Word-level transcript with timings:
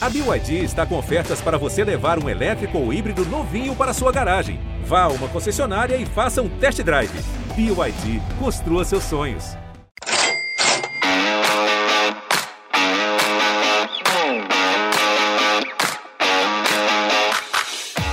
A 0.00 0.08
BYD 0.08 0.62
está 0.62 0.86
com 0.86 0.96
ofertas 0.96 1.40
para 1.40 1.58
você 1.58 1.82
levar 1.82 2.22
um 2.22 2.28
elétrico 2.28 2.78
ou 2.78 2.92
híbrido 2.92 3.24
novinho 3.24 3.74
para 3.74 3.92
sua 3.92 4.12
garagem. 4.12 4.60
Vá 4.84 5.02
a 5.02 5.08
uma 5.08 5.26
concessionária 5.28 5.96
e 5.96 6.06
faça 6.06 6.40
um 6.40 6.48
test 6.48 6.80
drive. 6.84 7.10
BYD, 7.56 8.22
construa 8.38 8.84
seus 8.84 9.02
sonhos. 9.02 9.56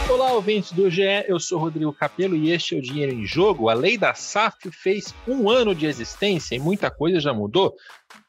Olá, 0.09 0.33
ouvintes 0.33 0.71
do 0.71 0.89
GE, 0.89 1.03
eu 1.27 1.39
sou 1.39 1.59
Rodrigo 1.59 1.93
Capello 1.93 2.35
e 2.35 2.49
este 2.49 2.73
é 2.73 2.79
o 2.79 2.81
Dinheiro 2.81 3.13
em 3.13 3.27
Jogo. 3.27 3.69
A 3.69 3.75
lei 3.75 3.95
da 3.95 4.15
SAF 4.15 4.71
fez 4.71 5.13
um 5.27 5.51
ano 5.51 5.75
de 5.75 5.85
existência 5.85 6.55
e 6.55 6.59
muita 6.59 6.89
coisa 6.89 7.19
já 7.19 7.31
mudou. 7.31 7.75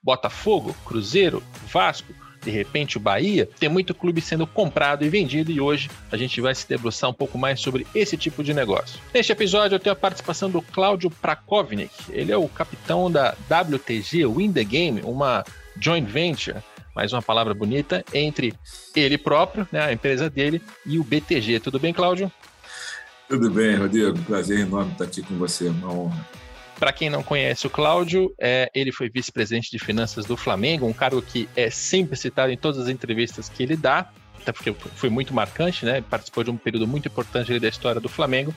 Botafogo, 0.03 0.77
Cruzeiro, 0.85 1.43
Vasco, 1.73 2.13
de 2.47 2.51
repente 2.53 2.97
o 2.97 3.01
Bahia, 3.01 3.49
tem 3.59 3.69
muito 3.69 3.93
clube 3.93 4.21
sendo 4.21 4.47
comprado 4.47 5.05
e 5.05 5.09
vendido 5.09 5.51
e 5.51 5.61
hoje 5.61 5.91
a 6.13 6.17
gente 6.17 6.41
vai 6.41 6.55
se 6.55 6.67
debruçar 6.69 7.11
um 7.11 7.13
pouco 7.13 7.37
mais 7.37 7.61
sobre 7.61 7.85
esse 7.93 8.17
tipo 8.17 8.45
de 8.45 8.55
negócio. 8.55 9.01
Neste 9.13 9.33
episódio 9.33 9.75
eu 9.75 9.81
tenho 9.81 9.93
a 9.93 9.99
participação 9.99 10.49
do 10.49 10.63
Cláudio 10.63 11.11
Prakovnik, 11.11 11.93
ele 12.09 12.31
é 12.31 12.37
o 12.37 12.47
capitão 12.47 13.11
da 13.11 13.35
WTG 13.51 14.25
Win 14.27 14.53
the 14.53 14.63
Game, 14.63 15.01
uma 15.03 15.45
joint 15.81 16.09
venture, 16.09 16.59
mais 16.95 17.13
uma 17.13 17.21
palavra 17.21 17.53
bonita, 17.53 18.05
entre 18.15 18.55
ele 18.95 19.19
próprio, 19.19 19.67
né, 19.73 19.81
a 19.81 19.93
empresa 19.93 20.31
dele, 20.31 20.63
e 20.87 20.99
o 20.99 21.05
BTG. 21.05 21.61
Tudo 21.61 21.79
bem, 21.81 21.93
Cláudio? 21.93 22.31
Tudo 23.29 23.51
bem, 23.51 23.75
Rodrigo. 23.75 24.19
Prazer 24.21 24.61
enorme 24.61 24.93
estar 24.93 25.05
aqui 25.05 25.21
com 25.21 25.37
você, 25.37 25.69
uma 25.69 25.93
honra. 25.93 26.27
Para 26.79 26.93
quem 26.93 27.09
não 27.09 27.23
conhece 27.23 27.67
o 27.67 27.71
Cláudio, 27.71 28.35
é, 28.39 28.71
ele 28.75 28.93
foi 28.93 29.09
vice-presidente 29.09 29.71
de 29.71 29.79
finanças 29.79 30.27
do 30.27 30.37
Flamengo, 30.37 30.87
um 30.87 30.93
cargo 30.93 31.23
que 31.23 31.49
é 31.57 31.71
sempre 31.71 32.17
citado 32.17 32.53
em 32.53 32.57
todas 32.57 32.79
as 32.79 32.89
entrevistas 32.89 33.49
que 33.49 33.63
ele 33.63 33.77
dá, 33.77 34.11
até 34.39 34.53
porque 34.53 34.73
foi 34.95 35.09
muito 35.09 35.35
marcante, 35.35 35.85
né? 35.85 36.05
Participou 36.09 36.45
de 36.45 36.51
um 36.51 36.57
período 36.57 36.87
muito 36.87 37.09
importante 37.09 37.59
da 37.59 37.69
história 37.69 38.01
do 38.01 38.09
Flamengo. 38.09 38.55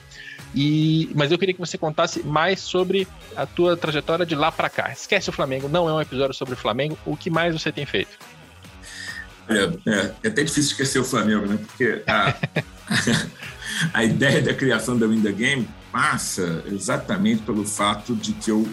E, 0.54 1.10
mas 1.14 1.32
eu 1.32 1.38
queria 1.38 1.54
que 1.54 1.60
você 1.60 1.78
contasse 1.78 2.22
mais 2.22 2.60
sobre 2.60 3.08
a 3.34 3.46
tua 3.46 3.76
trajetória 3.76 4.24
de 4.24 4.34
lá 4.34 4.52
para 4.52 4.68
cá. 4.68 4.92
Esquece 4.92 5.30
o 5.30 5.32
Flamengo, 5.32 5.68
não 5.68 5.88
é 5.88 5.92
um 5.92 6.00
episódio 6.00 6.34
sobre 6.34 6.54
o 6.54 6.56
Flamengo. 6.56 6.96
O 7.04 7.16
que 7.16 7.30
mais 7.30 7.54
você 7.54 7.72
tem 7.72 7.86
feito? 7.86 8.18
É, 9.48 9.90
é, 9.90 10.28
até 10.28 10.44
difícil 10.44 10.72
esquecer 10.72 11.00
o 11.00 11.04
Flamengo, 11.04 11.46
né? 11.46 11.58
Porque 11.66 12.02
a, 12.06 12.36
a 13.92 14.04
ideia 14.04 14.42
da 14.42 14.54
criação 14.54 14.96
da 14.96 15.06
Win 15.06 15.22
the 15.22 15.32
Game 15.32 15.68
passa 15.92 16.62
exatamente 16.66 17.42
pelo 17.42 17.64
fato 17.64 18.14
de 18.14 18.32
que 18.32 18.50
eu 18.50 18.66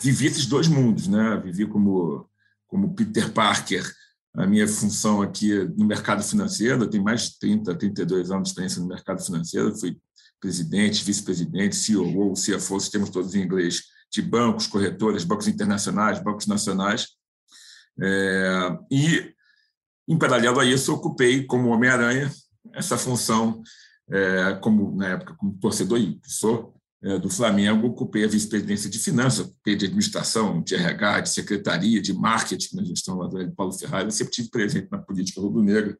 vivi 0.00 0.26
esses 0.26 0.46
dois 0.46 0.68
mundos, 0.68 1.08
né? 1.08 1.40
Vivi 1.42 1.66
como, 1.66 2.28
como 2.66 2.94
Peter 2.94 3.32
Parker, 3.32 3.84
a 4.34 4.46
minha 4.46 4.68
função 4.68 5.22
aqui 5.22 5.52
no 5.76 5.84
mercado 5.84 6.22
financeiro, 6.22 6.84
eu 6.84 6.90
tenho 6.90 7.02
mais 7.02 7.30
de 7.30 7.38
30, 7.38 7.74
32 7.74 8.30
anos 8.30 8.44
de 8.44 8.48
experiência 8.50 8.80
no 8.80 8.86
mercado 8.86 9.24
financeiro, 9.24 9.76
fui 9.76 9.98
presidente, 10.40 11.02
vice-presidente, 11.02 11.74
CEO, 11.74 12.32
CFO, 12.34 12.90
temos 12.90 13.10
todos 13.10 13.34
em 13.34 13.42
inglês, 13.42 13.82
de 14.10 14.22
bancos, 14.22 14.66
corretoras, 14.66 15.24
bancos 15.24 15.48
internacionais, 15.48 16.22
bancos 16.22 16.46
nacionais. 16.46 17.08
É, 18.00 18.78
e, 18.90 19.34
em 20.06 20.16
paralelo 20.16 20.60
a 20.60 20.64
isso, 20.64 20.94
ocupei, 20.94 21.44
como 21.44 21.70
Homem-Aranha, 21.70 22.30
essa 22.72 22.96
função 22.96 23.62
é, 24.10 24.54
como 24.60 24.94
na 24.96 25.08
época 25.08 25.34
como 25.34 25.58
torcedor 25.58 25.98
e 25.98 26.18
sou 26.24 26.74
é, 27.02 27.18
do 27.18 27.30
Flamengo, 27.30 27.86
ocupei 27.86 28.24
a 28.24 28.28
vice-presidência 28.28 28.90
de 28.90 28.98
finanças, 28.98 29.52
de 29.64 29.72
administração, 29.72 30.62
de 30.62 30.74
RH, 30.74 31.20
de 31.20 31.28
secretaria, 31.30 32.02
de 32.02 32.12
marketing 32.12 32.76
na 32.76 32.84
gestão 32.84 33.16
lá 33.18 33.28
do 33.28 33.52
Paulo 33.52 33.72
Ferrari, 33.72 34.06
eu 34.06 34.10
sempre 34.10 34.32
tive 34.32 34.50
presente 34.50 34.88
na 34.90 34.98
política 34.98 35.40
rubro-negra. 35.40 35.96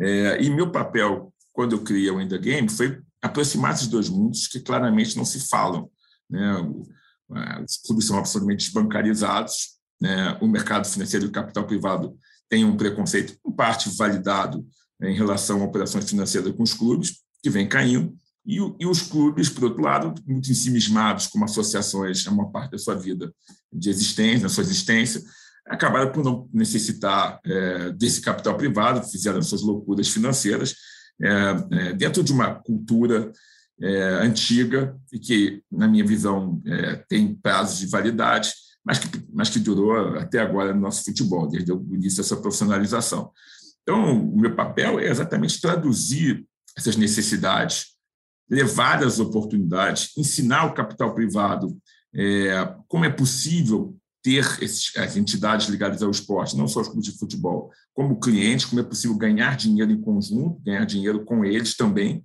É, 0.00 0.42
e 0.42 0.48
meu 0.48 0.70
papel, 0.70 1.32
quando 1.52 1.72
eu 1.72 1.82
criei 1.82 2.10
o 2.10 2.20
Enda 2.20 2.38
Game, 2.38 2.68
foi 2.68 3.02
aproximar 3.20 3.74
esses 3.74 3.88
dois 3.88 4.08
mundos 4.08 4.46
que 4.46 4.60
claramente 4.60 5.16
não 5.16 5.24
se 5.24 5.46
falam. 5.48 5.90
Né? 6.30 6.54
Os 7.64 7.76
clubes 7.78 8.06
são 8.06 8.16
absolutamente 8.16 8.64
desbancarizados, 8.64 9.78
né? 10.00 10.38
o 10.40 10.46
mercado 10.46 10.86
financeiro 10.86 11.26
e 11.26 11.28
o 11.28 11.32
capital 11.32 11.66
privado 11.66 12.16
tem 12.48 12.64
um 12.64 12.76
preconceito, 12.76 13.36
em 13.46 13.52
parte 13.52 13.90
validado, 13.96 14.66
em 15.02 15.14
relação 15.14 15.62
a 15.62 15.64
operações 15.64 16.08
financeiras 16.08 16.54
com 16.54 16.62
os 16.62 16.74
clubes, 16.74 17.18
que 17.42 17.50
vem 17.50 17.68
caindo, 17.68 18.16
e, 18.46 18.56
e 18.80 18.86
os 18.86 19.02
clubes, 19.02 19.48
por 19.48 19.64
outro 19.64 19.82
lado, 19.82 20.14
muito 20.26 20.50
ensimismados 20.50 21.26
como 21.26 21.44
associações, 21.44 22.26
é 22.26 22.30
uma 22.30 22.50
parte 22.50 22.72
da 22.72 22.78
sua 22.78 22.94
vida 22.94 23.32
de 23.72 23.90
existência, 23.90 24.40
da 24.40 24.48
sua 24.48 24.62
existência, 24.62 25.22
acabaram 25.66 26.10
por 26.10 26.24
não 26.24 26.48
necessitar 26.52 27.38
é, 27.44 27.90
desse 27.92 28.22
capital 28.22 28.56
privado, 28.56 29.06
fizeram 29.06 29.42
suas 29.42 29.60
loucuras 29.60 30.08
financeiras, 30.08 30.74
é, 31.20 31.28
é, 31.72 31.92
dentro 31.92 32.22
de 32.22 32.32
uma 32.32 32.54
cultura 32.54 33.30
é, 33.80 34.02
antiga 34.22 34.96
e 35.12 35.18
que, 35.18 35.62
na 35.70 35.86
minha 35.86 36.04
visão, 36.04 36.60
é, 36.64 36.96
tem 37.08 37.34
prazos 37.34 37.78
de 37.78 37.86
validade, 37.86 38.52
mas 38.84 38.98
que, 38.98 39.08
mas 39.32 39.50
que 39.50 39.58
durou 39.58 40.16
até 40.16 40.38
agora 40.38 40.72
no 40.72 40.80
nosso 40.80 41.04
futebol, 41.04 41.46
desde 41.46 41.70
o 41.70 41.86
início 41.92 42.22
dessa 42.22 42.36
profissionalização. 42.36 43.30
Então, 43.88 44.22
o 44.22 44.38
meu 44.38 44.54
papel 44.54 45.00
é 45.00 45.08
exatamente 45.08 45.58
traduzir 45.62 46.46
essas 46.76 46.94
necessidades, 46.94 47.94
levar 48.50 49.02
as 49.02 49.18
oportunidades, 49.18 50.12
ensinar 50.14 50.66
o 50.66 50.74
capital 50.74 51.14
privado 51.14 51.74
é, 52.14 52.50
como 52.86 53.06
é 53.06 53.08
possível 53.08 53.96
ter 54.22 54.44
esses, 54.62 54.94
as 54.94 55.16
entidades 55.16 55.68
ligadas 55.68 56.02
ao 56.02 56.10
esporte, 56.10 56.54
não 56.54 56.68
só 56.68 56.82
os 56.82 56.88
clubes 56.88 57.06
de 57.06 57.18
futebol, 57.18 57.70
como 57.94 58.20
clientes, 58.20 58.66
como 58.66 58.78
é 58.78 58.84
possível 58.84 59.16
ganhar 59.16 59.56
dinheiro 59.56 59.90
em 59.90 60.02
conjunto, 60.02 60.60
ganhar 60.60 60.84
dinheiro 60.84 61.24
com 61.24 61.42
eles 61.42 61.74
também, 61.74 62.22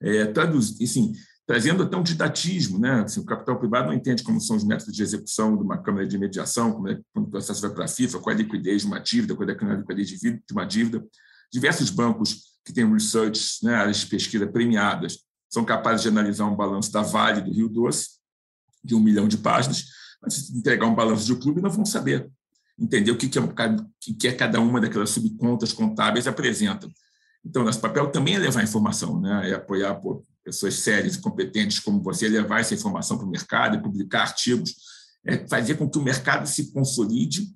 é, 0.00 0.26
traduzir, 0.26 0.84
assim, 0.84 1.12
trazendo 1.50 1.82
até 1.82 1.96
um 1.96 2.02
didatismo, 2.04 2.78
né? 2.78 3.00
Assim, 3.00 3.18
o 3.18 3.24
capital 3.24 3.58
privado 3.58 3.88
não 3.88 3.92
entende 3.92 4.22
como 4.22 4.40
são 4.40 4.54
os 4.54 4.62
métodos 4.62 4.94
de 4.94 5.02
execução 5.02 5.56
de 5.56 5.64
uma 5.64 5.78
câmara 5.78 6.06
de 6.06 6.16
mediação, 6.16 6.70
como 6.70 6.88
é 6.88 7.00
quando 7.12 7.26
o 7.26 7.28
processo 7.28 7.60
vai 7.60 7.72
para 7.72 7.86
a 7.86 7.88
FIFA, 7.88 8.20
qual 8.20 8.30
é 8.30 8.34
a 8.36 8.38
liquidez 8.38 8.82
de 8.82 8.86
uma 8.86 9.00
dívida, 9.00 9.34
qual 9.34 9.48
é 9.48 9.52
a 9.52 9.74
liquidez 9.74 10.10
de 10.10 10.40
uma 10.52 10.64
dívida. 10.64 11.04
Diversos 11.52 11.90
bancos 11.90 12.56
que 12.64 12.72
têm 12.72 12.88
research, 12.88 13.64
né, 13.64 13.74
áreas 13.74 13.96
de 13.96 14.06
pesquisa 14.06 14.46
premiadas, 14.46 15.24
são 15.48 15.64
capazes 15.64 16.02
de 16.02 16.08
analisar 16.08 16.46
um 16.46 16.54
balanço 16.54 16.92
da 16.92 17.02
Vale 17.02 17.40
do 17.40 17.52
Rio 17.52 17.68
Doce, 17.68 18.10
de 18.84 18.94
um 18.94 19.00
milhão 19.00 19.26
de 19.26 19.36
páginas, 19.36 19.86
mas 20.22 20.34
se 20.34 20.56
entregar 20.56 20.86
um 20.86 20.94
balanço 20.94 21.26
de 21.26 21.32
um 21.32 21.40
clube, 21.40 21.60
não 21.60 21.68
vão 21.68 21.84
saber 21.84 22.30
entender 22.78 23.10
o 23.10 23.16
que, 23.16 23.26
é, 23.26 24.12
que 24.16 24.28
é 24.28 24.32
cada 24.32 24.60
uma 24.60 24.80
daquelas 24.80 25.10
subcontas 25.10 25.72
contábeis 25.72 26.28
apresenta. 26.28 26.88
Então, 27.44 27.64
nosso 27.64 27.80
papel 27.80 28.08
também 28.12 28.36
é 28.36 28.38
levar 28.38 28.62
informação, 28.62 29.20
né? 29.20 29.50
é 29.50 29.54
apoiar 29.54 29.96
por 29.96 30.22
pessoas 30.44 30.74
sérias 30.74 31.16
e 31.16 31.20
competentes 31.20 31.78
como 31.78 32.02
você, 32.02 32.28
levar 32.28 32.60
essa 32.60 32.74
informação 32.74 33.16
para 33.16 33.26
o 33.26 33.30
mercado, 33.30 33.82
publicar 33.82 34.22
artigos, 34.22 34.74
é 35.24 35.46
fazer 35.48 35.74
com 35.74 35.88
que 35.88 35.98
o 35.98 36.02
mercado 36.02 36.46
se 36.46 36.72
consolide, 36.72 37.46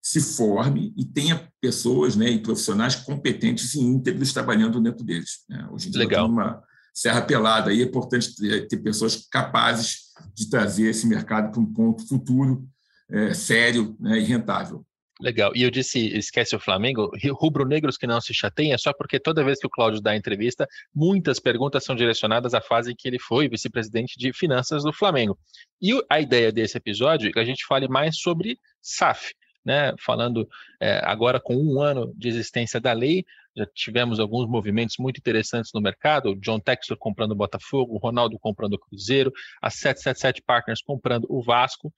se 0.00 0.20
forme 0.20 0.94
e 0.96 1.04
tenha 1.04 1.50
pessoas 1.60 2.16
né, 2.16 2.30
e 2.30 2.42
profissionais 2.42 2.94
competentes 2.94 3.74
e 3.74 3.80
íntegros 3.80 4.32
trabalhando 4.32 4.80
dentro 4.80 5.04
deles. 5.04 5.44
Né? 5.48 5.68
Hoje 5.70 5.88
em 5.88 5.90
dia, 5.90 6.00
Legal. 6.00 6.28
uma 6.28 6.62
serra 6.94 7.22
pelada, 7.22 7.70
aí 7.70 7.82
é 7.82 7.84
importante 7.84 8.34
ter, 8.34 8.66
ter, 8.66 8.76
pessoas 8.78 9.26
capazes 9.30 10.08
de 10.34 10.48
trazer 10.48 10.90
esse 10.90 11.06
mercado 11.06 11.52
para 11.52 11.60
um 11.60 11.72
ponto 11.72 12.06
futuro 12.06 12.66
é, 13.10 13.34
sério 13.34 13.96
né, 14.00 14.18
e 14.18 14.24
rentável. 14.24 14.84
Legal. 15.20 15.50
E 15.54 15.62
eu 15.62 15.70
disse, 15.70 15.98
esquece 16.16 16.54
o 16.54 16.60
Flamengo, 16.60 17.10
rubro-negros 17.32 17.96
que 17.96 18.06
não 18.06 18.20
se 18.20 18.32
chateiem, 18.32 18.72
é 18.72 18.78
só 18.78 18.92
porque 18.92 19.18
toda 19.18 19.42
vez 19.42 19.58
que 19.58 19.66
o 19.66 19.70
Cláudio 19.70 20.00
dá 20.00 20.14
entrevista, 20.14 20.66
muitas 20.94 21.40
perguntas 21.40 21.82
são 21.84 21.96
direcionadas 21.96 22.54
à 22.54 22.60
fase 22.60 22.92
em 22.92 22.94
que 22.94 23.08
ele 23.08 23.18
foi 23.18 23.48
vice-presidente 23.48 24.16
de 24.16 24.32
finanças 24.32 24.84
do 24.84 24.92
Flamengo. 24.92 25.36
E 25.82 25.92
a 26.08 26.20
ideia 26.20 26.52
desse 26.52 26.78
episódio 26.78 27.28
é 27.28 27.32
que 27.32 27.38
a 27.40 27.44
gente 27.44 27.66
fale 27.66 27.88
mais 27.88 28.18
sobre 28.18 28.58
SAF, 28.80 29.34
né? 29.64 29.92
Falando 29.98 30.48
é, 30.80 31.00
agora 31.04 31.40
com 31.40 31.56
um 31.56 31.80
ano 31.80 32.14
de 32.16 32.28
existência 32.28 32.80
da 32.80 32.92
lei, 32.92 33.24
já 33.56 33.66
tivemos 33.74 34.20
alguns 34.20 34.48
movimentos 34.48 34.96
muito 35.00 35.18
interessantes 35.18 35.72
no 35.74 35.80
mercado, 35.80 36.30
o 36.30 36.36
John 36.36 36.60
Textor 36.60 36.96
comprando 36.96 37.32
o 37.32 37.36
Botafogo, 37.36 37.94
o 37.94 37.98
Ronaldo 37.98 38.38
comprando 38.38 38.74
o 38.74 38.78
Cruzeiro, 38.78 39.32
a 39.60 39.68
777 39.68 40.42
Partners 40.42 40.80
comprando 40.80 41.26
o 41.28 41.42
Vasco, 41.42 41.92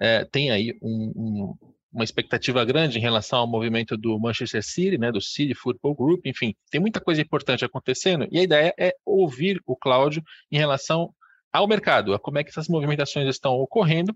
é, 0.00 0.24
tem 0.24 0.50
aí 0.50 0.76
um, 0.82 1.12
um 1.14 1.74
uma 1.94 2.02
expectativa 2.02 2.64
grande 2.64 2.98
em 2.98 3.00
relação 3.00 3.38
ao 3.38 3.46
movimento 3.46 3.96
do 3.96 4.18
Manchester 4.18 4.64
City, 4.64 4.98
né, 4.98 5.12
do 5.12 5.20
City 5.20 5.54
Football 5.54 5.94
Group, 5.94 6.26
enfim, 6.26 6.52
tem 6.68 6.80
muita 6.80 7.00
coisa 7.00 7.22
importante 7.22 7.64
acontecendo 7.64 8.26
e 8.32 8.38
a 8.40 8.42
ideia 8.42 8.74
é 8.76 8.96
ouvir 9.06 9.62
o 9.64 9.76
Cláudio 9.76 10.20
em 10.50 10.58
relação 10.58 11.14
ao 11.52 11.68
mercado, 11.68 12.12
a 12.12 12.18
como 12.18 12.38
é 12.38 12.42
que 12.42 12.50
essas 12.50 12.68
movimentações 12.68 13.28
estão 13.28 13.52
ocorrendo 13.52 14.14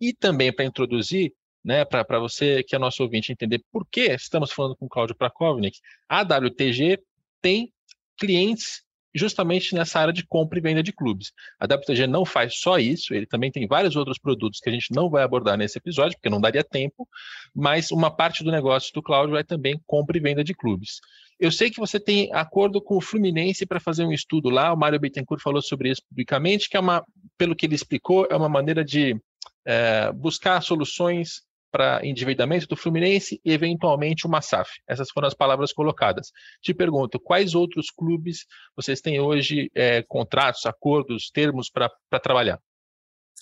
e 0.00 0.14
também 0.14 0.50
para 0.50 0.64
introduzir, 0.64 1.34
né, 1.62 1.84
para 1.84 2.18
você 2.18 2.62
que 2.62 2.74
é 2.74 2.78
nosso 2.78 3.02
ouvinte 3.02 3.30
entender 3.30 3.62
por 3.70 3.86
que 3.86 4.06
estamos 4.14 4.50
falando 4.50 4.74
com 4.74 4.86
o 4.86 4.88
Cláudio 4.88 5.14
Prakovnik, 5.14 5.78
a 6.08 6.22
WTG 6.22 6.98
tem 7.42 7.70
clientes 8.18 8.82
justamente 9.14 9.74
nessa 9.74 10.00
área 10.00 10.12
de 10.12 10.26
compra 10.26 10.58
e 10.58 10.62
venda 10.62 10.82
de 10.82 10.92
clubes. 10.92 11.32
A 11.58 11.64
WTG 11.64 12.06
não 12.06 12.24
faz 12.24 12.58
só 12.58 12.78
isso, 12.78 13.14
ele 13.14 13.26
também 13.26 13.50
tem 13.50 13.66
vários 13.66 13.96
outros 13.96 14.18
produtos 14.18 14.60
que 14.60 14.68
a 14.68 14.72
gente 14.72 14.92
não 14.94 15.08
vai 15.08 15.22
abordar 15.22 15.56
nesse 15.56 15.78
episódio, 15.78 16.16
porque 16.16 16.28
não 16.28 16.40
daria 16.40 16.62
tempo, 16.64 17.08
mas 17.54 17.90
uma 17.90 18.10
parte 18.10 18.44
do 18.44 18.50
negócio 18.50 18.92
do 18.92 19.02
Cláudio 19.02 19.36
é 19.36 19.42
também 19.42 19.80
compra 19.86 20.16
e 20.16 20.20
venda 20.20 20.44
de 20.44 20.54
clubes. 20.54 21.00
Eu 21.40 21.52
sei 21.52 21.70
que 21.70 21.78
você 21.78 22.00
tem 22.00 22.30
acordo 22.32 22.82
com 22.82 22.96
o 22.96 23.00
Fluminense 23.00 23.64
para 23.64 23.78
fazer 23.78 24.04
um 24.04 24.12
estudo 24.12 24.50
lá, 24.50 24.72
o 24.72 24.76
Mário 24.76 24.98
Bittencourt 24.98 25.40
falou 25.40 25.62
sobre 25.62 25.90
isso 25.90 26.02
publicamente, 26.08 26.68
que 26.68 26.76
é 26.76 26.80
uma, 26.80 27.04
pelo 27.36 27.54
que 27.54 27.66
ele 27.66 27.76
explicou, 27.76 28.26
é 28.28 28.36
uma 28.36 28.48
maneira 28.48 28.84
de 28.84 29.16
é, 29.64 30.10
buscar 30.12 30.60
soluções 30.62 31.42
para 31.70 32.04
endividamento 32.04 32.66
do 32.66 32.76
Fluminense 32.76 33.40
e, 33.44 33.52
eventualmente, 33.52 34.26
uma 34.26 34.40
SAF. 34.40 34.70
Essas 34.88 35.10
foram 35.10 35.28
as 35.28 35.34
palavras 35.34 35.72
colocadas. 35.72 36.32
Te 36.62 36.72
pergunto, 36.72 37.20
quais 37.20 37.54
outros 37.54 37.90
clubes 37.90 38.46
vocês 38.76 39.00
têm 39.00 39.20
hoje 39.20 39.70
é, 39.74 40.02
contratos, 40.02 40.66
acordos, 40.66 41.30
termos 41.30 41.70
para 41.70 41.90
trabalhar? 42.22 42.58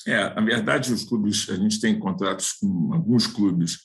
É, 0.07 0.35
na 0.35 0.41
verdade, 0.41 0.93
os 0.93 1.05
clubes, 1.05 1.49
a 1.51 1.57
gente 1.57 1.81
tem 1.81 1.99
contratos 1.99 2.53
com 2.53 2.93
alguns 2.93 3.27
clubes 3.27 3.81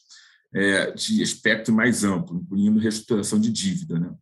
é, 0.54 0.92
de 0.92 1.22
espectro 1.22 1.74
mais 1.74 2.04
amplo, 2.04 2.38
incluindo 2.38 2.80
reestruturação 2.80 3.40
de 3.40 3.52
dívida. 3.52 4.00
Né? 4.00 4.14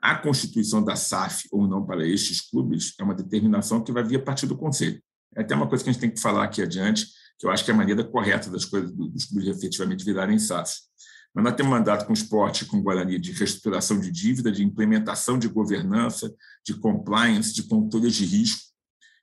A 0.00 0.14
constituição 0.16 0.84
da 0.84 0.94
SAF 0.94 1.48
ou 1.50 1.66
não 1.66 1.84
para 1.84 2.06
estes 2.06 2.40
clubes 2.40 2.94
é 2.98 3.02
uma 3.02 3.14
determinação 3.14 3.82
que 3.82 3.92
vai 3.92 4.04
vir 4.04 4.16
a 4.16 4.22
partir 4.22 4.46
do 4.46 4.56
Conselho. 4.56 5.02
É 5.36 5.40
até 5.40 5.54
uma 5.54 5.68
coisa 5.68 5.82
que 5.82 5.90
a 5.90 5.92
gente 5.92 6.00
tem 6.00 6.10
que 6.10 6.20
falar 6.20 6.44
aqui 6.44 6.62
adiante, 6.62 7.06
que 7.38 7.46
eu 7.46 7.50
acho 7.50 7.64
que 7.64 7.70
é 7.70 7.74
a 7.74 7.76
maneira 7.76 8.04
correta 8.04 8.50
das 8.50 8.64
coisas 8.64 8.90
dos 8.90 9.26
clubes 9.26 9.48
efetivamente 9.48 10.04
virarem 10.04 10.38
SAFs. 10.38 10.88
Mas 11.34 11.44
nós 11.44 11.54
temos 11.54 11.70
mandato 11.70 12.04
com 12.04 12.12
o 12.12 12.14
esporte 12.14 12.64
com 12.64 12.78
o 12.78 12.82
Guarani 12.82 13.18
de 13.18 13.32
reestruturação 13.32 14.00
de 14.00 14.10
dívida, 14.10 14.50
de 14.50 14.64
implementação 14.64 15.38
de 15.38 15.46
governança, 15.46 16.34
de 16.66 16.74
compliance, 16.74 17.54
de 17.54 17.62
controle 17.64 18.10
de 18.10 18.24
risco, 18.24 18.68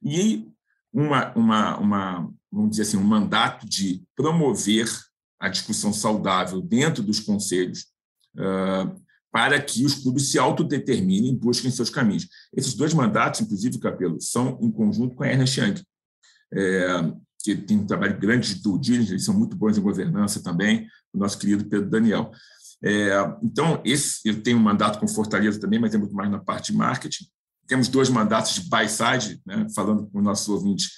e 0.02 0.48
uma, 0.94 1.34
uma, 1.36 1.78
uma, 1.78 2.34
vamos 2.52 2.72
dizer 2.72 2.84
assim, 2.84 2.98
um 2.98 3.04
mandato 3.04 3.68
de 3.68 4.04
promover 4.16 4.88
a 5.40 5.50
discussão 5.50 5.92
saudável 5.92 6.62
dentro 6.62 7.04
dos 7.04 7.20
conselhos 7.20 7.88
uh, 8.38 9.06
para 9.32 9.62
que 9.62 9.84
os 9.84 9.96
clubes 9.96 10.32
se 10.32 10.40
autodeterminem, 10.40 11.36
busquem 11.36 11.70
seus 11.70 11.90
caminhos. 11.90 12.30
Esses 12.56 12.74
dois 12.74 12.94
mandatos, 12.94 13.42
inclusive, 13.42 13.78
Capelo, 13.80 14.22
são 14.22 14.58
em 14.62 14.72
conjunto 14.72 15.16
com 15.16 15.24
a 15.24 15.28
Ernest 15.28 15.60
Young. 15.60 15.84
É, 16.54 17.14
que 17.46 17.56
tem 17.56 17.78
um 17.78 17.86
trabalho 17.86 18.20
grande 18.20 18.56
de 18.56 18.62
due 18.62 18.80
diligence, 18.80 19.14
eles 19.14 19.26
são 19.26 19.34
muito 19.34 19.56
bons 19.56 19.78
em 19.78 19.82
governança 19.82 20.42
também, 20.42 20.88
o 21.14 21.18
nosso 21.20 21.38
querido 21.38 21.66
Pedro 21.66 21.90
Daniel. 21.90 22.32
É, 22.84 23.12
então, 23.44 23.82
esse, 23.86 24.20
eu 24.26 24.42
tenho 24.42 24.58
um 24.58 24.62
mandato 24.62 25.00
com 25.00 25.08
Fortaleza 25.08 25.60
também, 25.60 25.80
mas 25.80 25.94
é 25.94 25.98
muito 25.98 26.16
mais 26.16 26.30
na 26.30 26.40
parte 26.40 26.72
de 26.72 26.78
marketing. 26.78 27.26
Temos 27.68 27.88
dois 27.88 28.10
mandatos 28.10 28.56
de 28.56 28.70
buy-side, 28.70 29.42
né, 29.46 29.68
falando 29.76 30.08
com 30.08 30.18
os 30.18 30.24
nossos 30.24 30.48
ouvintes, 30.50 30.92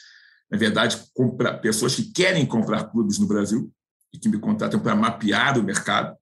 na 0.50 0.58
verdade, 0.58 0.98
comprar, 1.14 1.58
pessoas 1.58 1.96
que 1.96 2.12
querem 2.12 2.46
comprar 2.46 2.86
clubes 2.86 3.20
no 3.20 3.28
Brasil 3.28 3.72
e 4.14 4.18
que 4.18 4.30
me 4.30 4.40
contratam 4.40 4.80
para 4.80 4.96
mapear 4.96 5.58
o 5.58 5.64
mercado, 5.64 6.16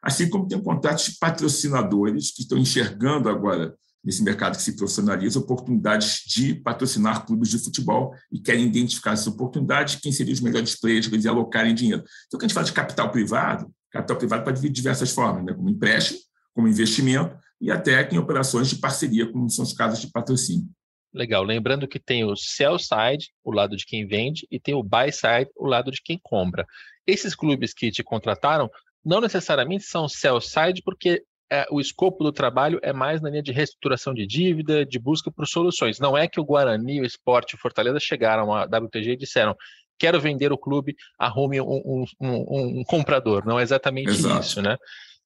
assim 0.00 0.28
como 0.30 0.46
tem 0.46 0.62
contratos 0.62 1.06
de 1.06 1.18
patrocinadores 1.18 2.30
que 2.30 2.42
estão 2.42 2.56
enxergando 2.58 3.28
agora 3.28 3.74
nesse 4.04 4.22
mercado 4.22 4.56
que 4.56 4.62
se 4.62 4.76
profissionaliza, 4.76 5.38
oportunidades 5.38 6.22
de 6.26 6.54
patrocinar 6.54 7.24
clubes 7.24 7.48
de 7.48 7.58
futebol 7.58 8.14
e 8.30 8.38
querem 8.38 8.66
identificar 8.66 9.12
essa 9.12 9.30
oportunidade, 9.30 9.98
quem 10.02 10.12
seriam 10.12 10.34
os 10.34 10.40
melhores 10.40 10.78
players 10.78 11.08
para 11.08 11.30
alocarem 11.30 11.74
dinheiro. 11.74 12.02
Então, 12.26 12.38
quando 12.38 12.42
a 12.42 12.46
gente 12.46 12.54
fala 12.54 12.66
de 12.66 12.72
capital 12.72 13.10
privado, 13.10 13.72
capital 13.90 14.16
privado 14.16 14.44
pode 14.44 14.60
vir 14.60 14.68
de 14.68 14.74
diversas 14.74 15.12
formas, 15.12 15.44
né? 15.44 15.54
como 15.54 15.70
empréstimo, 15.70 16.20
como 16.52 16.68
investimento 16.68 17.36
e 17.60 17.70
até 17.70 18.08
em 18.10 18.18
operações 18.18 18.68
de 18.68 18.76
parceria, 18.76 19.30
como 19.30 19.48
são 19.48 19.64
os 19.64 19.72
casos 19.72 20.00
de 20.00 20.10
patrocínio. 20.10 20.68
Legal. 21.12 21.44
Lembrando 21.44 21.86
que 21.86 22.00
tem 22.00 22.24
o 22.24 22.34
sell 22.36 22.76
side, 22.78 23.30
o 23.44 23.52
lado 23.52 23.76
de 23.76 23.86
quem 23.86 24.06
vende, 24.06 24.46
e 24.50 24.58
tem 24.58 24.74
o 24.74 24.82
buy 24.82 25.12
side, 25.12 25.48
o 25.56 25.66
lado 25.66 25.90
de 25.90 26.02
quem 26.02 26.18
compra. 26.20 26.66
Esses 27.06 27.34
clubes 27.34 27.72
que 27.72 27.90
te 27.90 28.02
contrataram 28.02 28.68
não 29.04 29.20
necessariamente 29.20 29.84
são 29.84 30.08
sell 30.08 30.40
side, 30.40 30.82
porque 30.84 31.22
é, 31.50 31.66
o 31.70 31.80
escopo 31.80 32.24
do 32.24 32.32
trabalho 32.32 32.78
é 32.82 32.92
mais 32.92 33.20
na 33.20 33.30
linha 33.30 33.42
de 33.42 33.52
reestruturação 33.52 34.14
de 34.14 34.26
dívida, 34.26 34.84
de 34.84 34.98
busca 34.98 35.30
por 35.30 35.46
soluções. 35.46 35.98
Não 35.98 36.16
é 36.16 36.26
que 36.26 36.40
o 36.40 36.44
Guarani, 36.44 37.00
o 37.00 37.04
Esporte 37.04 37.52
e 37.52 37.56
o 37.56 37.60
Fortaleza 37.60 38.00
chegaram 38.00 38.52
à 38.52 38.64
WTG 38.64 39.12
e 39.12 39.16
disseram 39.16 39.54
quero 39.98 40.20
vender 40.20 40.52
o 40.52 40.58
clube, 40.58 40.96
arrume 41.18 41.60
um, 41.60 41.66
um, 41.66 42.04
um, 42.20 42.80
um 42.80 42.84
comprador. 42.84 43.46
Não 43.46 43.58
é 43.58 43.62
exatamente 43.62 44.10
Exato. 44.10 44.40
isso, 44.40 44.62
né? 44.62 44.76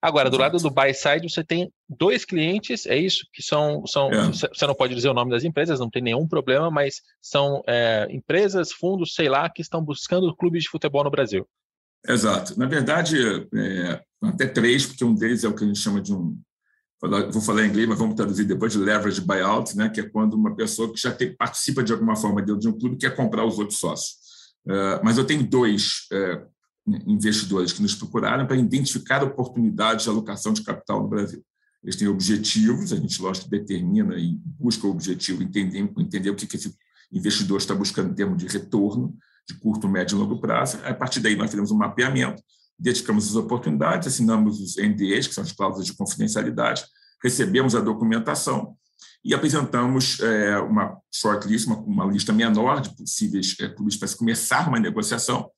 Agora, 0.00 0.30
do 0.30 0.36
Exato. 0.36 0.52
lado 0.52 0.62
do 0.62 0.70
buy 0.70 0.94
side, 0.94 1.28
você 1.28 1.42
tem 1.42 1.72
dois 1.88 2.24
clientes, 2.24 2.86
é 2.86 2.96
isso? 2.96 3.26
Que 3.32 3.42
são. 3.42 3.84
são 3.86 4.12
é. 4.12 4.28
Você 4.28 4.66
não 4.66 4.74
pode 4.74 4.94
dizer 4.94 5.08
o 5.08 5.14
nome 5.14 5.32
das 5.32 5.42
empresas, 5.42 5.80
não 5.80 5.90
tem 5.90 6.00
nenhum 6.00 6.26
problema, 6.28 6.70
mas 6.70 7.02
são 7.20 7.64
é, 7.66 8.06
empresas, 8.10 8.70
fundos, 8.70 9.14
sei 9.14 9.28
lá, 9.28 9.50
que 9.50 9.60
estão 9.60 9.82
buscando 9.82 10.34
clubes 10.36 10.62
de 10.62 10.70
futebol 10.70 11.02
no 11.02 11.10
Brasil. 11.10 11.48
Exato. 12.06 12.58
Na 12.58 12.66
verdade, 12.66 13.16
é, 13.54 14.02
até 14.22 14.46
três, 14.46 14.86
porque 14.86 15.04
um 15.04 15.14
deles 15.14 15.44
é 15.44 15.48
o 15.48 15.54
que 15.54 15.64
a 15.64 15.66
gente 15.66 15.78
chama 15.78 16.00
de 16.00 16.12
um. 16.12 16.38
Vou 17.32 17.40
falar 17.40 17.64
em 17.64 17.68
inglês, 17.68 17.88
mas 17.88 17.98
vamos 17.98 18.16
traduzir 18.16 18.44
depois 18.44 18.72
de 18.72 18.78
leverage 18.78 19.20
buyout, 19.20 19.76
né, 19.76 19.88
que 19.88 20.00
é 20.00 20.08
quando 20.08 20.34
uma 20.34 20.56
pessoa 20.56 20.92
que 20.92 21.00
já 21.00 21.12
tem, 21.12 21.34
participa 21.36 21.82
de 21.82 21.92
alguma 21.92 22.16
forma 22.16 22.42
dentro 22.42 22.60
de 22.60 22.68
um 22.68 22.76
clube 22.76 22.96
quer 22.96 23.14
comprar 23.14 23.44
os 23.44 23.56
outros 23.58 23.78
sócios. 23.78 24.16
Uh, 24.66 24.98
mas 25.04 25.16
eu 25.16 25.24
tenho 25.24 25.46
dois 25.46 26.08
uh, 26.12 26.44
investidores 27.06 27.72
que 27.72 27.80
nos 27.80 27.94
procuraram 27.94 28.46
para 28.46 28.56
identificar 28.56 29.22
oportunidades 29.22 30.04
de 30.04 30.10
alocação 30.10 30.52
de 30.52 30.62
capital 30.62 31.02
no 31.02 31.08
Brasil. 31.08 31.44
Eles 31.84 31.94
têm 31.94 32.08
objetivos, 32.08 32.92
a 32.92 32.96
gente, 32.96 33.22
lógico, 33.22 33.48
determina 33.48 34.16
e 34.16 34.36
busca 34.44 34.86
o 34.86 34.90
objetivo, 34.90 35.42
entender, 35.42 35.78
entender 35.78 36.30
o 36.30 36.34
que, 36.34 36.46
que 36.46 36.56
esse 36.56 36.74
investidor 37.12 37.58
está 37.58 37.74
buscando 37.74 38.10
em 38.10 38.14
termos 38.14 38.38
de 38.38 38.48
retorno, 38.48 39.16
de 39.48 39.54
curto, 39.58 39.88
médio 39.88 40.16
e 40.16 40.18
longo 40.18 40.38
prazo. 40.40 40.78
A 40.84 40.92
partir 40.92 41.20
daí, 41.20 41.34
nós 41.34 41.50
fizemos 41.50 41.70
um 41.70 41.76
mapeamento, 41.76 42.42
identificamos 42.78 43.26
as 43.28 43.34
oportunidades, 43.34 44.08
assinamos 44.08 44.60
os 44.60 44.76
NDAs, 44.76 45.26
que 45.26 45.34
são 45.34 45.42
as 45.42 45.52
cláusulas 45.52 45.86
de 45.86 45.94
confidencialidade, 45.94 46.84
recebemos 47.22 47.74
a 47.74 47.80
documentação 47.80 48.76
e 49.24 49.34
apresentamos 49.34 50.20
é, 50.20 50.58
uma 50.58 50.96
shortlist, 51.12 51.66
uma, 51.66 51.78
uma 51.78 52.04
lista 52.06 52.32
menor 52.32 52.80
de 52.80 52.94
possíveis 52.94 53.56
é, 53.60 53.68
clubes 53.68 53.96
para 53.96 54.08
começar 54.16 54.68
uma 54.68 54.78
negociação. 54.78 55.50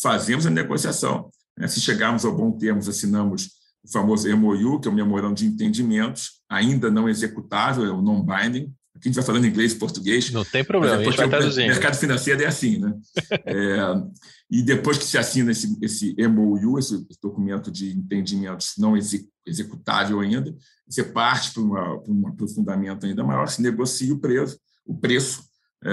Fazemos 0.00 0.46
a 0.46 0.50
negociação. 0.50 1.30
Né? 1.56 1.66
Se 1.66 1.80
chegarmos 1.80 2.24
ao 2.24 2.36
bom 2.36 2.52
termo, 2.52 2.78
assinamos 2.78 3.50
o 3.82 3.90
famoso 3.90 4.28
MOU, 4.36 4.80
que 4.80 4.88
é 4.88 4.90
o 4.90 4.94
Memorando 4.94 5.34
de 5.34 5.46
Entendimentos, 5.46 6.42
ainda 6.48 6.90
não 6.90 7.08
executável, 7.08 7.84
é 7.84 7.90
o 7.90 8.02
non-binding, 8.02 8.72
Aqui 8.98 9.08
a 9.08 9.12
gente 9.12 9.16
vai 9.16 9.24
falando 9.24 9.46
inglês 9.46 9.72
e 9.72 9.76
português. 9.76 10.30
Não 10.32 10.44
tem 10.44 10.64
problema, 10.64 10.96
é 10.96 11.00
a 11.00 11.04
gente 11.04 11.16
vai 11.16 11.28
traduzindo. 11.28 11.64
O 11.64 11.68
mercado 11.68 11.96
financeiro 11.96 12.42
é 12.42 12.46
assim, 12.46 12.78
né? 12.78 12.92
é, 13.46 13.78
e 14.50 14.60
depois 14.60 14.98
que 14.98 15.04
se 15.04 15.16
assina 15.16 15.52
esse, 15.52 15.78
esse 15.80 16.16
MOU, 16.28 16.78
esse 16.78 17.06
documento 17.22 17.70
de 17.70 17.96
entendimentos 17.96 18.72
não 18.76 18.94
executável 19.46 20.18
ainda, 20.18 20.52
você 20.88 21.04
parte 21.04 21.52
para, 21.52 21.62
uma, 21.62 22.00
para 22.00 22.12
um 22.12 22.26
aprofundamento 22.26 23.06
ainda 23.06 23.22
maior, 23.22 23.46
se 23.46 23.62
negocia 23.62 24.12
o 24.12 24.18
preço, 24.18 24.58
o 24.84 24.96
preço 24.96 25.44
é, 25.84 25.90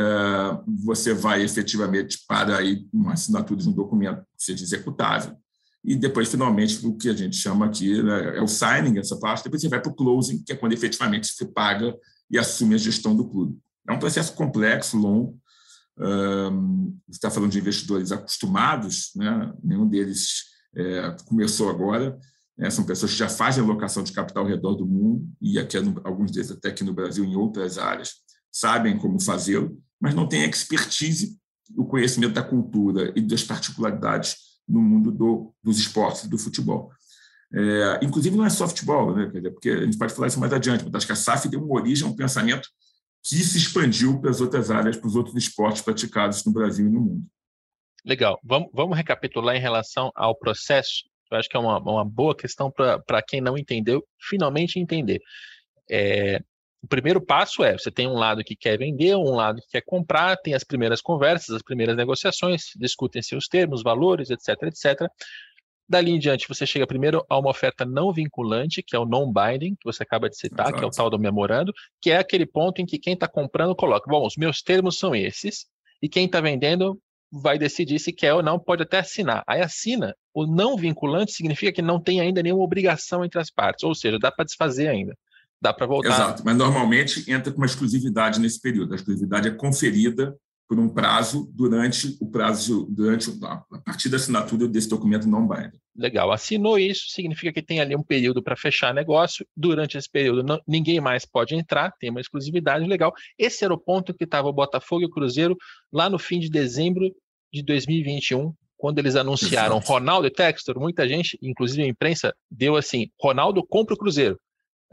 você 0.83 1.13
vai 1.13 1.43
efetivamente 1.43 2.19
para 2.27 2.57
aí 2.57 2.87
uma 2.91 3.13
assinatura 3.13 3.61
de 3.61 3.69
um 3.69 3.73
documento 3.73 4.21
que 4.35 4.43
seja 4.43 4.63
executável, 4.63 5.37
e 5.83 5.95
depois, 5.95 6.27
finalmente, 6.27 6.83
o 6.83 6.97
que 6.97 7.07
a 7.07 7.13
gente 7.13 7.35
chama 7.35 7.67
aqui 7.67 8.01
né, 8.01 8.39
é 8.39 8.41
o 8.41 8.47
signing, 8.47 8.97
essa 8.97 9.19
parte, 9.19 9.43
depois 9.43 9.61
você 9.61 9.69
vai 9.69 9.79
para 9.79 9.91
o 9.91 9.95
closing, 9.95 10.41
que 10.43 10.51
é 10.51 10.55
quando 10.55 10.73
efetivamente 10.73 11.27
se 11.27 11.45
paga 11.45 11.95
e 12.29 12.37
assume 12.37 12.75
a 12.75 12.77
gestão 12.77 13.15
do 13.15 13.27
clube. 13.27 13.57
É 13.87 13.93
um 13.93 13.99
processo 13.99 14.33
complexo, 14.33 14.97
longo. 14.97 15.39
Você 17.07 17.17
está 17.17 17.29
falando 17.29 17.51
de 17.51 17.59
investidores 17.59 18.11
acostumados, 18.11 19.11
né? 19.15 19.53
nenhum 19.63 19.87
deles 19.87 20.43
é, 20.75 21.15
começou 21.25 21.69
agora. 21.69 22.19
Né? 22.57 22.69
São 22.69 22.85
pessoas 22.85 23.11
que 23.11 23.17
já 23.17 23.29
fazem 23.29 23.63
alocação 23.63 24.03
de 24.03 24.11
capital 24.11 24.43
ao 24.43 24.49
redor 24.49 24.75
do 24.75 24.85
mundo, 24.85 25.27
e 25.41 25.59
aqui, 25.59 25.77
alguns 26.03 26.31
deles 26.31 26.51
até 26.51 26.69
aqui 26.69 26.83
no 26.83 26.93
Brasil, 26.93 27.23
em 27.23 27.35
outras 27.35 27.77
áreas, 27.77 28.15
sabem 28.51 28.97
como 28.97 29.19
fazê-lo, 29.19 29.77
mas 29.99 30.13
não 30.13 30.27
têm 30.27 30.49
expertise, 30.49 31.37
o 31.75 31.85
conhecimento 31.85 32.33
da 32.33 32.43
cultura 32.43 33.11
e 33.15 33.21
das 33.21 33.43
particularidades 33.43 34.35
no 34.67 34.81
mundo 34.81 35.11
do, 35.11 35.53
dos 35.63 35.79
esportes, 35.79 36.27
do 36.27 36.37
futebol. 36.37 36.91
É, 37.55 37.99
inclusive, 38.03 38.35
não 38.35 38.45
é 38.45 38.49
futebol, 38.49 39.15
né? 39.15 39.31
porque 39.49 39.69
a 39.69 39.85
gente 39.85 39.97
pode 39.97 40.13
falar 40.13 40.27
isso 40.27 40.39
mais 40.39 40.51
adiante, 40.51 40.83
mas 40.83 40.95
acho 40.95 41.05
que 41.05 41.13
a 41.13 41.15
SAF 41.15 41.47
deu 41.47 41.63
uma 41.63 41.73
origem 41.73 42.05
um 42.05 42.13
pensamento 42.15 42.67
que 43.23 43.37
se 43.37 43.57
expandiu 43.57 44.19
para 44.19 44.29
as 44.29 44.41
outras 44.41 44.69
áreas, 44.69 44.97
para 44.97 45.07
os 45.07 45.15
outros 45.15 45.35
esportes 45.35 45.81
praticados 45.81 46.43
no 46.43 46.51
Brasil 46.51 46.85
e 46.85 46.89
no 46.89 46.99
mundo. 46.99 47.25
Legal. 48.05 48.37
Vamos, 48.43 48.69
vamos 48.73 48.97
recapitular 48.97 49.55
em 49.55 49.59
relação 49.59 50.11
ao 50.13 50.35
processo. 50.35 51.05
Eu 51.31 51.37
acho 51.37 51.47
que 51.47 51.55
é 51.55 51.59
uma, 51.59 51.79
uma 51.79 52.03
boa 52.03 52.35
questão 52.35 52.69
para 52.69 53.21
quem 53.21 53.39
não 53.39 53.57
entendeu, 53.57 54.05
finalmente 54.19 54.77
entender. 54.77 55.21
É, 55.89 56.41
o 56.83 56.87
primeiro 56.87 57.19
passo 57.19 57.63
é: 57.63 57.77
você 57.77 57.89
tem 57.89 58.05
um 58.05 58.13
lado 58.13 58.43
que 58.43 58.55
quer 58.55 58.77
vender, 58.77 59.15
um 59.15 59.33
lado 59.33 59.61
que 59.61 59.69
quer 59.69 59.81
comprar, 59.81 60.35
tem 60.37 60.53
as 60.53 60.63
primeiras 60.63 61.01
conversas, 61.01 61.55
as 61.55 61.63
primeiras 61.63 61.95
negociações, 61.95 62.65
discutem-se 62.75 63.35
os 63.35 63.47
termos, 63.47 63.81
valores, 63.81 64.29
etc, 64.29 64.49
etc 64.63 65.09
Dali 65.87 66.11
em 66.11 66.19
diante, 66.19 66.47
você 66.47 66.65
chega 66.65 66.87
primeiro 66.87 67.23
a 67.29 67.37
uma 67.37 67.51
oferta 67.51 67.85
não 67.85 68.11
vinculante, 68.11 68.81
que 68.81 68.95
é 68.95 68.99
o 68.99 69.05
non-binding, 69.05 69.75
que 69.75 69.83
você 69.85 70.01
acaba 70.01 70.27
de 70.27 70.37
citar, 70.37 70.67
Exato. 70.67 70.79
que 70.79 70.83
é 70.83 70.87
o 70.87 70.91
tal 70.91 71.09
do 71.09 71.19
memorando, 71.19 71.71
que 72.01 72.09
é 72.09 72.17
aquele 72.17 72.45
ponto 72.45 72.81
em 72.81 72.85
que 72.85 72.97
quem 72.97 73.13
está 73.13 73.27
comprando 73.27 73.75
coloca: 73.75 74.09
bom, 74.09 74.25
os 74.25 74.35
meus 74.35 74.61
termos 74.61 74.97
são 74.97 75.15
esses, 75.15 75.67
e 76.01 76.09
quem 76.09 76.25
está 76.25 76.41
vendendo 76.41 76.99
vai 77.31 77.59
decidir 77.59 77.99
se 77.99 78.13
quer 78.13 78.33
ou 78.33 78.41
não, 78.41 78.57
pode 78.57 78.83
até 78.83 78.99
assinar. 78.99 79.43
Aí 79.47 79.61
assina. 79.61 80.15
O 80.33 80.45
não 80.45 80.75
vinculante 80.75 81.31
significa 81.31 81.71
que 81.71 81.81
não 81.81 81.99
tem 81.99 82.19
ainda 82.19 82.41
nenhuma 82.41 82.63
obrigação 82.63 83.23
entre 83.23 83.39
as 83.39 83.51
partes, 83.51 83.83
ou 83.83 83.93
seja, 83.93 84.17
dá 84.19 84.31
para 84.31 84.45
desfazer 84.45 84.87
ainda. 84.87 85.15
Dá 85.61 85.73
para 85.73 85.85
voltar. 85.85 86.09
Exato, 86.09 86.43
mas 86.45 86.55
normalmente 86.55 87.29
entra 87.31 87.51
com 87.51 87.57
uma 87.57 87.65
exclusividade 87.65 88.39
nesse 88.39 88.61
período. 88.61 88.93
A 88.93 88.95
exclusividade 88.95 89.47
é 89.47 89.51
conferida 89.51 90.35
por 90.67 90.79
um 90.79 90.89
prazo 90.89 91.49
durante 91.53 92.17
o 92.19 92.29
prazo, 92.29 92.87
durante 92.89 93.29
a 93.43 93.57
partir 93.85 94.09
da 94.09 94.17
assinatura 94.17 94.67
desse 94.67 94.89
documento 94.89 95.27
não 95.27 95.47
binding. 95.47 95.79
Legal. 95.95 96.31
Assinou 96.31 96.77
isso, 96.77 97.05
significa 97.09 97.53
que 97.53 97.61
tem 97.61 97.79
ali 97.79 97.95
um 97.95 98.03
período 98.03 98.43
para 98.43 98.55
fechar 98.55 98.93
negócio. 98.93 99.45
Durante 99.55 99.97
esse 99.97 100.09
período, 100.09 100.43
não, 100.43 100.59
ninguém 100.67 100.99
mais 100.99 101.25
pode 101.25 101.55
entrar, 101.55 101.91
tem 101.99 102.09
uma 102.09 102.19
exclusividade 102.19 102.85
legal. 102.85 103.13
Esse 103.37 103.63
era 103.63 103.73
o 103.73 103.77
ponto 103.77 104.13
que 104.13 104.25
estava 104.25 104.47
o 104.47 104.53
Botafogo 104.53 105.03
e 105.03 105.05
o 105.05 105.09
Cruzeiro 105.09 105.55
lá 105.93 106.09
no 106.09 106.19
fim 106.19 106.39
de 106.39 106.49
dezembro 106.49 107.09
de 107.53 107.63
2021, 107.63 108.53
quando 108.75 108.99
eles 108.99 109.15
anunciaram 109.15 109.77
Exato. 109.77 109.91
Ronaldo 109.91 110.27
e 110.27 110.31
Textor. 110.31 110.79
Muita 110.79 111.07
gente, 111.07 111.37
inclusive 111.41 111.83
a 111.83 111.87
imprensa, 111.87 112.35
deu 112.51 112.75
assim: 112.75 113.09
Ronaldo 113.21 113.65
compra 113.65 113.93
o 113.93 113.97
Cruzeiro 113.97 114.37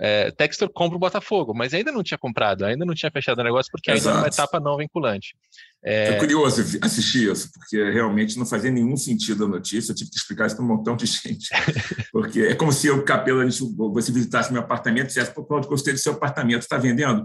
é, 0.05 0.33
Textor 0.33 0.69
compra 0.69 0.97
o 0.97 0.99
Botafogo, 0.99 1.55
mas 1.55 1.73
ainda 1.73 1.93
não 1.93 2.03
tinha 2.03 2.19
comprado, 2.19 2.65
ainda 2.65 2.85
não 2.85 2.93
tinha 2.93 3.09
fechado 3.09 3.39
o 3.39 3.45
negócio, 3.45 3.71
porque 3.71 3.89
Exato. 3.93 4.09
ainda 4.09 4.19
é 4.19 4.23
uma 4.23 4.35
etapa 4.35 4.59
não 4.59 4.77
vinculante. 4.77 5.37
É... 5.85 6.17
curioso 6.17 6.79
assistir 6.81 7.31
isso, 7.31 7.51
porque 7.53 7.91
realmente 7.91 8.37
não 8.37 8.45
fazia 8.45 8.71
nenhum 8.71 8.97
sentido 8.97 9.45
a 9.45 9.49
notícia, 9.49 9.93
eu 9.93 9.97
tive 9.97 10.11
que 10.11 10.17
explicar 10.17 10.47
isso 10.47 10.57
para 10.57 10.65
um 10.65 10.69
montão 10.69 10.97
de 10.97 11.07
gente. 11.07 11.49
Porque 12.11 12.41
é 12.41 12.55
como 12.57 12.73
se 12.73 12.89
eu, 12.89 13.05
Capela, 13.05 13.45
você 13.93 14.11
visitasse 14.11 14.53
meu 14.53 14.63
apartamento 14.63 15.05
e 15.05 15.07
dissesse, 15.07 15.33
pô, 15.33 15.45
Claudio, 15.45 15.71
gostei 15.71 15.93
do 15.93 16.01
seu 16.01 16.15
apartamento, 16.15 16.63
está 16.63 16.79
vendendo? 16.79 17.25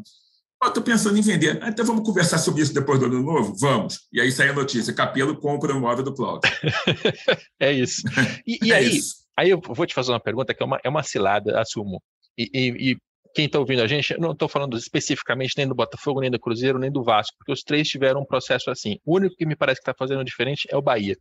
Estou 0.64 0.84
pensando 0.84 1.18
em 1.18 1.22
vender. 1.22 1.58
Ah, 1.64 1.70
então 1.70 1.86
vamos 1.86 2.04
conversar 2.04 2.38
sobre 2.38 2.62
isso 2.62 2.76
depois 2.76 3.00
do 3.00 3.06
ano 3.08 3.24
novo? 3.24 3.56
Vamos. 3.60 4.02
E 4.14 4.22
aí 4.22 4.32
sai 4.32 4.50
a 4.50 4.54
notícia: 4.54 4.92
Capelo 4.94 5.36
compra 5.40 5.72
o 5.72 5.78
imóvel 5.78 6.04
do 6.04 6.14
Cláudio. 6.14 6.50
é 7.60 7.72
isso. 7.72 8.02
E, 8.46 8.58
e 8.64 8.72
é 8.74 8.76
aí, 8.76 8.98
isso. 8.98 9.18
aí 9.38 9.52
eu 9.52 9.62
vou 9.62 9.86
te 9.86 9.94
fazer 9.94 10.12
uma 10.12 10.20
pergunta 10.20 10.56
que 10.56 10.64
é 10.64 10.66
uma, 10.66 10.80
é 10.84 10.90
uma 10.90 11.04
cilada, 11.04 11.62
assumo. 11.62 12.02
E, 12.38 12.50
e, 12.54 12.92
e 12.92 12.98
quem 13.34 13.46
está 13.46 13.60
ouvindo 13.60 13.82
a 13.82 13.88
gente, 13.88 14.14
eu 14.14 14.20
não 14.20 14.32
estou 14.32 14.48
falando 14.48 14.78
especificamente 14.78 15.54
nem 15.58 15.68
do 15.68 15.76
Botafogo, 15.76 16.22
nem 16.22 16.32
do 16.32 16.40
Cruzeiro, 16.40 16.80
nem 16.80 16.92
do 16.92 17.04
Vasco, 17.04 17.36
porque 17.38 17.52
os 17.52 17.62
três 17.62 17.88
tiveram 17.88 18.22
um 18.22 18.26
processo 18.26 18.72
assim. 18.72 19.00
O 19.06 19.16
único 19.16 19.36
que 19.36 19.46
me 19.46 19.56
parece 19.56 19.80
que 19.80 19.90
está 19.90 19.94
fazendo 19.94 20.24
diferente 20.24 20.68
é 20.72 20.76
o 20.76 20.82
Bahia. 20.82 21.16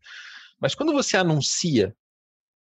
Mas 0.60 0.74
quando 0.74 0.92
você 0.92 1.16
anuncia 1.16 1.94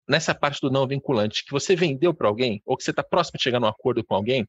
nessa 0.09 0.35
parte 0.35 0.61
do 0.61 0.71
não 0.71 0.87
vinculante 0.87 1.45
que 1.45 1.53
você 1.53 1.75
vendeu 1.77 2.13
para 2.13 2.29
alguém, 2.29 2.61
ou 2.67 2.77
que 2.77 2.85
você 2.85 2.91
está 2.91 3.03
próximo 3.03 3.39
de 3.39 3.45
chegar 3.45 3.61
num 3.61 3.67
acordo 3.67 4.05
com 4.05 4.15
alguém, 4.15 4.47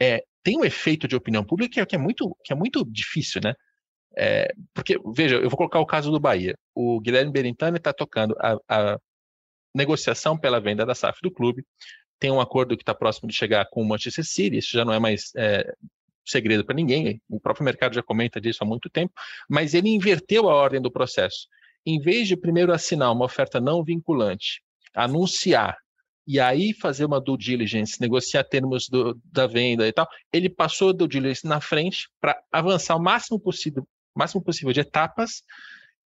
é, 0.00 0.24
tem 0.42 0.58
um 0.58 0.64
efeito 0.64 1.06
de 1.06 1.16
opinião 1.16 1.44
pública 1.44 1.84
que 1.84 1.94
é 1.94 1.98
muito, 1.98 2.36
que 2.42 2.52
é 2.52 2.56
muito 2.56 2.84
difícil, 2.84 3.40
né? 3.42 3.54
É, 4.16 4.50
porque, 4.72 4.98
veja, 5.14 5.36
eu 5.36 5.50
vou 5.50 5.58
colocar 5.58 5.78
o 5.80 5.86
caso 5.86 6.10
do 6.10 6.18
Bahia. 6.18 6.56
O 6.74 6.98
Guilherme 7.00 7.30
Berintani 7.30 7.76
está 7.76 7.92
tocando 7.92 8.34
a, 8.40 8.56
a 8.68 8.98
negociação 9.74 10.38
pela 10.38 10.58
venda 10.58 10.86
da 10.86 10.94
SAF 10.94 11.18
do 11.22 11.30
clube 11.30 11.62
tem 12.18 12.30
um 12.30 12.40
acordo 12.40 12.76
que 12.76 12.82
está 12.82 12.94
próximo 12.94 13.28
de 13.28 13.34
chegar 13.34 13.66
com 13.66 13.82
o 13.82 13.88
Manchester 13.88 14.24
City, 14.24 14.58
isso 14.58 14.70
já 14.72 14.84
não 14.84 14.92
é 14.92 14.98
mais 14.98 15.32
é, 15.36 15.74
segredo 16.24 16.64
para 16.64 16.74
ninguém, 16.74 17.20
o 17.28 17.38
próprio 17.40 17.64
mercado 17.64 17.94
já 17.94 18.02
comenta 18.02 18.40
disso 18.40 18.62
há 18.62 18.66
muito 18.66 18.90
tempo, 18.90 19.12
mas 19.48 19.74
ele 19.74 19.88
inverteu 19.88 20.48
a 20.48 20.54
ordem 20.54 20.80
do 20.80 20.90
processo. 20.90 21.48
Em 21.84 22.00
vez 22.00 22.26
de 22.26 22.36
primeiro 22.36 22.72
assinar 22.72 23.12
uma 23.12 23.24
oferta 23.24 23.60
não 23.60 23.84
vinculante, 23.84 24.60
anunciar 24.94 25.78
e 26.26 26.40
aí 26.40 26.74
fazer 26.74 27.04
uma 27.04 27.20
due 27.20 27.38
diligence, 27.38 28.00
negociar 28.00 28.42
termos 28.42 28.88
do, 28.88 29.16
da 29.24 29.46
venda 29.46 29.86
e 29.86 29.92
tal, 29.92 30.08
ele 30.32 30.48
passou 30.48 30.90
a 30.90 30.92
due 30.92 31.06
diligence 31.06 31.46
na 31.46 31.60
frente 31.60 32.08
para 32.20 32.36
avançar 32.50 32.96
o 32.96 33.02
máximo 33.02 33.38
possível, 33.38 33.86
máximo 34.14 34.42
possível 34.42 34.72
de 34.72 34.80
etapas 34.80 35.42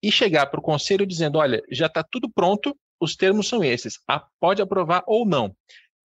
e 0.02 0.12
chegar 0.12 0.46
para 0.46 0.60
o 0.60 0.62
conselho 0.62 1.06
dizendo, 1.06 1.38
olha, 1.38 1.62
já 1.70 1.86
está 1.86 2.02
tudo 2.02 2.28
pronto, 2.28 2.76
os 3.00 3.16
termos 3.16 3.48
são 3.48 3.64
esses, 3.64 3.98
pode 4.38 4.60
aprovar 4.60 5.02
ou 5.06 5.24
não 5.24 5.54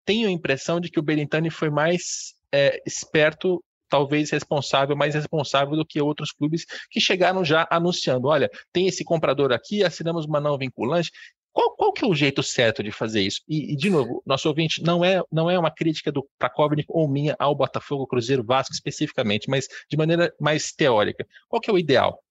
tenho 0.07 0.29
a 0.29 0.31
impressão 0.31 0.79
de 0.79 0.89
que 0.89 0.99
o 0.99 1.03
Berintani 1.03 1.49
foi 1.49 1.69
mais 1.69 2.33
é, 2.51 2.81
esperto, 2.87 3.61
talvez 3.89 4.31
responsável, 4.31 4.95
mais 4.95 5.13
responsável 5.13 5.75
do 5.75 5.85
que 5.85 6.01
outros 6.01 6.31
clubes 6.31 6.65
que 6.89 7.01
chegaram 7.01 7.43
já 7.43 7.67
anunciando: 7.69 8.29
olha, 8.29 8.49
tem 8.71 8.87
esse 8.87 9.03
comprador 9.03 9.51
aqui, 9.51 9.83
assinamos 9.83 10.25
uma 10.25 10.39
não 10.39 10.57
vinculante. 10.57 11.11
Qual, 11.51 11.75
qual 11.75 11.91
que 11.91 12.05
é 12.05 12.07
o 12.07 12.13
jeito 12.15 12.41
certo 12.41 12.83
de 12.83 12.91
fazer 12.91 13.21
isso? 13.21 13.41
E, 13.49 13.73
e 13.73 13.75
de 13.75 13.89
novo, 13.89 14.21
nosso 14.25 14.47
ouvinte 14.47 14.81
não 14.81 15.03
é, 15.03 15.21
não 15.31 15.49
é 15.49 15.59
uma 15.59 15.71
crítica 15.71 16.11
do 16.11 16.25
Prakovnik 16.37 16.87
ou 16.87 17.07
minha 17.09 17.35
ao 17.37 17.55
Botafogo, 17.55 18.07
Cruzeiro, 18.07 18.43
Vasco 18.43 18.73
especificamente, 18.73 19.49
mas 19.49 19.67
de 19.89 19.97
maneira 19.97 20.33
mais 20.39 20.71
teórica. 20.71 21.27
Qual 21.49 21.59
que 21.59 21.69
é 21.69 21.73
o 21.73 21.79
ideal? 21.79 22.23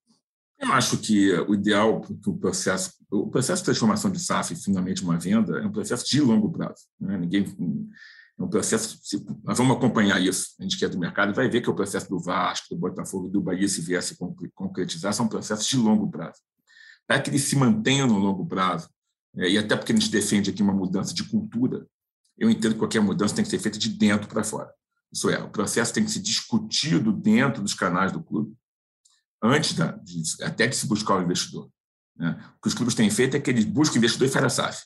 Eu 0.58 0.72
acho 0.72 0.98
que 0.98 1.32
o 1.32 1.54
ideal 1.54 2.00
que 2.00 2.30
o 2.30 2.36
processo, 2.36 2.94
o 3.10 3.28
processo 3.28 3.62
de 3.62 3.66
transformação 3.66 4.10
de 4.10 4.18
SAF 4.18 4.54
finalmente 4.56 5.02
uma 5.02 5.18
venda 5.18 5.58
é 5.58 5.66
um 5.66 5.72
processo 5.72 6.04
de 6.06 6.20
longo 6.20 6.50
prazo. 6.50 6.84
Né? 6.98 7.18
Ninguém 7.18 7.44
é 8.38 8.42
um 8.42 8.48
processo. 8.48 8.98
Nós 9.44 9.58
vamos 9.58 9.76
acompanhar 9.76 10.20
isso. 10.20 10.54
A 10.58 10.62
gente 10.62 10.78
que 10.78 10.84
é 10.84 10.88
do 10.88 10.98
mercado 10.98 11.34
vai 11.34 11.48
ver 11.48 11.60
que 11.60 11.68
o 11.68 11.74
processo 11.74 12.08
do 12.08 12.18
Vasco, 12.18 12.68
do 12.70 12.78
Botafogo, 12.78 13.28
do 13.28 13.40
Bahia 13.40 13.68
se 13.68 13.82
viesse 13.82 14.16
concretizar 14.54 15.12
são 15.12 15.28
processos 15.28 15.66
de 15.66 15.76
longo 15.76 16.10
prazo. 16.10 16.40
Para 17.06 17.20
que 17.20 17.28
eles 17.28 17.42
se 17.42 17.54
mantenham 17.54 18.06
no 18.06 18.18
longo 18.18 18.46
prazo 18.46 18.88
é, 19.36 19.50
e 19.50 19.58
até 19.58 19.76
porque 19.76 19.92
a 19.92 19.94
gente 19.94 20.10
defende 20.10 20.50
aqui 20.50 20.62
uma 20.62 20.72
mudança 20.72 21.12
de 21.12 21.22
cultura, 21.24 21.86
eu 22.38 22.48
entendo 22.50 22.72
que 22.72 22.78
qualquer 22.78 23.00
mudança 23.00 23.34
tem 23.34 23.44
que 23.44 23.50
ser 23.50 23.58
feita 23.58 23.78
de 23.78 23.90
dentro 23.90 24.26
para 24.26 24.42
fora. 24.42 24.72
Isso 25.12 25.28
é, 25.28 25.38
o 25.38 25.50
processo 25.50 25.92
tem 25.92 26.04
que 26.04 26.10
ser 26.10 26.20
discutido 26.20 27.12
dentro 27.12 27.62
dos 27.62 27.74
canais 27.74 28.10
do 28.10 28.22
clube 28.22 28.56
antes 29.42 29.74
da, 29.74 29.92
de, 29.92 30.22
até 30.42 30.66
de 30.66 30.76
se 30.76 30.86
buscar 30.86 31.18
o 31.18 31.22
investidor. 31.22 31.68
Né? 32.16 32.38
O 32.56 32.62
que 32.62 32.68
os 32.68 32.74
clubes 32.74 32.94
têm 32.94 33.10
feito 33.10 33.36
é 33.36 33.40
que 33.40 33.50
eles 33.50 33.64
buscam 33.64 33.98
investidor 33.98 34.28
e 34.28 34.30
faz 34.30 34.44
a 34.44 34.48
SAF. 34.48 34.84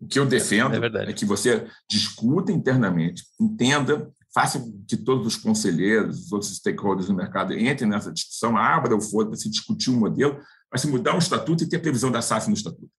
O 0.00 0.06
que 0.06 0.18
eu 0.18 0.24
defendo 0.24 0.74
é, 0.74 1.10
é, 1.10 1.12
que 1.12 1.26
você 1.26 1.68
discuta 1.88 2.50
internamente, 2.50 3.22
entenda, 3.38 4.10
faça 4.32 4.64
que 4.88 4.96
todos 4.96 5.26
os 5.26 5.36
conselheiros, 5.36 6.26
os 6.26 6.32
outros 6.32 6.56
stakeholders 6.56 7.08
do 7.08 7.14
mercado 7.14 7.52
entrem 7.52 7.88
nessa 7.90 8.10
discussão, 8.10 8.56
abra 8.56 8.96
o 8.96 9.00
foro 9.00 9.28
para 9.28 9.36
se 9.36 9.50
discutir 9.50 9.90
um 9.90 9.98
modelo, 9.98 10.40
para 10.70 10.78
se 10.78 10.86
mudar 10.86 11.14
um 11.14 11.18
estatuto 11.18 11.64
e 11.64 11.68
ter 11.68 11.80
previsão 11.80 12.10
da 12.10 12.22
SAF 12.22 12.48
no 12.48 12.54
estatuto. 12.54 12.90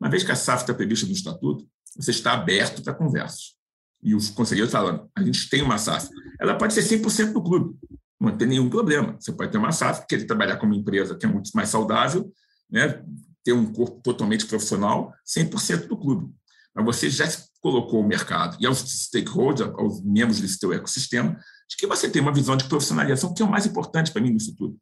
Uma 0.00 0.10
vez 0.10 0.24
que 0.24 0.32
a 0.32 0.36
SAF 0.36 0.62
está 0.62 0.74
prevista 0.74 1.06
no 1.06 1.12
estatuto, 1.12 1.64
você 1.96 2.10
está 2.10 2.32
aberto 2.32 2.82
para 2.82 2.94
conversas. 2.94 3.56
E 4.02 4.14
os 4.14 4.30
conselheiros 4.30 4.72
falam, 4.72 5.08
a 5.16 5.22
gente 5.22 5.48
tem 5.48 5.62
uma 5.62 5.78
SAF. 5.78 6.08
Ela 6.40 6.56
pode 6.56 6.74
ser 6.74 6.82
100% 6.82 7.32
do 7.32 7.42
clube 7.42 7.76
não 8.20 8.36
tem 8.36 8.48
nenhum 8.48 8.68
problema. 8.68 9.16
Você 9.18 9.32
pode 9.32 9.52
ter 9.52 9.58
uma 9.58 9.72
SAF, 9.72 10.06
querer 10.06 10.24
trabalhar 10.24 10.60
uma 10.60 10.74
empresa 10.74 11.16
que 11.16 11.24
é 11.24 11.28
muito 11.28 11.50
mais 11.54 11.68
saudável, 11.68 12.32
né? 12.70 13.02
ter 13.44 13.52
um 13.52 13.72
corpo 13.72 14.00
totalmente 14.02 14.46
profissional, 14.46 15.12
100% 15.26 15.86
do 15.86 15.96
clube. 15.96 16.30
Mas 16.74 16.84
você 16.84 17.08
já 17.08 17.26
colocou 17.60 18.00
o 18.00 18.06
mercado 18.06 18.56
e 18.60 18.66
aos 18.66 18.78
stakeholders, 18.78 19.70
aos 19.74 20.02
membros 20.04 20.40
desse 20.40 20.58
teu 20.58 20.72
ecossistema, 20.72 21.38
de 21.68 21.76
que 21.76 21.86
você 21.86 22.08
tem 22.08 22.20
uma 22.20 22.32
visão 22.32 22.56
de 22.56 22.64
profissionalização, 22.64 23.32
que 23.32 23.42
é 23.42 23.44
o 23.44 23.50
mais 23.50 23.66
importante 23.66 24.12
para 24.12 24.22
mim 24.22 24.30
nisso 24.30 24.54
tudo. 24.56 24.76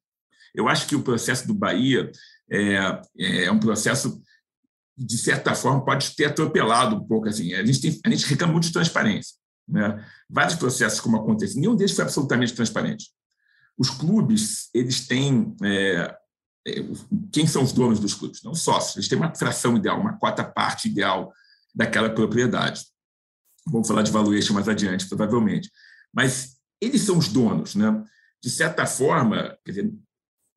Eu 0.54 0.68
acho 0.68 0.86
que 0.86 0.96
o 0.96 1.02
processo 1.02 1.46
do 1.46 1.54
Bahia 1.54 2.10
é, 2.50 3.02
é 3.18 3.50
um 3.50 3.58
processo, 3.58 4.20
de 4.96 5.18
certa 5.18 5.54
forma, 5.54 5.84
pode 5.84 6.14
ter 6.14 6.26
atropelado 6.26 6.96
um 6.96 7.06
pouco. 7.06 7.28
Assim. 7.28 7.52
A, 7.54 7.64
gente 7.64 7.80
tem, 7.80 8.00
a 8.04 8.10
gente 8.10 8.26
reclama 8.26 8.54
muito 8.54 8.66
de 8.66 8.72
transparência. 8.72 9.34
Né? 9.68 10.04
Vários 10.30 10.56
processos 10.56 11.00
como 11.00 11.16
acontece, 11.16 11.58
nenhum 11.58 11.76
deles 11.76 11.92
foi 11.92 12.04
absolutamente 12.04 12.54
transparente. 12.54 13.10
Os 13.78 13.90
clubes, 13.90 14.68
eles 14.72 15.06
têm. 15.06 15.54
É, 15.62 16.16
é, 16.66 16.72
quem 17.32 17.46
são 17.46 17.62
os 17.62 17.72
donos 17.72 18.00
dos 18.00 18.14
clubes? 18.14 18.42
Não 18.42 18.54
sócios. 18.54 18.96
Eles 18.96 19.08
têm 19.08 19.18
uma 19.18 19.34
fração 19.34 19.76
ideal, 19.76 20.00
uma 20.00 20.18
quarta 20.18 20.42
parte 20.42 20.88
ideal 20.88 21.32
daquela 21.74 22.10
propriedade. 22.10 22.84
Vamos 23.68 23.86
falar 23.86 24.02
de 24.02 24.10
valuation 24.10 24.54
mais 24.54 24.68
adiante, 24.68 25.08
provavelmente. 25.08 25.70
Mas 26.12 26.56
eles 26.80 27.02
são 27.02 27.18
os 27.18 27.28
donos, 27.28 27.74
né? 27.74 28.04
De 28.42 28.50
certa 28.50 28.86
forma, 28.86 29.56
dizer, 29.66 29.92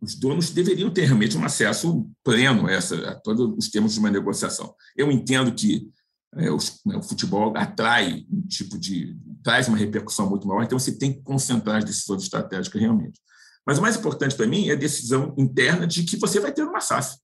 os 0.02 0.16
donos 0.16 0.52
deveriam 0.52 0.90
ter 0.90 1.06
realmente 1.06 1.38
um 1.38 1.44
acesso 1.44 2.10
pleno 2.24 2.68
a, 2.68 2.72
essa, 2.72 2.96
a 3.10 3.16
todos 3.16 3.58
os 3.58 3.70
termos 3.70 3.94
de 3.94 4.00
uma 4.00 4.12
negociação. 4.12 4.74
Eu 4.96 5.12
entendo 5.12 5.54
que 5.54 5.90
é, 6.36 6.52
o, 6.52 6.58
né, 6.86 6.98
o, 6.98 7.02
futebol 7.02 7.56
atrai 7.58 8.26
um 8.32 8.42
tipo 8.48 8.78
de. 8.78 9.18
traz 9.44 9.68
uma 9.68 9.78
repercussão 9.78 10.30
muito 10.30 10.48
maior, 10.48 10.64
então 10.64 10.78
você 10.78 10.98
tem 10.98 11.14
que 11.14 11.22
concentrar 11.22 11.78
as 11.78 11.86
decisões 11.86 12.24
estratégicas 12.24 12.80
realmente. 12.80 13.20
Mas 13.66 13.78
o 13.78 13.82
mais 13.82 13.96
importante 13.96 14.36
para 14.36 14.48
mim 14.48 14.70
é 14.70 14.74
a 14.74 14.76
decisão 14.76 15.34
interna 15.38 15.86
de 15.86 16.04
que 16.04 16.18
você 16.18 16.40
vai 16.40 16.52
ter 16.52 16.64
uma 16.64 16.82
SAF. 16.82 17.18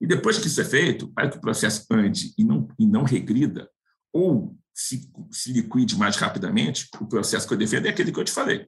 E 0.00 0.06
depois 0.06 0.38
que 0.38 0.46
isso 0.46 0.60
é 0.60 0.64
feito, 0.64 1.08
para 1.12 1.30
que 1.30 1.38
o 1.38 1.40
processo 1.40 1.84
ande 1.90 2.34
e 2.36 2.44
não, 2.44 2.68
e 2.78 2.86
não 2.86 3.04
regrida, 3.04 3.68
ou 4.12 4.56
se, 4.74 5.10
se 5.30 5.52
liquide 5.52 5.96
mais 5.96 6.16
rapidamente, 6.16 6.88
o 7.00 7.06
processo 7.06 7.46
que 7.46 7.54
eu 7.54 7.58
defendo 7.58 7.86
é 7.86 7.90
aquele 7.90 8.12
que 8.12 8.20
eu 8.20 8.24
te 8.24 8.32
falei. 8.32 8.66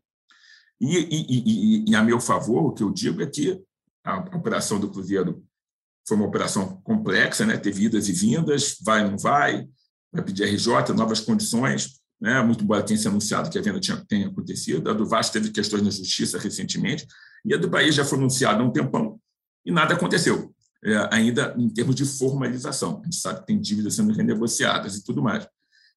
E, 0.81 0.97
e, 0.97 1.85
e, 1.87 1.91
e 1.91 1.95
a 1.95 2.03
meu 2.03 2.21
favor, 2.21 2.67
o 2.67 2.73
que 2.73 2.83
eu 2.83 2.93
digo 2.93 3.23
é 3.23 3.27
que 3.27 3.61
a 4.05 4.19
operação 4.37 4.79
do 4.79 4.91
Cruzeiro 4.91 5.45
foi 6.07 6.17
uma 6.17 6.27
operação 6.27 6.81
complexa, 6.83 7.45
né? 7.45 7.57
teve 7.57 7.85
idas 7.85 8.09
e 8.09 8.13
vindas, 8.13 8.77
vai 8.81 9.05
ou 9.05 9.11
não 9.11 9.19
vai, 9.19 9.67
vai 10.13 10.25
pedir 10.25 10.45
RJ, 10.45 10.95
novas 10.95 11.21
condições, 11.21 12.01
né? 12.21 12.41
muito 12.43 12.63
embora 12.63 12.83
tenha 12.83 12.99
se 12.99 13.09
anunciado 13.09 13.51
que 13.51 13.59
a 13.59 13.63
venda 13.63 13.81
tinha, 13.81 13.97
tenha 14.09 14.29
acontecido. 14.29 14.89
A 14.89 14.95
do 14.95 15.07
Vasco 15.07 15.33
teve 15.33 15.51
questões 15.51 15.83
na 15.83 15.91
justiça 15.91 16.39
recentemente, 16.39 17.07
e 17.45 17.53
a 17.53 17.57
do 17.57 17.69
Bahia 17.69 17.91
já 17.91 18.05
foi 18.05 18.19
anunciada 18.19 18.63
há 18.63 18.65
um 18.65 18.71
tempão, 18.71 19.21
e 19.65 19.73
nada 19.73 19.95
aconteceu, 19.95 20.55
é, 20.85 21.09
ainda 21.11 21.55
em 21.59 21.69
termos 21.69 21.97
de 21.97 22.05
formalização. 22.05 23.01
A 23.01 23.05
gente 23.05 23.17
sabe 23.17 23.41
que 23.41 23.47
tem 23.47 23.61
dívidas 23.61 23.95
sendo 23.95 24.13
renegociadas 24.13 24.97
e 24.97 25.03
tudo 25.03 25.23
mais. 25.23 25.47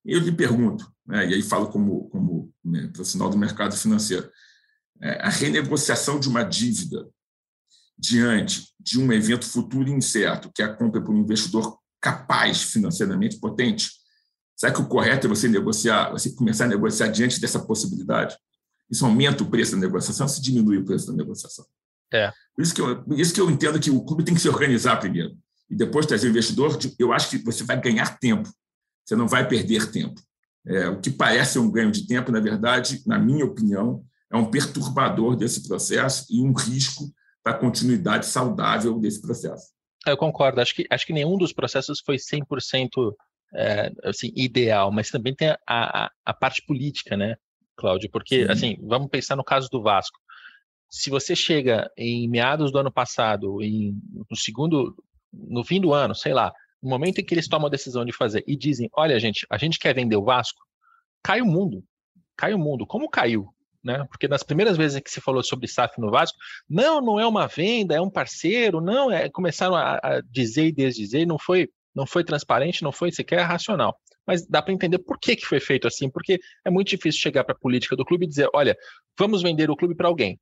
Eu 0.04 0.20
lhe 0.20 0.32
pergunto, 0.32 0.92
né, 1.06 1.30
e 1.30 1.36
aí 1.36 1.42
falo 1.44 1.68
como, 1.68 2.10
como 2.10 2.52
né, 2.66 2.90
profissional 2.94 3.30
do 3.30 3.38
mercado 3.38 3.76
financeiro, 3.76 4.30
é, 5.02 5.22
a 5.22 5.30
renegociação 5.30 6.20
de 6.20 6.28
uma 6.28 6.44
dívida 6.44 7.08
diante 8.00 8.68
de 8.80 9.00
um 9.00 9.12
evento 9.12 9.46
futuro 9.46 9.90
incerto, 9.90 10.52
que 10.54 10.62
é 10.62 10.66
a 10.66 10.74
compra 10.74 11.02
por 11.02 11.14
um 11.14 11.20
investidor 11.20 11.78
capaz 12.02 12.62
financeiramente 12.64 13.40
potente, 13.40 13.92
será 14.56 14.74
que 14.74 14.82
o 14.82 14.88
correto 14.88 15.28
é 15.28 15.30
você 15.30 15.48
negociar, 15.48 16.12
você 16.12 16.32
começar 16.32 16.66
a 16.66 16.70
negociar 16.70 17.08
diante 17.08 17.42
dessa 17.42 17.60
possibilidade? 17.60 18.38
Isso 18.90 19.06
aumenta 19.06 19.44
o 19.44 19.50
preço 19.50 19.74
da 19.74 19.78
negociação, 19.78 20.28
se 20.28 20.42
diminui 20.42 20.78
o 20.78 20.86
preço 20.86 21.08
da 21.08 21.14
negociação. 21.14 21.66
É. 22.12 22.32
Por 22.56 22.62
isso 22.64 22.74
que 22.74 22.82
eu, 22.82 23.04
isso 23.18 23.34
que 23.34 23.42
eu 23.42 23.52
entendo 23.52 23.80
que 23.80 23.92
o 23.92 24.04
clube 24.04 24.24
tem 24.24 24.34
que 24.34 24.42
se 24.42 24.50
organizar 24.50 24.98
primeiro 24.98 25.38
e 25.70 25.76
depois 25.76 26.06
trazer 26.06 26.28
o 26.28 26.32
investidor. 26.32 26.80
Eu 26.98 27.14
acho 27.14 27.30
que 27.30 27.38
você 27.38 27.64
vai 27.64 27.80
ganhar 27.80 28.18
tempo 28.18 28.50
você 29.10 29.16
não 29.16 29.28
vai 29.28 29.48
perder 29.48 29.92
tempo. 29.92 30.22
É, 30.68 30.88
o 30.88 31.00
que 31.00 31.10
parece 31.10 31.58
um 31.58 31.72
ganho 31.72 31.92
de 31.92 32.06
tempo, 32.06 32.32
na 32.32 32.40
verdade, 32.40 33.02
na 33.08 33.18
minha 33.18 33.44
opinião, 33.44 34.06
é 34.32 34.38
um 34.38 34.46
perturbador 34.46 35.36
desse 35.36 35.68
processo 35.68 36.28
e 36.30 36.42
um 36.42 36.54
risco 36.54 37.12
para 37.44 37.54
a 37.56 37.60
continuidade 37.60 38.26
saudável 38.26 39.00
desse 39.00 39.22
processo. 39.22 39.72
Eu 40.06 40.18
concordo. 40.18 40.62
Acho 40.62 40.76
que, 40.76 40.86
acho 40.90 41.06
que 41.06 41.14
nenhum 41.14 41.38
dos 41.38 41.54
processos 41.54 42.02
foi 42.06 42.18
100% 42.18 43.14
é, 43.54 43.92
assim, 44.04 44.32
ideal, 44.36 44.92
mas 44.92 45.10
também 45.10 45.36
tem 45.36 45.50
a, 45.50 45.58
a, 45.68 46.12
a 46.26 46.34
parte 46.34 46.64
política, 46.66 47.18
né, 47.18 47.36
Cláudio? 47.76 48.10
Porque, 48.12 48.46
Sim. 48.46 48.52
assim, 48.52 48.78
vamos 48.82 49.10
pensar 49.10 49.36
no 49.36 49.44
caso 49.44 49.70
do 49.70 49.82
Vasco. 49.82 50.20
Se 50.90 51.10
você 51.10 51.36
chega 51.36 51.90
em 51.98 52.28
meados 52.28 52.72
do 52.72 52.78
ano 52.78 52.92
passado, 52.92 53.62
em, 53.62 53.96
no 54.30 54.36
segundo, 54.36 54.96
no 55.32 55.64
fim 55.64 55.80
do 55.80 55.94
ano, 55.94 56.16
sei 56.16 56.34
lá, 56.34 56.52
no 56.82 56.90
momento 56.90 57.20
em 57.20 57.26
que 57.26 57.34
eles 57.34 57.48
tomam 57.48 57.68
a 57.68 57.72
decisão 57.72 58.06
de 58.06 58.14
fazer 58.14 58.44
e 58.48 58.56
dizem, 58.56 58.90
olha, 58.94 59.20
gente, 59.20 59.46
a 59.50 59.58
gente 59.58 59.78
quer 59.78 59.94
vender 59.94 60.16
o 60.16 60.24
Vasco, 60.24 60.60
cai 61.24 61.42
o 61.42 61.46
mundo. 61.46 61.84
Cai 62.38 62.54
o 62.54 62.60
mundo. 62.60 62.88
Como 62.88 63.10
caiu? 63.10 63.54
Né? 63.84 64.06
Porque 64.10 64.28
nas 64.28 64.44
primeiras 64.44 64.76
vezes 64.76 65.00
que 65.00 65.10
se 65.10 65.22
falou 65.22 65.42
sobre 65.44 65.68
SAF 65.68 66.00
no 66.00 66.12
Vasco, 66.12 66.38
não, 66.70 67.02
não 67.02 67.20
é 67.20 67.26
uma 67.26 67.48
venda, 67.48 67.96
é 67.96 68.02
um 68.02 68.10
parceiro, 68.10 68.82
não, 68.82 69.10
é, 69.12 69.30
começaram 69.30 69.76
a, 69.76 69.96
a 69.96 70.22
dizer 70.22 70.66
e 70.66 70.72
desdizer, 70.72 71.26
não 71.26 71.40
foi, 71.40 71.70
não 71.96 72.06
foi 72.06 72.24
transparente, 72.24 72.84
não 72.84 72.92
foi 72.92 73.12
sequer 73.12 73.42
racional. 73.42 73.98
Mas 74.28 74.46
dá 74.46 74.62
para 74.62 74.74
entender 74.74 75.00
por 75.00 75.18
que, 75.18 75.36
que 75.36 75.46
foi 75.46 75.60
feito 75.60 75.88
assim, 75.88 76.10
porque 76.10 76.40
é 76.66 76.70
muito 76.70 76.90
difícil 76.90 77.22
chegar 77.22 77.44
para 77.44 77.56
a 77.56 77.60
política 77.60 77.96
do 77.96 78.06
clube 78.06 78.26
e 78.26 78.30
dizer, 78.30 78.50
olha, 78.54 78.78
vamos 79.18 79.42
vender 79.42 79.72
o 79.72 79.76
clube 79.76 79.96
para 79.96 80.08
alguém. 80.08 80.40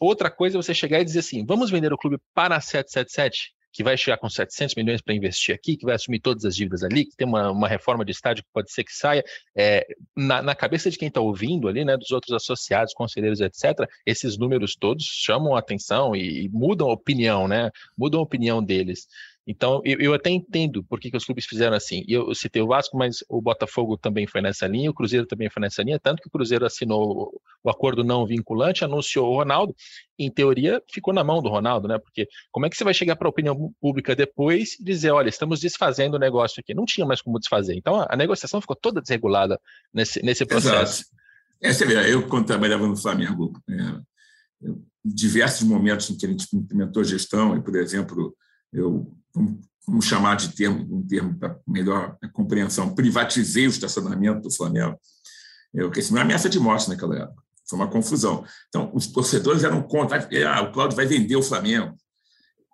Outra 0.00 0.30
coisa 0.30 0.56
é 0.56 0.62
você 0.62 0.72
chegar 0.72 1.00
e 1.00 1.04
dizer 1.04 1.18
assim, 1.18 1.44
vamos 1.44 1.70
vender 1.70 1.92
o 1.92 1.98
clube 1.98 2.18
para 2.32 2.56
a 2.56 2.60
777? 2.60 3.52
Que 3.72 3.82
vai 3.82 3.96
chegar 3.96 4.18
com 4.18 4.28
700 4.28 4.74
milhões 4.74 5.00
para 5.00 5.14
investir 5.14 5.54
aqui, 5.54 5.76
que 5.76 5.84
vai 5.84 5.94
assumir 5.94 6.20
todas 6.20 6.44
as 6.44 6.56
dívidas 6.56 6.82
ali, 6.82 7.04
que 7.04 7.16
tem 7.16 7.26
uma, 7.26 7.50
uma 7.50 7.68
reforma 7.68 8.04
de 8.04 8.12
estádio 8.12 8.42
que 8.44 8.50
pode 8.52 8.72
ser 8.72 8.84
que 8.84 8.92
saia. 8.92 9.24
É, 9.56 9.86
na, 10.16 10.42
na, 10.42 10.54
cabeça 10.54 10.90
de 10.90 10.98
quem 10.98 11.08
está 11.08 11.20
ouvindo 11.20 11.68
ali, 11.68 11.84
né, 11.84 11.96
dos 11.96 12.10
outros 12.10 12.32
associados, 12.32 12.92
conselheiros, 12.94 13.40
etc., 13.40 13.88
esses 14.04 14.36
números 14.36 14.76
todos 14.78 15.04
chamam 15.04 15.54
a 15.54 15.58
atenção 15.58 16.14
e, 16.14 16.44
e 16.44 16.48
mudam 16.48 16.88
a 16.88 16.92
opinião, 16.92 17.46
né? 17.46 17.70
Mudam 17.96 18.20
a 18.20 18.22
opinião 18.22 18.62
deles. 18.62 19.06
Então, 19.50 19.82
eu, 19.84 19.98
eu, 19.98 20.14
até 20.14 20.30
entendo 20.30 20.84
por 20.84 21.00
que, 21.00 21.10
que, 21.10 21.16
os 21.16 21.24
clubes 21.24 21.44
fizeram 21.44 21.76
assim. 21.76 22.04
Eu, 22.06 22.28
eu 22.28 22.34
citei 22.36 22.62
o 22.62 22.68
Vasco, 22.68 22.96
mas 22.96 23.24
o 23.28 23.42
Botafogo 23.42 23.98
também 23.98 24.24
foi 24.24 24.40
nessa 24.40 24.64
linha, 24.64 24.88
o 24.88 24.94
Cruzeiro 24.94 25.26
também 25.26 25.50
foi 25.50 25.60
nessa 25.60 25.82
linha, 25.82 25.98
tanto 25.98 26.22
que 26.22 26.28
o 26.28 26.30
Cruzeiro 26.30 26.64
assinou 26.64 27.32
o, 27.64 27.68
acordo 27.68 28.04
não 28.04 28.24
vinculante, 28.24 28.84
anunciou 28.84 29.28
o 29.28 29.34
Ronaldo, 29.34 29.74
em 30.16 30.30
teoria 30.30 30.80
ficou 30.88 31.12
na 31.12 31.24
mão 31.24 31.42
do 31.42 31.48
Ronaldo, 31.48 31.88
né? 31.88 31.98
Porque 31.98 32.28
como 32.52 32.64
é 32.64 32.70
que 32.70 32.76
você 32.76 32.84
vai 32.84 32.94
chegar 32.94 33.16
para 33.16 33.26
a 33.26 33.30
opinião 33.30 33.74
pública 33.80 34.14
depois 34.14 34.78
e 34.78 34.84
dizer, 34.84 35.10
olha, 35.10 35.28
estamos 35.28 35.58
desfazendo 35.58 36.14
o 36.14 36.20
negócio 36.20 36.60
aqui? 36.60 36.72
Não 36.72 36.84
tinha 36.84 37.04
mais 37.04 37.20
como 37.20 37.40
desfazer. 37.40 37.74
Então, 37.74 37.96
a, 37.96 38.06
a 38.08 38.16
negociação 38.16 38.60
ficou 38.60 38.76
toda 38.76 39.00
desregulada 39.00 39.60
nesse, 39.92 40.22
nesse 40.22 40.46
processo. 40.46 41.02
Exato. 41.02 41.20
Essa 41.60 41.84
é 41.92 42.14
eu, 42.14 42.28
quando 42.28 42.46
trabalhava 42.46 42.86
no 42.86 42.96
Flamengo, 42.96 43.52
é, 43.68 44.00
eu, 44.62 44.80
diversos 45.04 45.66
momentos 45.66 46.08
em 46.08 46.16
que 46.16 46.24
a 46.24 46.28
gente 46.28 46.46
implementou 46.54 47.02
gestão, 47.02 47.56
e, 47.56 47.60
por 47.60 47.74
exemplo, 47.74 48.32
eu 48.72 49.12
vamos 49.86 50.04
chamar 50.04 50.36
de 50.36 50.54
termo, 50.54 50.86
um 50.96 51.06
termo 51.06 51.34
para 51.38 51.58
melhor 51.66 52.16
compreensão, 52.32 52.94
privatizei 52.94 53.66
o 53.66 53.70
estacionamento 53.70 54.42
do 54.42 54.54
Flamengo. 54.54 54.98
Eu 55.72 55.90
que 55.90 56.00
uma 56.10 56.22
ameaça 56.22 56.48
de 56.48 56.58
morte 56.58 56.88
naquela 56.88 57.16
época. 57.16 57.42
Foi 57.68 57.78
uma 57.78 57.88
confusão. 57.88 58.44
Então, 58.68 58.90
os 58.92 59.06
torcedores 59.06 59.62
eram 59.62 59.82
contra. 59.82 60.28
Ah, 60.48 60.62
o 60.62 60.72
Cláudio 60.72 60.96
vai 60.96 61.06
vender 61.06 61.36
o 61.36 61.42
Flamengo. 61.42 61.96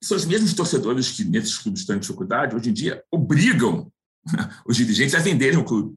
São 0.02 0.16
os 0.16 0.24
mesmos 0.24 0.54
torcedores 0.54 1.10
que, 1.10 1.24
nesses 1.24 1.58
clubes 1.58 1.82
estão 1.82 1.96
em 1.96 2.00
dificuldade, 2.00 2.56
hoje 2.56 2.70
em 2.70 2.72
dia, 2.72 3.02
obrigam 3.10 3.90
os 4.66 4.76
dirigentes 4.76 5.14
a 5.14 5.18
venderem 5.18 5.58
o 5.58 5.64
clube. 5.64 5.96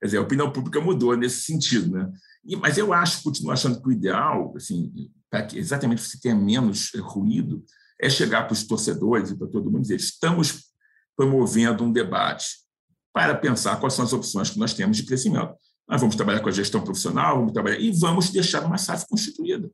Quer 0.00 0.06
dizer, 0.06 0.18
a 0.18 0.22
opinião 0.22 0.50
pública 0.50 0.80
mudou 0.80 1.16
nesse 1.16 1.42
sentido. 1.42 1.90
Né? 1.90 2.10
E, 2.44 2.56
mas 2.56 2.78
eu 2.78 2.92
acho, 2.92 3.22
continuo 3.22 3.52
achando 3.52 3.80
que 3.80 3.88
o 3.88 3.92
ideal, 3.92 4.54
assim, 4.56 5.10
para 5.30 5.42
que 5.46 5.58
exatamente 5.58 6.02
você 6.02 6.18
tenha 6.18 6.34
menos 6.34 6.90
ruído, 6.98 7.64
é 8.00 8.10
chegar 8.10 8.44
para 8.44 8.52
os 8.52 8.64
torcedores 8.64 9.30
e 9.30 9.36
para 9.36 9.46
todo 9.46 9.70
mundo 9.70 9.78
e 9.78 9.82
dizer: 9.82 9.96
estamos 9.96 10.70
promovendo 11.16 11.84
um 11.84 11.92
debate 11.92 12.64
para 13.12 13.34
pensar 13.34 13.78
quais 13.78 13.94
são 13.94 14.04
as 14.04 14.12
opções 14.12 14.50
que 14.50 14.58
nós 14.58 14.74
temos 14.74 14.96
de 14.96 15.04
crescimento. 15.04 15.54
Nós 15.88 16.00
vamos 16.00 16.16
trabalhar 16.16 16.40
com 16.40 16.48
a 16.48 16.52
gestão 16.52 16.82
profissional, 16.82 17.36
vamos 17.36 17.52
trabalhar 17.52 17.78
e 17.78 17.92
vamos 17.92 18.30
deixar 18.30 18.64
uma 18.64 18.78
SAF 18.78 19.06
constituída. 19.06 19.70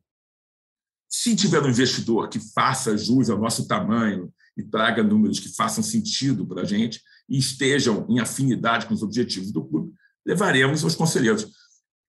Se 1.09 1.35
tiver 1.35 1.61
um 1.61 1.69
investidor 1.69 2.29
que 2.29 2.39
faça 2.53 2.97
jus 2.97 3.29
ao 3.29 3.39
nosso 3.39 3.67
tamanho 3.67 4.31
e 4.55 4.63
traga 4.63 5.03
números 5.03 5.39
que 5.39 5.49
façam 5.55 5.83
sentido 5.83 6.45
para 6.45 6.61
a 6.61 6.65
gente 6.65 7.01
e 7.27 7.37
estejam 7.37 8.05
em 8.09 8.19
afinidade 8.19 8.85
com 8.85 8.93
os 8.93 9.01
objetivos 9.01 9.51
do 9.51 9.65
clube, 9.65 9.93
levaremos 10.25 10.83
aos 10.83 10.95
conselheiros. 10.95 11.47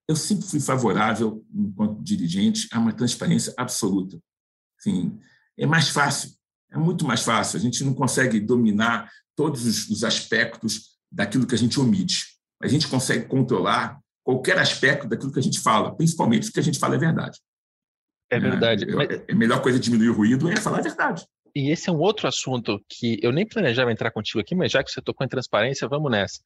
Eu 0.06 0.16
sempre 0.16 0.46
fui 0.46 0.60
favorável, 0.60 1.44
enquanto 1.54 2.02
dirigente, 2.02 2.68
a 2.72 2.78
uma 2.78 2.92
transparência 2.92 3.54
absoluta. 3.56 4.20
Sim, 4.78 5.18
é 5.58 5.66
mais 5.66 5.88
fácil, 5.88 6.30
é 6.70 6.78
muito 6.78 7.04
mais 7.04 7.22
fácil. 7.22 7.58
A 7.58 7.60
gente 7.60 7.84
não 7.84 7.94
consegue 7.94 8.40
dominar 8.40 9.10
todos 9.36 9.88
os 9.88 10.04
aspectos 10.04 10.92
daquilo 11.10 11.46
que 11.46 11.54
a 11.54 11.58
gente 11.58 11.78
omite. 11.78 12.26
A 12.62 12.68
gente 12.68 12.88
consegue 12.88 13.26
controlar 13.26 13.98
qualquer 14.24 14.58
aspecto 14.58 15.06
daquilo 15.08 15.32
que 15.32 15.38
a 15.38 15.42
gente 15.42 15.60
fala, 15.60 15.94
principalmente 15.94 16.46
se 16.46 16.52
que 16.52 16.60
a 16.60 16.62
gente 16.62 16.78
fala 16.78 16.94
é 16.94 16.98
verdade. 16.98 17.38
É 18.30 18.40
verdade. 18.40 18.86
É, 18.88 19.32
a 19.32 19.34
melhor 19.34 19.60
coisa 19.60 19.78
diminuir 19.78 20.08
o 20.08 20.14
ruído 20.14 20.48
é 20.48 20.56
falar 20.56 20.78
a 20.78 20.82
verdade. 20.82 21.26
E 21.54 21.70
esse 21.70 21.90
é 21.90 21.92
um 21.92 21.98
outro 21.98 22.26
assunto 22.26 22.82
que 22.88 23.18
eu 23.22 23.30
nem 23.30 23.46
planejava 23.46 23.92
entrar 23.92 24.10
contigo 24.10 24.40
aqui, 24.40 24.54
mas 24.54 24.72
já 24.72 24.82
que 24.82 24.90
você 24.90 25.02
tocou 25.02 25.24
em 25.24 25.28
transparência, 25.28 25.86
vamos 25.86 26.10
nessa. 26.10 26.40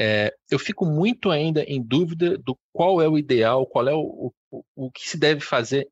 É, 0.00 0.34
eu 0.50 0.58
fico 0.58 0.84
muito 0.84 1.30
ainda 1.30 1.62
em 1.62 1.80
dúvida 1.80 2.36
do 2.38 2.58
qual 2.72 3.00
é 3.00 3.08
o 3.08 3.16
ideal, 3.16 3.66
qual 3.66 3.88
é 3.88 3.94
o, 3.94 4.32
o, 4.50 4.64
o 4.74 4.90
que 4.90 5.08
se 5.08 5.16
deve 5.16 5.40
fazer 5.40 5.88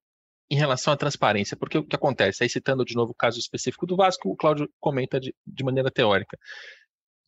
em 0.51 0.57
relação 0.57 0.93
à 0.93 0.97
transparência, 0.97 1.57
porque 1.57 1.79
o 1.79 1.85
que 1.85 1.97
acontece? 1.97 2.43
Aí 2.43 2.49
citando 2.49 2.85
de 2.85 2.95
novo 2.95 3.13
o 3.13 3.15
caso 3.15 3.39
específico 3.39 3.87
do 3.87 3.97
Vasco, 3.97 4.31
o 4.31 4.37
Cláudio 4.37 4.69
comenta 4.81 5.19
de, 5.19 5.35
de 5.47 5.65
maneira 5.65 5.91
teórica. 5.91 6.39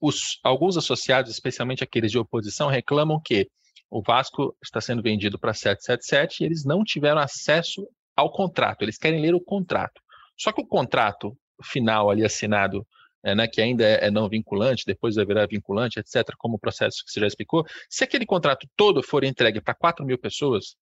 Os, 0.01 0.39
alguns 0.45 0.77
associados, 0.77 1.33
especialmente 1.33 1.83
aqueles 1.83 2.13
de 2.13 2.19
oposição, 2.19 2.69
reclamam 2.69 3.21
que 3.21 3.49
o 3.91 4.03
Vasco 4.03 4.57
está 4.63 4.81
sendo 4.81 5.03
vendido 5.03 5.39
para 5.39 5.53
777 5.53 6.43
e 6.43 6.47
eles 6.47 6.65
não 6.65 6.85
tiveram 6.85 7.21
acesso 7.21 7.89
ao 8.17 8.31
contrato, 8.31 8.83
eles 8.83 8.99
querem 8.99 9.21
ler 9.21 9.35
o 9.35 9.41
contrato. 9.41 10.01
Só 10.37 10.53
que 10.53 10.61
o 10.61 10.67
contrato 10.67 11.37
final 11.63 12.11
ali 12.11 12.25
assinado, 12.25 12.87
é, 13.25 13.35
né, 13.35 13.49
que 13.49 13.61
ainda 13.61 13.85
é, 13.85 14.07
é 14.07 14.11
não 14.11 14.29
vinculante, 14.29 14.85
depois 14.87 15.17
vai 15.17 15.25
virar 15.25 15.47
vinculante, 15.47 15.99
etc., 15.99 16.35
como 16.37 16.57
o 16.57 16.59
processo 16.59 17.05
que 17.05 17.11
você 17.11 17.21
já 17.21 17.27
explicou, 17.27 17.65
se 17.89 18.05
aquele 18.05 18.27
contrato 18.27 18.69
todo 18.77 19.03
for 19.03 19.25
entregue 19.25 19.61
para 19.61 19.75
4 19.75 20.05
mil 20.05 20.19
pessoas, 20.19 20.77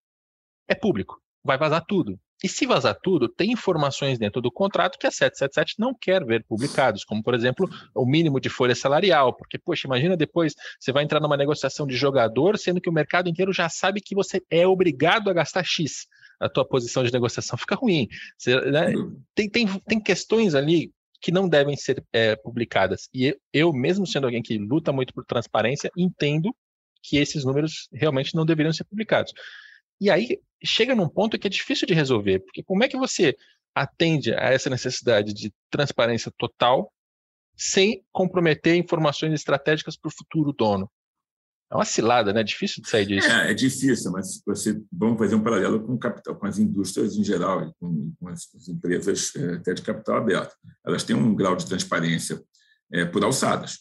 é 0.68 0.74
público, 0.74 1.20
vai 1.42 1.56
vazar 1.56 1.84
tudo. 1.86 2.18
E 2.44 2.48
se 2.48 2.66
vazar 2.66 2.96
tudo, 3.02 3.28
tem 3.28 3.52
informações 3.52 4.18
dentro 4.18 4.42
do 4.42 4.52
contrato 4.52 4.98
que 4.98 5.06
a 5.06 5.10
777 5.10 5.76
não 5.78 5.94
quer 5.94 6.24
ver 6.24 6.44
publicados, 6.44 7.02
como, 7.02 7.22
por 7.22 7.34
exemplo, 7.34 7.68
o 7.94 8.04
mínimo 8.04 8.38
de 8.38 8.50
folha 8.50 8.74
salarial, 8.74 9.34
porque, 9.34 9.58
poxa, 9.58 9.86
imagina 9.86 10.16
depois 10.16 10.54
você 10.78 10.92
vai 10.92 11.02
entrar 11.02 11.20
numa 11.20 11.36
negociação 11.36 11.86
de 11.86 11.96
jogador, 11.96 12.58
sendo 12.58 12.80
que 12.80 12.90
o 12.90 12.92
mercado 12.92 13.28
inteiro 13.28 13.52
já 13.52 13.68
sabe 13.68 14.00
que 14.00 14.14
você 14.14 14.42
é 14.50 14.66
obrigado 14.66 15.30
a 15.30 15.32
gastar 15.32 15.64
X. 15.64 16.06
A 16.38 16.48
tua 16.48 16.66
posição 16.66 17.02
de 17.02 17.12
negociação 17.12 17.56
fica 17.56 17.74
ruim. 17.74 18.06
Você, 18.36 18.60
né, 18.70 18.92
tem, 19.34 19.48
tem, 19.48 19.66
tem 19.80 20.00
questões 20.00 20.54
ali 20.54 20.92
que 21.22 21.32
não 21.32 21.48
devem 21.48 21.74
ser 21.74 22.04
é, 22.12 22.36
publicadas. 22.36 23.08
E 23.14 23.34
eu, 23.50 23.72
mesmo 23.72 24.06
sendo 24.06 24.24
alguém 24.24 24.42
que 24.42 24.58
luta 24.58 24.92
muito 24.92 25.14
por 25.14 25.24
transparência, 25.24 25.90
entendo 25.96 26.54
que 27.02 27.16
esses 27.16 27.44
números 27.44 27.88
realmente 27.92 28.34
não 28.34 28.44
deveriam 28.44 28.72
ser 28.72 28.84
publicados. 28.84 29.32
E 30.00 30.10
aí 30.10 30.40
chega 30.64 30.94
num 30.94 31.08
ponto 31.08 31.38
que 31.38 31.46
é 31.46 31.50
difícil 31.50 31.86
de 31.86 31.94
resolver, 31.94 32.40
porque 32.40 32.62
como 32.62 32.82
é 32.84 32.88
que 32.88 32.96
você 32.96 33.36
atende 33.74 34.32
a 34.32 34.50
essa 34.50 34.70
necessidade 34.70 35.34
de 35.34 35.52
transparência 35.70 36.32
total 36.38 36.90
sem 37.54 38.02
comprometer 38.10 38.74
informações 38.74 39.32
estratégicas 39.34 39.96
para 39.96 40.08
o 40.08 40.12
futuro 40.12 40.52
dono. 40.52 40.90
É 41.70 41.74
uma 41.74 41.84
cilada, 41.84 42.32
né? 42.32 42.40
É 42.40 42.44
difícil 42.44 42.82
de 42.82 42.88
sair 42.88 43.06
disso. 43.06 43.26
É, 43.26 43.50
é 43.50 43.54
difícil, 43.54 44.12
mas 44.12 44.40
você 44.46 44.80
vamos 44.92 45.18
fazer 45.18 45.34
um 45.34 45.42
paralelo 45.42 45.82
com 45.84 45.94
o 45.94 45.98
capital, 45.98 46.36
com 46.36 46.46
as 46.46 46.58
indústrias 46.58 47.16
em 47.16 47.24
geral, 47.24 47.74
com, 47.80 48.14
com 48.18 48.28
as, 48.28 48.48
as, 48.54 48.68
empresas 48.68 49.34
é, 49.34 49.54
até 49.54 49.74
de 49.74 49.82
capital 49.82 50.16
aberto. 50.16 50.54
Elas 50.84 51.02
têm 51.02 51.16
um 51.16 51.34
grau 51.34 51.56
de 51.56 51.66
transparência 51.66 52.40
é, 52.92 53.04
por 53.04 53.24
alçadas. 53.24 53.80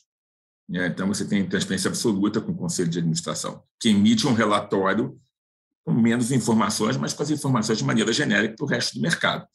Né? 0.67 0.87
Então 0.87 1.07
você 1.07 1.25
tem 1.25 1.47
transparência 1.47 1.89
absoluta 1.89 2.41
com 2.41 2.53
o 2.53 2.57
conselho 2.57 2.89
de 2.89 2.97
administração, 2.97 3.63
que 3.79 3.89
emite 3.89 4.25
um 4.25 4.33
relatório 4.33 5.17
com 5.85 5.93
menos 5.93 6.31
informações, 6.31 6.97
mas 6.97 7.13
com 7.13 7.23
as 7.23 7.29
informações 7.29 7.77
de 7.77 7.83
maneira 7.83 8.11
genérica 8.11 8.55
para 8.55 8.65
o 8.65 8.67
resto 8.67 8.95
do 8.95 9.01
mercado. 9.01 9.45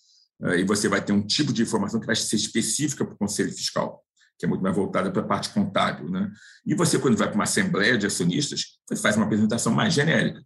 É, 0.43 0.61
e 0.61 0.65
você 0.65 0.89
vai 0.89 1.05
ter 1.05 1.13
um 1.13 1.27
tipo 1.27 1.53
de 1.53 1.63
informação 1.63 2.01
que 2.01 2.07
vai 2.07 2.17
ser 2.17 2.37
específica 2.37 3.05
para 3.05 3.15
o 3.15 3.19
conselho 3.19 3.53
fiscal 3.53 4.03
que 4.41 4.47
é 4.47 4.49
muito 4.49 4.63
mais 4.63 4.75
voltada 4.75 5.11
para 5.13 5.21
a 5.21 5.27
parte 5.27 5.51
contábil. 5.51 6.11
Né? 6.11 6.33
E 6.65 6.75
você, 6.75 6.99
quando 6.99 7.17
vai 7.17 7.29
para 7.29 7.35
uma 7.35 7.45
assembleia 7.45 7.99
de 7.99 8.07
acionistas, 8.07 8.79
você 8.89 9.01
faz 9.01 9.15
uma 9.15 9.27
apresentação 9.27 9.71
mais 9.71 9.93
genérica. 9.93 10.43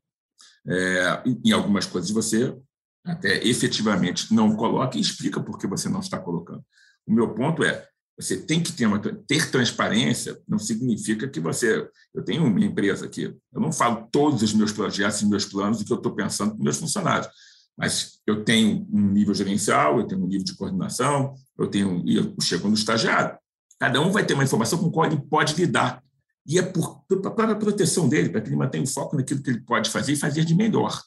É, 0.66 1.22
em 1.44 1.52
algumas 1.52 1.86
coisas 1.86 2.10
você 2.10 2.56
até 3.04 3.46
efetivamente 3.46 4.32
não 4.32 4.56
coloca 4.56 4.96
e 4.96 5.00
explica 5.00 5.40
por 5.40 5.58
que 5.58 5.66
você 5.66 5.88
não 5.88 6.00
está 6.00 6.18
colocando. 6.18 6.64
O 7.06 7.12
meu 7.12 7.34
ponto 7.34 7.62
é, 7.62 7.86
você 8.18 8.36
tem 8.36 8.62
que 8.62 8.72
ter, 8.72 8.86
uma, 8.86 8.98
ter 9.00 9.50
transparência, 9.50 10.40
não 10.46 10.58
significa 10.58 11.28
que 11.28 11.40
você... 11.40 11.88
Eu 12.14 12.24
tenho 12.24 12.44
uma 12.44 12.64
empresa 12.64 13.06
aqui, 13.06 13.22
eu 13.52 13.60
não 13.60 13.72
falo 13.72 14.08
todos 14.10 14.42
os 14.42 14.54
meus 14.54 14.72
projetos 14.72 15.20
e 15.22 15.26
meus 15.26 15.44
planos, 15.44 15.80
o 15.80 15.84
que 15.84 15.92
eu 15.92 15.96
estou 15.96 16.14
pensando 16.14 16.56
com 16.56 16.62
meus 16.62 16.76
funcionários, 16.76 17.28
mas 17.76 18.20
eu 18.26 18.44
tenho 18.44 18.86
um 18.92 19.00
nível 19.00 19.34
gerencial, 19.34 19.98
eu 19.98 20.06
tenho 20.06 20.22
um 20.22 20.28
nível 20.28 20.44
de 20.44 20.56
coordenação, 20.56 21.34
eu 21.58 21.66
tenho 21.66 22.02
e 22.06 22.16
eu 22.16 22.34
chego 22.40 22.68
no 22.68 22.74
estagiário. 22.74 23.36
Cada 23.80 24.00
um 24.00 24.12
vai 24.12 24.24
ter 24.24 24.34
uma 24.34 24.44
informação 24.44 24.78
com 24.78 24.90
qual 24.90 25.06
ele 25.06 25.20
pode 25.20 25.54
lidar. 25.54 26.02
E 26.46 26.58
é 26.58 26.62
por, 26.62 27.04
para 27.34 27.52
a 27.52 27.56
proteção 27.56 28.08
dele, 28.08 28.28
para 28.28 28.40
que 28.40 28.48
ele 28.48 28.56
mantenha 28.56 28.84
o 28.84 28.86
foco 28.86 29.16
naquilo 29.16 29.42
que 29.42 29.50
ele 29.50 29.60
pode 29.60 29.90
fazer 29.90 30.12
e 30.12 30.16
fazer 30.16 30.44
de 30.44 30.54
melhor. 30.54 31.02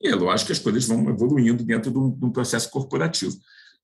E 0.00 0.08
é 0.08 0.14
lógico 0.14 0.46
que 0.46 0.52
as 0.52 0.58
coisas 0.58 0.86
vão 0.86 1.08
evoluindo 1.08 1.64
dentro 1.64 1.90
de 1.90 1.98
um, 1.98 2.10
de 2.10 2.24
um 2.24 2.30
processo 2.30 2.70
corporativo. 2.70 3.36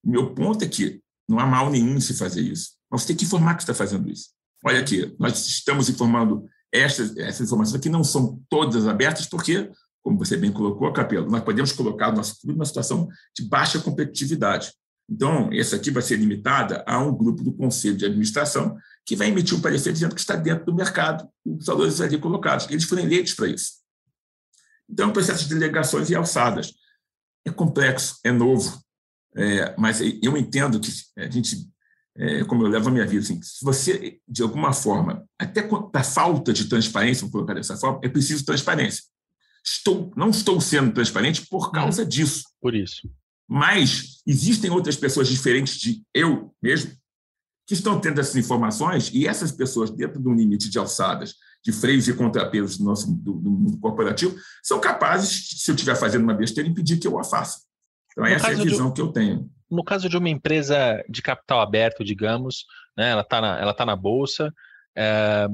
O 0.03 0.09
meu 0.09 0.33
ponto 0.33 0.63
é 0.63 0.67
que 0.67 1.01
não 1.27 1.39
há 1.39 1.45
mal 1.45 1.69
nenhum 1.69 1.95
em 1.95 2.01
se 2.01 2.13
fazer 2.13 2.41
isso. 2.41 2.71
Mas 2.91 3.01
você 3.01 3.07
tem 3.07 3.15
que 3.15 3.25
informar 3.25 3.55
que 3.55 3.63
está 3.63 3.73
fazendo 3.73 4.09
isso. 4.09 4.29
Olha 4.65 4.79
aqui, 4.79 5.13
nós 5.19 5.45
estamos 5.45 5.89
informando 5.89 6.45
essas, 6.71 7.15
essas 7.17 7.47
informações 7.47 7.81
que 7.81 7.89
não 7.89 8.03
são 8.03 8.41
todas 8.49 8.87
abertas, 8.87 9.27
porque, 9.27 9.69
como 10.01 10.17
você 10.17 10.37
bem 10.37 10.51
colocou, 10.51 10.91
Capelo, 10.93 11.29
nós 11.29 11.43
podemos 11.43 11.71
colocar 11.71 12.09
o 12.09 12.15
nosso 12.15 12.39
clube 12.39 12.53
numa 12.53 12.65
situação 12.65 13.07
de 13.37 13.47
baixa 13.47 13.79
competitividade. 13.79 14.73
Então, 15.09 15.49
essa 15.51 15.75
aqui 15.75 15.91
vai 15.91 16.01
ser 16.01 16.15
limitada 16.15 16.83
a 16.87 16.97
um 16.97 17.15
grupo 17.15 17.43
do 17.43 17.53
conselho 17.53 17.97
de 17.97 18.05
administração 18.05 18.77
que 19.05 19.15
vai 19.15 19.27
emitir 19.27 19.57
um 19.57 19.61
parecer 19.61 19.91
dizendo 19.91 20.15
que 20.15 20.21
está 20.21 20.35
dentro 20.35 20.65
do 20.65 20.73
mercado 20.73 21.27
os 21.45 21.65
valores 21.65 21.99
ali 21.99 22.17
colocados. 22.17 22.67
Eles 22.69 22.85
foram 22.85 23.03
eleitos 23.03 23.33
para 23.33 23.47
isso. 23.47 23.83
Então, 24.89 25.09
o 25.09 25.13
processo 25.13 25.43
de 25.43 25.53
delegações 25.53 26.09
e 26.09 26.15
alçadas 26.15 26.73
é 27.45 27.51
complexo, 27.51 28.17
é 28.23 28.31
novo, 28.31 28.81
é, 29.35 29.75
mas 29.77 29.99
eu 30.01 30.37
entendo 30.37 30.79
que 30.79 30.91
a 31.17 31.29
gente, 31.29 31.67
é, 32.15 32.43
como 32.43 32.63
eu 32.63 32.67
levo 32.67 32.89
a 32.89 32.91
minha 32.91 33.05
vida, 33.05 33.23
assim, 33.23 33.41
se 33.41 33.63
você, 33.63 34.19
de 34.27 34.41
alguma 34.41 34.73
forma, 34.73 35.25
até 35.39 35.61
para 35.61 36.03
falta 36.03 36.53
de 36.53 36.65
transparência, 36.65 37.23
vou 37.23 37.31
colocar 37.31 37.53
dessa 37.53 37.77
forma, 37.77 37.99
é 38.03 38.09
preciso 38.09 38.45
transparência. 38.45 39.03
Estou, 39.65 40.11
não 40.15 40.29
estou 40.29 40.59
sendo 40.59 40.93
transparente 40.93 41.47
por 41.47 41.71
causa 41.71 42.05
disso. 42.05 42.43
Por 42.61 42.75
isso. 42.75 43.09
Mas 43.47 44.21
existem 44.27 44.69
outras 44.69 44.95
pessoas 44.95 45.27
diferentes 45.27 45.79
de 45.79 46.03
eu 46.13 46.53
mesmo 46.61 46.91
que 47.65 47.73
estão 47.73 47.99
tendo 47.99 48.19
essas 48.19 48.35
informações 48.35 49.09
e 49.13 49.25
essas 49.25 49.51
pessoas, 49.51 49.89
dentro 49.89 50.21
de 50.21 50.27
um 50.27 50.35
limite 50.35 50.69
de 50.69 50.77
alçadas, 50.77 51.35
de 51.63 51.71
freios 51.71 52.07
e 52.07 52.13
contrapesos 52.13 52.77
do 52.77 52.83
nosso 52.83 53.09
do, 53.09 53.33
do 53.33 53.49
mundo 53.49 53.79
corporativo, 53.79 54.35
são 54.61 54.81
capazes, 54.81 55.61
se 55.61 55.71
eu 55.71 55.75
estiver 55.75 55.95
fazendo 55.95 56.23
uma 56.23 56.33
besteira, 56.33 56.69
impedir 56.69 56.99
que 56.99 57.07
eu 57.07 57.17
a 57.17 57.23
faça. 57.23 57.61
Então, 58.13 58.23
no 58.23 58.29
essa 58.29 58.51
é 58.51 58.53
a 58.53 58.63
visão 58.63 58.87
de, 58.89 58.95
que 58.95 59.01
eu 59.01 59.11
tenho. 59.11 59.49
No 59.69 59.83
caso 59.83 60.07
de 60.07 60.17
uma 60.17 60.29
empresa 60.29 61.03
de 61.09 61.21
capital 61.21 61.61
aberto, 61.61 62.03
digamos, 62.03 62.65
né, 62.97 63.11
ela 63.11 63.21
está 63.21 63.41
na, 63.41 63.59
ela 63.59 63.73
tá 63.73 63.85
na 63.85 63.95
bolsa, 63.95 64.53
é, 64.95 65.47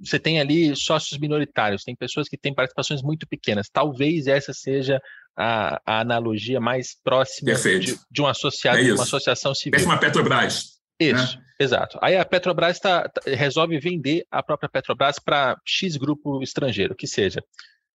você 0.00 0.18
tem 0.18 0.40
ali 0.40 0.74
sócios 0.76 1.18
minoritários, 1.18 1.82
tem 1.82 1.96
pessoas 1.96 2.28
que 2.28 2.38
têm 2.38 2.54
participações 2.54 3.02
muito 3.02 3.26
pequenas. 3.26 3.68
Talvez 3.68 4.26
essa 4.26 4.52
seja 4.52 5.00
a, 5.36 5.80
a 5.84 6.00
analogia 6.00 6.60
mais 6.60 6.96
próxima 7.02 7.52
de, 7.54 7.98
de, 8.10 8.22
um 8.22 8.26
associado, 8.26 8.78
é 8.78 8.84
de 8.84 8.92
uma 8.92 9.02
associação 9.02 9.54
civil. 9.54 9.78
Pensa 9.78 9.86
uma 9.86 9.98
Petrobras. 9.98 10.78
Isso, 11.00 11.36
né? 11.36 11.44
exato. 11.60 11.98
Aí 12.02 12.16
a 12.16 12.24
Petrobras 12.24 12.78
tá, 12.78 13.08
tá 13.08 13.20
resolve 13.24 13.78
vender 13.78 14.24
a 14.30 14.42
própria 14.42 14.68
Petrobras 14.68 15.18
para 15.18 15.56
X 15.64 15.96
grupo 15.96 16.42
estrangeiro, 16.42 16.94
que 16.94 17.06
seja. 17.06 17.42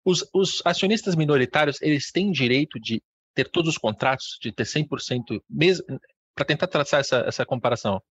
Os, 0.04 0.26
os, 0.34 0.62
acionistas 0.64 1.14
minoritários, 1.14 1.80
eles 1.82 2.10
têm 2.10 2.30
direito 2.30 2.80
de 2.80 3.02
ter 3.34 3.48
todos 3.48 3.70
os 3.70 3.78
contratos, 3.78 4.38
de 4.40 4.52
ter 4.52 4.64
100%, 4.64 5.42
mesmo 5.48 5.84
para 6.34 6.44
tentar 6.44 6.66
traçar 6.66 7.00
essa, 7.00 7.18
essa 7.26 7.44
comparação? 7.44 8.02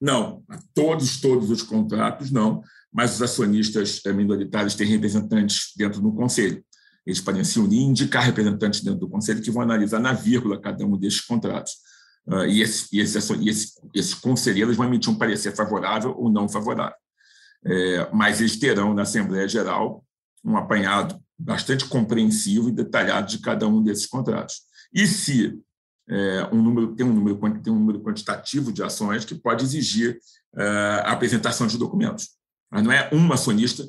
Não, 0.00 0.42
todos, 0.74 1.20
todos 1.20 1.50
os 1.50 1.62
contratos 1.62 2.30
não, 2.30 2.62
mas 2.92 3.14
os 3.14 3.22
acionistas 3.22 4.00
eh, 4.04 4.12
minoritários 4.12 4.74
têm 4.74 4.86
representantes 4.86 5.72
dentro 5.76 6.00
do 6.00 6.12
conselho. 6.12 6.64
Eles 7.06 7.20
podem 7.20 7.44
se 7.44 7.58
unir 7.58 7.80
e 7.80 7.84
indicar 7.84 8.24
representantes 8.24 8.80
dentro 8.80 9.00
do 9.00 9.08
Conselho 9.08 9.42
que 9.42 9.50
vão 9.50 9.62
analisar 9.62 9.98
na 9.98 10.12
vírgula 10.12 10.60
cada 10.60 10.84
um 10.84 10.96
desses 10.96 11.20
contratos. 11.20 11.72
Uh, 12.26 12.44
e, 12.44 12.62
esse, 12.62 12.86
e, 12.92 13.00
esse, 13.00 13.34
e 13.34 13.48
esse, 13.48 13.72
esses 13.92 14.14
conselheiros 14.14 14.76
vão 14.76 14.86
emitir 14.86 15.10
um 15.10 15.18
parecer 15.18 15.54
favorável 15.54 16.14
ou 16.16 16.30
não 16.30 16.48
favorável. 16.48 16.96
É, 17.64 18.08
mas 18.12 18.40
eles 18.40 18.56
terão 18.58 18.92
na 18.94 19.02
Assembleia 19.02 19.46
Geral 19.48 20.04
um 20.44 20.56
apanhado 20.56 21.20
bastante 21.44 21.86
compreensivo 21.86 22.68
e 22.68 22.72
detalhado 22.72 23.28
de 23.28 23.38
cada 23.38 23.66
um 23.66 23.82
desses 23.82 24.06
contratos. 24.06 24.62
E 24.92 25.06
se 25.06 25.58
é, 26.08 26.48
um 26.52 26.62
número 26.62 26.94
tem 26.94 27.06
um 27.06 27.12
número 27.12 27.60
tem 27.62 27.72
um 27.72 27.78
número 27.78 28.00
quantitativo 28.02 28.72
de 28.72 28.82
ações 28.82 29.24
que 29.24 29.34
pode 29.34 29.64
exigir 29.64 30.18
é, 30.56 30.64
a 31.04 31.12
apresentação 31.12 31.66
de 31.66 31.78
documentos, 31.78 32.30
mas 32.70 32.82
não 32.82 32.92
é 32.92 33.08
um 33.12 33.32
acionista 33.32 33.84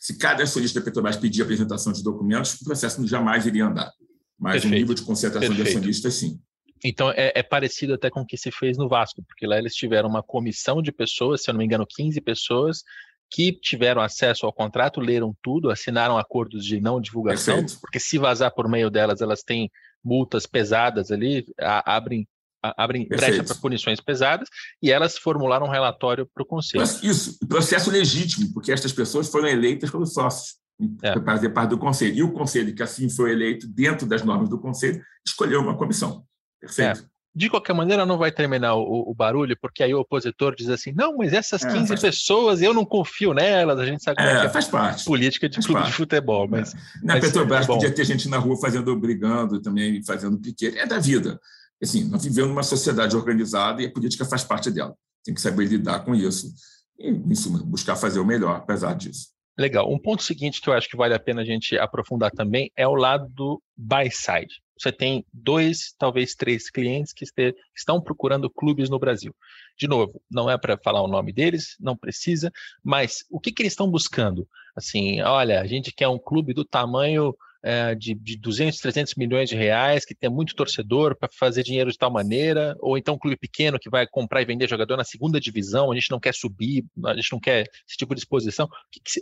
se 0.00 0.16
cada 0.16 0.42
acionista 0.42 0.80
da 0.80 0.84
Petrobras 0.84 1.16
pedir 1.18 1.42
apresentação 1.42 1.92
de 1.92 2.02
documentos, 2.02 2.54
o 2.54 2.64
processo 2.64 3.06
jamais 3.06 3.44
iria 3.44 3.66
andar. 3.66 3.92
Mas 4.38 4.64
o 4.64 4.68
nível 4.68 4.94
de 4.94 5.02
concentração 5.02 5.48
Perfeito. 5.48 5.62
de 5.62 5.68
acionistas, 5.68 6.14
sim. 6.14 6.40
Então, 6.82 7.10
é, 7.10 7.30
é, 7.34 7.42
parecido 7.42 7.92
até 7.92 8.08
com 8.08 8.22
o 8.22 8.26
que 8.26 8.38
se 8.38 8.50
fez 8.50 8.78
no 8.78 8.88
Vasco, 8.88 9.22
porque 9.22 9.46
lá 9.46 9.58
eles 9.58 9.74
tiveram 9.74 10.08
uma 10.08 10.22
comissão 10.22 10.80
de 10.80 10.90
pessoas, 10.90 11.42
se 11.42 11.50
eu 11.50 11.52
não 11.52 11.58
me 11.58 11.66
engano, 11.66 11.86
15 11.86 12.18
pessoas, 12.22 12.82
que 13.30 13.52
tiveram 13.52 14.02
acesso 14.02 14.44
ao 14.44 14.52
contrato, 14.52 15.00
leram 15.00 15.34
tudo, 15.42 15.70
assinaram 15.70 16.18
acordos 16.18 16.64
de 16.64 16.80
não 16.80 17.00
divulgação, 17.00 17.58
Perfeito. 17.58 17.80
porque 17.80 18.00
se 18.00 18.18
vazar 18.18 18.52
por 18.52 18.68
meio 18.68 18.90
delas, 18.90 19.20
elas 19.20 19.42
têm 19.42 19.70
multas 20.04 20.46
pesadas 20.46 21.10
ali, 21.10 21.46
a, 21.60 21.96
abrem 21.96 22.26
abrem 22.62 23.08
brecha 23.08 23.42
para 23.42 23.54
punições 23.54 24.00
pesadas 24.00 24.46
e 24.82 24.92
elas 24.92 25.16
formularam 25.16 25.66
um 25.66 25.70
relatório 25.70 26.28
para 26.34 26.42
o 26.42 26.46
Conselho. 26.46 26.84
Isso, 27.02 27.38
processo 27.48 27.90
legítimo, 27.90 28.52
porque 28.52 28.70
estas 28.70 28.92
pessoas 28.92 29.28
foram 29.28 29.48
eleitas 29.48 29.90
pelos 29.90 30.12
sócios 30.12 30.56
é. 31.02 31.12
para 31.12 31.36
fazer 31.36 31.50
parte 31.50 31.70
do 31.70 31.78
Conselho. 31.78 32.14
E 32.16 32.22
o 32.22 32.32
Conselho, 32.32 32.74
que 32.74 32.82
assim 32.82 33.08
foi 33.08 33.32
eleito 33.32 33.66
dentro 33.66 34.06
das 34.06 34.22
normas 34.22 34.50
do 34.50 34.58
Conselho, 34.58 35.02
escolheu 35.26 35.60
uma 35.60 35.76
comissão. 35.76 36.24
Perfeito. 36.60 37.00
É. 37.00 37.19
De 37.34 37.48
qualquer 37.48 37.74
maneira, 37.74 38.04
não 38.04 38.18
vai 38.18 38.32
terminar 38.32 38.74
o, 38.74 39.08
o, 39.08 39.14
barulho, 39.14 39.56
porque 39.60 39.84
aí 39.84 39.94
o 39.94 40.00
opositor 40.00 40.54
diz 40.54 40.68
assim: 40.68 40.92
não, 40.92 41.16
mas 41.16 41.32
essas 41.32 41.64
15 41.64 41.92
é, 41.92 41.96
pessoas, 41.96 42.60
eu 42.60 42.74
não 42.74 42.84
confio 42.84 43.32
nelas, 43.32 43.78
a 43.78 43.86
gente 43.86 44.02
sabe 44.02 44.20
é, 44.20 44.46
é 44.46 44.48
faz 44.48 44.66
parte. 44.66 45.04
política 45.04 45.48
de 45.48 45.56
faz 45.56 45.66
clube 45.66 45.80
parte. 45.80 45.90
de 45.90 45.96
futebol. 45.96 46.48
Mas, 46.48 46.74
Na 47.02 47.14
mas 47.14 47.24
Petrobras 47.24 47.64
é 47.64 47.66
podia 47.66 47.94
ter 47.94 48.04
gente 48.04 48.28
na 48.28 48.38
rua 48.38 48.56
fazendo, 48.56 48.94
brigando 48.96 49.60
também, 49.60 50.02
fazendo 50.02 50.40
piquete. 50.40 50.78
É 50.78 50.86
da 50.86 50.98
vida 50.98 51.38
assim, 51.82 52.04
nós 52.04 52.24
vivemos 52.24 52.50
numa 52.50 52.62
sociedade 52.62 53.16
organizada 53.16 53.82
e 53.82 53.86
a 53.86 53.92
política 53.92 54.24
faz 54.24 54.44
parte 54.44 54.70
dela. 54.70 54.94
Tem 55.24 55.34
que 55.34 55.40
saber 55.40 55.66
lidar 55.66 56.04
com 56.04 56.14
isso 56.14 56.52
e, 56.98 57.08
em 57.08 57.34
suma, 57.34 57.62
buscar 57.64 57.96
fazer 57.96 58.20
o 58.20 58.24
melhor, 58.24 58.56
apesar 58.56 58.94
disso. 58.94 59.28
Legal. 59.58 59.92
Um 59.92 59.98
ponto 59.98 60.22
seguinte 60.22 60.60
que 60.60 60.68
eu 60.68 60.74
acho 60.74 60.88
que 60.88 60.96
vale 60.96 61.14
a 61.14 61.18
pena 61.18 61.42
a 61.42 61.44
gente 61.44 61.78
aprofundar 61.78 62.30
também 62.30 62.70
é 62.76 62.86
o 62.86 62.94
lado 62.94 63.28
do 63.28 63.62
buy 63.76 64.10
side. 64.10 64.62
Você 64.80 64.90
tem 64.90 65.26
dois, 65.30 65.94
talvez 65.98 66.34
três 66.34 66.70
clientes 66.70 67.12
que 67.12 67.26
estão 67.76 68.00
procurando 68.00 68.48
clubes 68.48 68.88
no 68.88 68.98
Brasil. 68.98 69.34
De 69.78 69.86
novo, 69.86 70.22
não 70.30 70.50
é 70.50 70.56
para 70.56 70.78
falar 70.78 71.02
o 71.02 71.08
nome 71.08 71.34
deles, 71.34 71.76
não 71.78 71.94
precisa, 71.94 72.50
mas 72.82 73.24
o 73.30 73.38
que, 73.38 73.52
que 73.52 73.60
eles 73.60 73.74
estão 73.74 73.90
buscando? 73.90 74.48
Assim, 74.74 75.20
olha, 75.20 75.60
a 75.60 75.66
gente 75.66 75.92
quer 75.92 76.08
um 76.08 76.18
clube 76.18 76.54
do 76.54 76.64
tamanho 76.64 77.34
é, 77.62 77.94
de, 77.94 78.14
de 78.14 78.38
200, 78.38 78.78
300 78.78 79.14
milhões 79.16 79.50
de 79.50 79.54
reais, 79.54 80.06
que 80.06 80.14
tem 80.14 80.30
muito 80.30 80.54
torcedor 80.54 81.14
para 81.14 81.28
fazer 81.30 81.62
dinheiro 81.62 81.90
de 81.90 81.98
tal 81.98 82.10
maneira, 82.10 82.74
ou 82.80 82.96
então 82.96 83.16
um 83.16 83.18
clube 83.18 83.36
pequeno 83.36 83.78
que 83.78 83.90
vai 83.90 84.06
comprar 84.06 84.40
e 84.40 84.46
vender 84.46 84.66
jogador 84.66 84.96
na 84.96 85.04
segunda 85.04 85.38
divisão, 85.38 85.92
a 85.92 85.94
gente 85.94 86.10
não 86.10 86.18
quer 86.18 86.32
subir, 86.32 86.86
a 87.04 87.14
gente 87.14 87.32
não 87.32 87.40
quer 87.40 87.66
esse 87.86 87.98
tipo 87.98 88.14
de 88.14 88.22
exposição. 88.22 88.66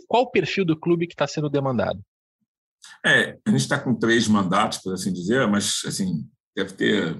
Qual 0.07 0.23
o 0.23 0.31
perfil 0.31 0.63
do 0.63 0.79
clube 0.79 1.05
que 1.05 1.13
está 1.13 1.27
sendo 1.27 1.49
demandado? 1.49 2.01
É, 3.05 3.37
a 3.45 3.51
gente 3.51 3.61
está 3.61 3.79
com 3.79 3.95
três 3.95 4.27
mandatos, 4.27 4.79
por 4.79 4.93
assim 4.93 5.13
dizer, 5.13 5.47
mas 5.47 5.81
assim 5.85 6.27
deve 6.55 6.73
ter 6.73 7.17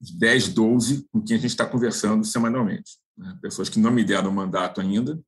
10, 0.00 0.48
12 0.48 1.06
com 1.12 1.20
quem 1.20 1.36
a 1.36 1.40
gente 1.40 1.50
está 1.50 1.66
conversando 1.66 2.24
semanalmente. 2.24 2.92
Né? 3.16 3.38
Pessoas 3.42 3.68
que 3.68 3.78
não 3.78 3.90
me 3.90 4.02
deram 4.02 4.32
mandato 4.32 4.80
ainda, 4.80 5.20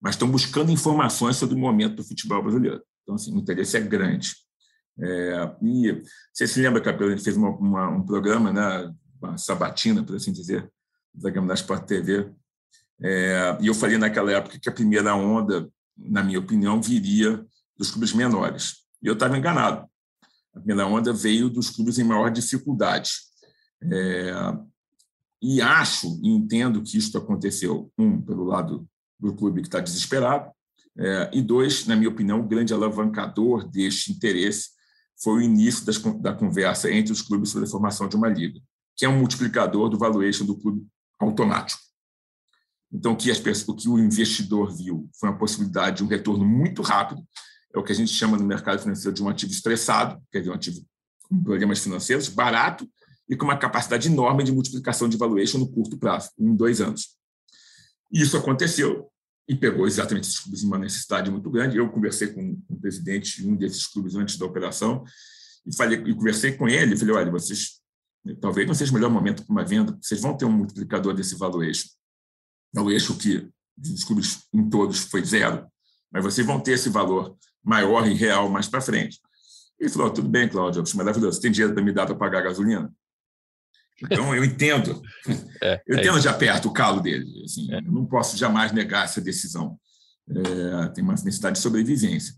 mas 0.00 0.14
estão 0.14 0.30
buscando 0.30 0.70
informações 0.70 1.36
sobre 1.36 1.54
o 1.54 1.58
momento 1.58 1.96
do 1.96 2.04
futebol 2.04 2.42
brasileiro. 2.42 2.82
Então, 3.02 3.14
assim, 3.14 3.34
o 3.34 3.38
interesse 3.38 3.76
é 3.76 3.80
grande. 3.80 4.34
É, 4.98 5.56
e 5.62 6.02
você 6.32 6.46
se 6.46 6.60
lembra, 6.60 6.80
Capelo, 6.80 7.10
a 7.10 7.16
gente 7.16 7.24
fez 7.24 7.36
uma, 7.36 7.50
uma, 7.50 7.88
um 7.88 8.04
programa, 8.04 8.52
né, 8.52 8.94
uma 9.20 9.38
sabatina, 9.38 10.02
por 10.02 10.16
assim 10.16 10.32
dizer, 10.32 10.70
programa 11.18 11.48
da 11.48 11.54
Sport 11.54 11.86
TV, 11.86 12.30
é, 13.02 13.56
e 13.60 13.66
eu 13.66 13.74
falei 13.74 13.96
naquela 13.96 14.30
época 14.30 14.58
que 14.58 14.68
a 14.68 14.72
primeira 14.72 15.14
onda, 15.14 15.70
na 15.96 16.22
minha 16.22 16.38
opinião, 16.38 16.80
viria 16.80 17.44
dos 17.80 17.90
clubes 17.90 18.12
menores. 18.12 18.74
E 19.02 19.06
eu 19.06 19.14
estava 19.14 19.38
enganado. 19.38 19.88
A 20.54 20.60
primeira 20.60 20.86
onda 20.86 21.14
veio 21.14 21.48
dos 21.48 21.70
clubes 21.70 21.98
em 21.98 22.04
maior 22.04 22.30
dificuldade. 22.30 23.10
É, 23.82 24.32
e 25.40 25.62
acho 25.62 26.20
e 26.22 26.28
entendo 26.28 26.82
que 26.82 26.98
isso 26.98 27.16
aconteceu, 27.16 27.90
um, 27.96 28.20
pelo 28.20 28.44
lado 28.44 28.86
do 29.18 29.34
clube 29.34 29.62
que 29.62 29.68
está 29.68 29.80
desesperado, 29.80 30.50
é, 30.98 31.30
e 31.32 31.40
dois, 31.40 31.86
na 31.86 31.96
minha 31.96 32.10
opinião, 32.10 32.40
o 32.40 32.46
grande 32.46 32.74
alavancador 32.74 33.66
deste 33.66 34.12
interesse 34.12 34.68
foi 35.22 35.38
o 35.38 35.42
início 35.42 35.86
das, 35.86 35.96
da 36.20 36.34
conversa 36.34 36.90
entre 36.90 37.12
os 37.12 37.22
clubes 37.22 37.48
sobre 37.48 37.66
a 37.66 37.70
formação 37.70 38.06
de 38.06 38.16
uma 38.16 38.28
liga, 38.28 38.60
que 38.94 39.06
é 39.06 39.08
um 39.08 39.18
multiplicador 39.18 39.88
do 39.88 39.96
valuation 39.96 40.44
do 40.44 40.58
clube 40.58 40.86
automático. 41.18 41.80
Então, 42.92 43.12
o 43.12 43.16
que, 43.16 43.30
as, 43.30 43.38
o 43.66 43.74
que 43.74 43.88
o 43.88 43.98
investidor 43.98 44.76
viu 44.76 45.08
foi 45.18 45.30
uma 45.30 45.38
possibilidade 45.38 45.98
de 45.98 46.04
um 46.04 46.08
retorno 46.08 46.44
muito 46.44 46.82
rápido, 46.82 47.22
é 47.74 47.78
o 47.78 47.82
que 47.82 47.92
a 47.92 47.94
gente 47.94 48.12
chama 48.12 48.36
no 48.36 48.44
mercado 48.44 48.80
financeiro 48.80 49.14
de 49.14 49.22
um 49.22 49.28
ativo 49.28 49.52
estressado, 49.52 50.20
quer 50.30 50.40
dizer, 50.40 50.50
um 50.50 50.54
ativo 50.54 50.84
com 51.22 51.42
problemas 51.42 51.78
financeiros, 51.80 52.28
barato 52.28 52.88
e 53.28 53.36
com 53.36 53.44
uma 53.44 53.56
capacidade 53.56 54.08
enorme 54.08 54.42
de 54.42 54.52
multiplicação 54.52 55.08
de 55.08 55.16
valuation 55.16 55.58
no 55.58 55.70
curto 55.70 55.96
prazo, 55.96 56.30
em 56.38 56.54
dois 56.54 56.80
anos. 56.80 57.16
E 58.12 58.20
isso 58.20 58.36
aconteceu 58.36 59.08
e 59.48 59.54
pegou 59.54 59.86
exatamente 59.86 60.24
esses 60.24 60.40
clubes 60.40 60.62
em 60.62 60.66
uma 60.66 60.78
necessidade 60.78 61.30
muito 61.30 61.48
grande. 61.50 61.76
Eu 61.76 61.88
conversei 61.90 62.28
com 62.28 62.60
o 62.68 62.80
presidente 62.80 63.42
de 63.42 63.48
um 63.48 63.56
desses 63.56 63.86
clubes 63.86 64.16
antes 64.16 64.36
da 64.36 64.46
operação 64.46 65.04
e 65.66 65.74
falei 65.74 65.98
e 65.98 66.14
conversei 66.14 66.52
com 66.52 66.68
ele. 66.68 66.96
Falei, 66.96 67.14
olha, 67.14 67.30
vocês 67.30 67.80
talvez 68.40 68.66
não 68.66 68.74
seja 68.74 68.90
o 68.90 68.94
melhor 68.94 69.10
momento 69.10 69.44
para 69.44 69.52
uma 69.52 69.64
venda, 69.64 69.98
vocês 70.00 70.20
vão 70.20 70.36
ter 70.36 70.44
um 70.44 70.52
multiplicador 70.52 71.14
desse 71.14 71.36
valuation. 71.36 71.88
Valuation 72.72 73.16
que 73.16 73.48
dos 73.76 74.04
clubes 74.04 74.46
em 74.52 74.68
todos 74.68 75.00
foi 75.00 75.24
zero, 75.24 75.66
mas 76.12 76.22
vocês 76.22 76.46
vão 76.46 76.60
ter 76.60 76.72
esse 76.72 76.88
valor 76.88 77.36
maior 77.62 78.06
e 78.06 78.14
real 78.14 78.48
mais 78.48 78.68
para 78.68 78.80
frente. 78.80 79.20
Ele 79.78 79.90
falou: 79.90 80.10
tudo 80.10 80.28
bem, 80.28 80.48
Cláudio, 80.48 80.82
acho 80.82 80.96
maravilhoso. 80.96 81.40
Tem 81.40 81.50
dinheiro 81.50 81.74
para 81.74 81.82
me 81.82 81.92
dar 81.92 82.06
para 82.06 82.14
pagar 82.14 82.38
a 82.38 82.42
gasolina? 82.42 82.92
Então, 84.02 84.34
eu 84.34 84.44
entendo. 84.44 85.00
É, 85.62 85.82
eu 85.86 85.98
é 85.98 86.00
entendo 86.00 86.16
é 86.16 86.20
de 86.22 86.28
aperto 86.28 86.68
o 86.68 86.72
calo 86.72 87.02
dele. 87.02 87.44
Assim, 87.44 87.70
é. 87.70 87.82
Não 87.82 88.06
posso 88.06 88.34
jamais 88.34 88.72
negar 88.72 89.04
essa 89.04 89.20
decisão. 89.20 89.78
É, 90.26 90.88
tem 90.88 91.04
uma 91.04 91.12
necessidade 91.12 91.56
de 91.56 91.62
sobrevivência. 91.62 92.34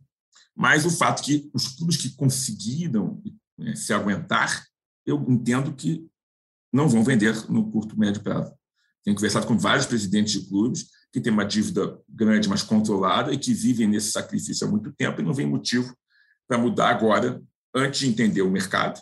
Mas 0.57 0.85
o 0.85 0.91
fato 0.91 1.23
que 1.23 1.49
os 1.55 1.69
clubes 1.69 1.97
que 1.97 2.11
conseguiram 2.17 3.23
né, 3.57 3.77
se 3.77 3.93
aguentar, 3.93 4.67
eu 5.07 5.25
entendo 5.29 5.73
que 5.73 6.05
não 6.73 6.89
vão 6.89 7.05
vender 7.05 7.49
no 7.49 7.71
curto, 7.71 7.97
médio 7.97 8.23
prazo. 8.23 8.53
Tenho 9.05 9.15
conversado 9.15 9.47
com 9.47 9.57
vários 9.57 9.87
presidentes 9.87 10.33
de 10.33 10.49
clubes 10.49 10.89
que 11.13 11.21
têm 11.21 11.33
uma 11.33 11.45
dívida 11.45 11.99
grande, 12.09 12.49
mas 12.49 12.63
controlada, 12.63 13.33
e 13.33 13.39
que 13.39 13.53
vivem 13.53 13.87
nesse 13.87 14.11
sacrifício 14.11 14.67
há 14.67 14.71
muito 14.71 14.91
tempo 14.93 15.21
e 15.21 15.25
não 15.25 15.35
vem 15.35 15.47
motivo 15.47 15.95
para 16.49 16.59
mudar 16.59 16.89
agora, 16.89 17.41
antes 17.75 18.01
de 18.01 18.09
entender 18.09 18.43
o 18.43 18.51
mercado, 18.51 19.01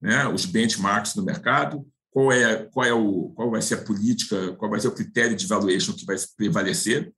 né, 0.00 0.26
os 0.28 0.44
benchmarks 0.44 1.14
do 1.14 1.24
mercado, 1.24 1.86
qual 2.10 2.32
é, 2.32 2.64
qual, 2.72 2.86
é 2.86 2.92
o, 2.92 3.30
qual 3.30 3.50
vai 3.50 3.62
ser 3.62 3.74
a 3.74 3.82
política, 3.82 4.52
qual 4.56 4.70
vai 4.70 4.80
ser 4.80 4.88
o 4.88 4.94
critério 4.94 5.36
de 5.36 5.46
valuation 5.46 5.92
que 5.92 6.04
vai 6.04 6.16
prevalecer, 6.36 7.12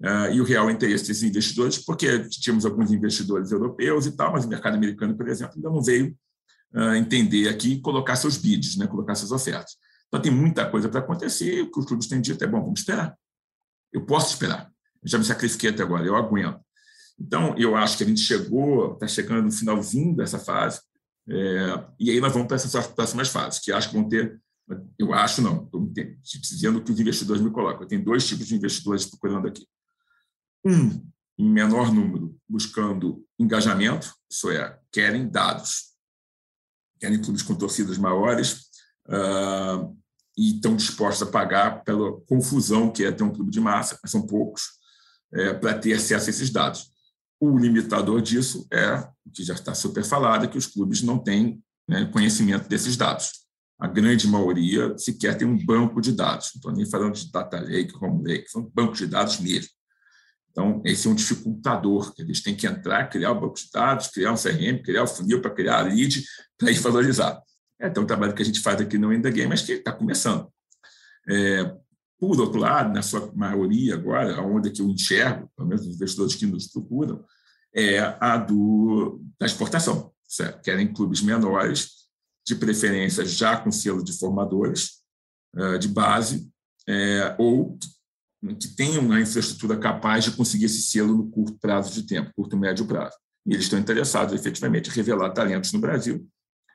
uh, 0.00 0.32
e 0.32 0.40
o 0.40 0.44
real 0.44 0.70
interesse 0.70 1.06
desses 1.06 1.22
investidores, 1.22 1.78
porque 1.78 2.28
tínhamos 2.28 2.66
alguns 2.66 2.90
investidores 2.90 3.52
europeus 3.52 4.06
e 4.06 4.12
tal, 4.12 4.32
mas 4.32 4.44
o 4.44 4.48
mercado 4.48 4.74
americano, 4.74 5.16
por 5.16 5.28
exemplo, 5.28 5.54
ainda 5.56 5.70
não 5.70 5.82
veio 5.82 6.14
uh, 6.74 6.94
entender 6.94 7.48
aqui 7.48 7.74
e 7.74 7.80
colocar 7.80 8.16
seus 8.16 8.36
bids, 8.36 8.76
né, 8.76 8.86
colocar 8.86 9.14
suas 9.14 9.32
ofertas. 9.32 9.76
Então, 10.08 10.20
tem 10.20 10.32
muita 10.32 10.68
coisa 10.68 10.88
para 10.88 11.00
acontecer, 11.00 11.62
o 11.62 11.70
que 11.70 11.80
os 11.80 11.86
clubes 11.86 12.06
têm 12.06 12.20
dito 12.20 12.42
é, 12.44 12.46
bom, 12.46 12.60
vamos 12.60 12.80
esperar. 12.80 13.16
Eu 13.92 14.04
posso 14.04 14.32
esperar. 14.32 14.70
Eu 15.02 15.08
já 15.08 15.18
me 15.18 15.24
sacrifiquei 15.24 15.70
até 15.70 15.82
agora, 15.82 16.06
eu 16.06 16.16
aguento. 16.16 16.60
Então, 17.18 17.54
eu 17.56 17.76
acho 17.76 17.96
que 17.96 18.04
a 18.04 18.06
gente 18.06 18.20
chegou, 18.20 18.94
está 18.94 19.06
chegando 19.06 19.44
no 19.44 19.52
finalzinho 19.52 20.16
dessa 20.16 20.38
fase, 20.38 20.80
é, 21.28 21.84
e 21.98 22.10
aí 22.10 22.20
nós 22.20 22.32
vamos 22.32 22.48
para 22.48 22.56
essas 22.56 22.86
próximas 22.88 23.28
fases, 23.28 23.60
que 23.60 23.70
acho 23.70 23.88
que 23.88 23.94
vão 23.94 24.08
ter, 24.08 24.40
eu 24.98 25.12
acho 25.12 25.40
não, 25.40 25.64
estou 25.64 25.88
dizendo 26.40 26.82
que 26.82 26.90
os 26.90 26.98
investidores 26.98 27.42
me 27.42 27.50
colocam. 27.50 27.86
Tem 27.86 28.02
dois 28.02 28.26
tipos 28.26 28.46
de 28.46 28.54
investidores 28.54 29.06
procurando 29.06 29.46
aqui. 29.46 29.66
Um, 30.64 31.06
em 31.38 31.48
menor 31.48 31.92
número, 31.92 32.36
buscando 32.48 33.24
engajamento, 33.38 34.14
isso 34.30 34.50
é, 34.50 34.78
querem 34.90 35.28
dados, 35.28 35.92
querem 37.00 37.20
clubes 37.20 37.42
com 37.42 37.54
torcidas 37.54 37.98
maiores 37.98 38.68
uh, 39.08 39.96
e 40.36 40.54
estão 40.54 40.76
dispostos 40.76 41.26
a 41.26 41.30
pagar 41.30 41.84
pela 41.84 42.20
confusão 42.22 42.90
que 42.90 43.04
é 43.04 43.12
ter 43.12 43.22
um 43.22 43.32
clube 43.32 43.50
de 43.50 43.60
massa, 43.60 43.98
mas 44.02 44.10
são 44.10 44.26
poucos, 44.26 44.62
é, 45.32 45.52
para 45.54 45.78
ter 45.78 45.92
acesso 45.94 46.26
a 46.26 46.30
esses 46.30 46.50
dados. 46.50 46.90
O 47.40 47.58
limitador 47.58 48.22
disso 48.22 48.66
é, 48.72 48.94
o 49.26 49.30
que 49.32 49.42
já 49.42 49.54
está 49.54 49.74
super 49.74 50.04
falado, 50.04 50.44
é 50.44 50.48
que 50.48 50.58
os 50.58 50.66
clubes 50.66 51.02
não 51.02 51.18
têm 51.18 51.62
né, 51.88 52.04
conhecimento 52.06 52.68
desses 52.68 52.96
dados. 52.96 53.42
A 53.78 53.88
grande 53.88 54.28
maioria 54.28 54.96
sequer 54.96 55.36
tem 55.36 55.46
um 55.46 55.64
banco 55.64 56.00
de 56.00 56.12
dados. 56.12 56.50
Não 56.54 56.58
estou 56.58 56.72
nem 56.72 56.86
falando 56.86 57.14
de 57.14 57.30
data 57.32 57.60
lake, 57.60 57.92
home 58.00 58.22
lake, 58.22 58.48
são 58.48 58.62
bancos 58.72 58.98
de 58.98 59.06
dados 59.06 59.40
nele. 59.40 59.66
Então, 60.50 60.82
esse 60.84 61.08
é 61.08 61.10
um 61.10 61.14
dificultador. 61.14 62.12
Eles 62.18 62.42
têm 62.42 62.54
que 62.54 62.66
entrar, 62.66 63.08
criar 63.08 63.32
o 63.32 63.38
um 63.38 63.40
banco 63.40 63.56
de 63.56 63.70
dados, 63.72 64.08
criar 64.08 64.32
um 64.32 64.36
CRM, 64.36 64.82
criar 64.84 65.00
o 65.00 65.04
um 65.04 65.08
funil 65.08 65.40
para 65.40 65.50
criar 65.50 65.78
a 65.78 65.82
lead, 65.82 66.22
para 66.58 66.70
ir 66.70 66.78
valorizar. 66.78 67.42
É 67.82 68.00
um 68.00 68.06
trabalho 68.06 68.34
que 68.34 68.42
a 68.42 68.44
gente 68.44 68.60
faz 68.60 68.80
aqui 68.80 68.96
no 68.96 69.12
End 69.12 69.28
Game, 69.30 69.48
mas 69.48 69.62
que 69.62 69.72
está 69.72 69.92
começando. 69.92 70.48
É, 71.28 71.64
por 72.18 72.38
outro 72.40 72.60
lado, 72.60 72.94
na 72.94 73.02
sua 73.02 73.32
maioria 73.34 73.94
agora, 73.94 74.36
a 74.36 74.40
onda 74.40 74.70
que 74.70 74.80
eu 74.80 74.88
enxergo, 74.88 75.50
pelo 75.56 75.68
menos 75.68 75.84
os 75.84 75.96
investidores 75.96 76.36
que 76.36 76.46
nos 76.46 76.68
procuram, 76.68 77.24
é 77.74 77.98
a 78.20 78.36
do, 78.36 79.20
da 79.40 79.46
exportação. 79.46 80.12
Certo? 80.28 80.62
Querem 80.62 80.92
clubes 80.92 81.20
menores, 81.20 82.02
de 82.46 82.54
preferência 82.54 83.24
já 83.24 83.56
com 83.56 83.70
selo 83.70 84.02
de 84.02 84.12
formadores 84.12 85.02
uh, 85.56 85.78
de 85.78 85.88
base, 85.88 86.50
é, 86.88 87.34
ou 87.38 87.78
que 88.58 88.68
tenham 88.68 89.04
uma 89.04 89.20
infraestrutura 89.20 89.76
capaz 89.78 90.24
de 90.24 90.32
conseguir 90.32 90.64
esse 90.64 90.82
selo 90.82 91.16
no 91.16 91.30
curto 91.30 91.58
prazo 91.58 91.92
de 91.92 92.04
tempo, 92.04 92.32
curto 92.34 92.56
médio 92.56 92.86
prazo. 92.86 93.16
E 93.46 93.52
eles 93.52 93.64
estão 93.64 93.78
interessados, 93.78 94.34
efetivamente, 94.34 94.90
em 94.90 94.92
revelar 94.92 95.30
talentos 95.30 95.72
no 95.72 95.80
Brasil, 95.80 96.28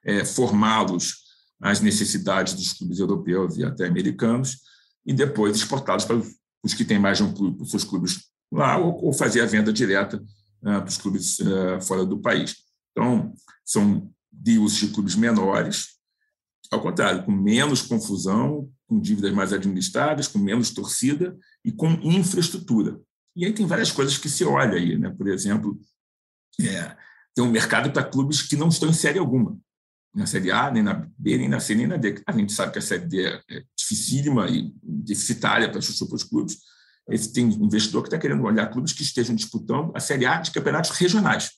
é, 0.07 0.23
formá-los 0.23 1.27
às 1.61 1.81
necessidades 1.81 2.53
dos 2.53 2.73
clubes 2.73 2.99
europeus 2.99 3.57
e 3.57 3.65
até 3.65 3.85
americanos, 3.85 4.61
e 5.05 5.13
depois 5.13 5.55
exportá-los 5.57 6.05
para 6.05 6.21
os 6.63 6.73
que 6.73 6.85
têm 6.85 6.97
mais 6.97 7.17
de 7.17 7.23
um 7.23 7.33
clube, 7.33 7.61
os 7.61 7.69
seus 7.69 7.83
clubes 7.83 8.29
lá, 8.51 8.77
ou, 8.77 9.05
ou 9.05 9.13
fazer 9.13 9.41
a 9.41 9.45
venda 9.45 9.73
direta 9.73 10.17
uh, 10.17 10.23
para 10.61 10.87
os 10.87 10.97
clubes 10.97 11.39
uh, 11.39 11.81
fora 11.81 12.05
do 12.05 12.19
país. 12.19 12.55
Então, 12.91 13.33
são 13.65 14.09
deals 14.31 14.75
de 14.75 14.87
clubes 14.87 15.15
menores, 15.15 15.97
ao 16.71 16.81
contrário, 16.81 17.23
com 17.23 17.31
menos 17.31 17.81
confusão, 17.81 18.69
com 18.87 18.99
dívidas 18.99 19.33
mais 19.33 19.51
administradas, 19.51 20.27
com 20.27 20.39
menos 20.39 20.71
torcida 20.71 21.37
e 21.63 21.71
com 21.71 21.91
infraestrutura. 22.01 22.99
E 23.35 23.45
aí 23.45 23.53
tem 23.53 23.65
várias 23.65 23.91
coisas 23.91 24.17
que 24.17 24.29
se 24.29 24.43
olha 24.43 24.73
aí, 24.73 24.97
né? 24.97 25.09
Por 25.09 25.27
exemplo, 25.27 25.79
é, 26.59 26.95
tem 27.33 27.43
um 27.43 27.51
mercado 27.51 27.91
para 27.91 28.03
clubes 28.03 28.41
que 28.41 28.55
não 28.55 28.69
estão 28.69 28.89
em 28.89 28.93
série 28.93 29.19
alguma 29.19 29.57
na 30.17 30.25
Série 30.25 30.51
A, 30.51 30.71
nem 30.71 30.81
na 30.81 31.07
B, 31.15 31.37
nem 31.37 31.47
na 31.47 31.59
C, 31.59 31.75
nem 31.75 31.85
na 31.85 31.95
D. 31.95 32.21
A 32.25 32.31
gente 32.31 32.51
sabe 32.51 32.71
que 32.71 32.79
a 32.79 32.81
Série 32.81 33.05
D 33.05 33.23
é 33.23 33.63
dificílima 33.77 34.47
e 34.49 34.73
deficitária 34.81 35.69
para 35.69 35.77
os 35.77 36.23
clubes. 36.23 36.57
Esse 37.07 37.31
tem 37.31 37.45
investidor 37.45 38.01
que 38.01 38.07
está 38.07 38.17
querendo 38.17 38.43
olhar 38.43 38.67
clubes 38.71 38.93
que 38.93 39.03
estejam 39.03 39.35
disputando 39.35 39.91
a 39.95 39.99
Série 39.99 40.25
A 40.25 40.37
de 40.37 40.49
campeonatos 40.51 40.89
regionais. 40.89 41.51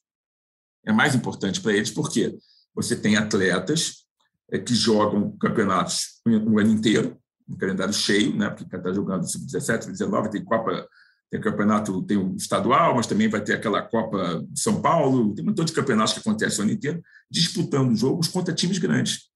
É 0.86 0.92
mais 0.92 1.16
importante 1.16 1.62
para 1.62 1.74
eles 1.74 1.90
porque 1.90 2.38
você 2.76 2.98
tem 2.98 3.16
atletas 3.16 4.06
é, 4.52 4.60
que 4.60 4.76
jogam 4.76 5.38
campeonatos 5.38 6.22
o 6.28 6.60
ano 6.60 6.72
inteiro, 6.72 7.18
um 7.48 7.56
calendário 7.56 7.94
cheio, 7.94 8.36
né? 8.36 8.50
porque 8.50 8.76
está 8.76 8.92
jogando 8.92 9.24
sub-17, 9.24 9.84
sub-19, 9.84 10.30
tem 10.32 10.44
Copa 10.44 10.86
tem 11.30 11.40
campeonato, 11.40 12.02
tem 12.04 12.18
o 12.18 12.36
estadual, 12.36 12.96
mas 12.96 13.06
também 13.06 13.30
vai 13.30 13.42
ter 13.42 13.54
aquela 13.54 13.82
Copa 13.82 14.44
de 14.50 14.60
São 14.60 14.82
Paulo, 14.82 15.34
tem 15.34 15.44
um 15.44 15.50
montão 15.50 15.64
de 15.64 15.74
campeonatos 15.74 16.14
que 16.14 16.20
acontecem 16.20 16.60
o 16.60 16.64
ano 16.64 16.72
inteiro, 16.72 17.02
disputando 17.30 17.96
jogos 17.96 18.28
contra 18.28 18.54
times 18.54 18.80
grandes. 18.80 19.30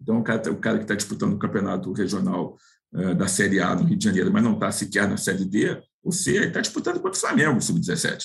Então, 0.00 0.18
o 0.18 0.24
cara, 0.24 0.50
o 0.50 0.56
cara 0.56 0.78
que 0.78 0.84
está 0.84 0.94
disputando 0.94 1.34
o 1.34 1.38
campeonato 1.38 1.92
regional 1.92 2.56
uh, 2.92 3.14
da 3.14 3.28
Série 3.28 3.60
A 3.60 3.74
no 3.74 3.84
Rio 3.84 3.96
de 3.96 4.04
Janeiro, 4.04 4.32
mas 4.32 4.42
não 4.42 4.54
está 4.54 4.72
sequer 4.72 5.08
na 5.08 5.16
Série 5.16 5.44
D, 5.44 5.80
você 6.02 6.46
está 6.46 6.60
disputando 6.60 6.96
contra 6.96 7.16
o 7.16 7.20
Flamengo, 7.20 7.60
sub-17. 7.60 8.24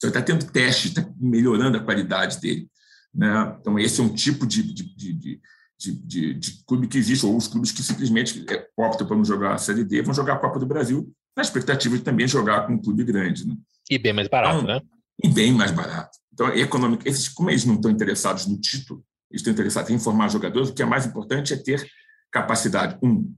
Você 0.00 0.08
está 0.08 0.22
tendo 0.22 0.46
teste, 0.46 0.88
está 0.88 1.06
melhorando 1.20 1.76
a 1.76 1.84
qualidade 1.84 2.40
dele. 2.40 2.68
Né? 3.14 3.56
Então, 3.60 3.78
esse 3.78 4.00
é 4.00 4.04
um 4.04 4.14
tipo 4.14 4.46
de, 4.46 4.62
de, 4.62 4.94
de, 4.94 5.12
de, 5.12 5.40
de, 5.78 6.34
de, 6.34 6.64
clube 6.64 6.88
que 6.88 6.98
existe, 6.98 7.26
ou 7.26 7.36
os 7.36 7.46
clubes 7.46 7.72
que 7.72 7.82
simplesmente 7.82 8.44
é, 8.48 8.66
optam 8.76 9.06
por 9.06 9.16
não 9.16 9.24
jogar 9.24 9.54
a 9.54 9.58
Série 9.58 9.84
D, 9.84 10.02
vão 10.02 10.14
jogar 10.14 10.34
a 10.34 10.38
Copa 10.38 10.58
do 10.58 10.66
Brasil, 10.66 11.12
na 11.38 11.42
expectativa 11.42 11.96
de 11.96 12.02
também 12.02 12.26
jogar 12.26 12.66
com 12.66 12.72
um 12.72 12.82
clube 12.82 13.04
grande. 13.04 13.46
Né? 13.46 13.56
E 13.88 13.96
bem 13.96 14.12
mais 14.12 14.26
barato, 14.26 14.58
então, 14.58 14.74
né? 14.74 14.82
E 15.22 15.28
bem 15.28 15.52
mais 15.52 15.70
barato. 15.70 16.18
Então, 16.32 16.48
econômico, 16.48 17.04
esses, 17.06 17.28
como 17.28 17.48
eles 17.48 17.64
não 17.64 17.76
estão 17.76 17.92
interessados 17.92 18.46
no 18.46 18.60
título, 18.60 19.04
eles 19.30 19.40
estão 19.40 19.52
interessados 19.52 19.88
em 19.92 20.00
formar 20.00 20.30
jogadores, 20.30 20.68
o 20.68 20.74
que 20.74 20.82
é 20.82 20.84
mais 20.84 21.06
importante 21.06 21.54
é 21.54 21.56
ter 21.56 21.88
capacidade, 22.32 22.98
um, 23.00 23.32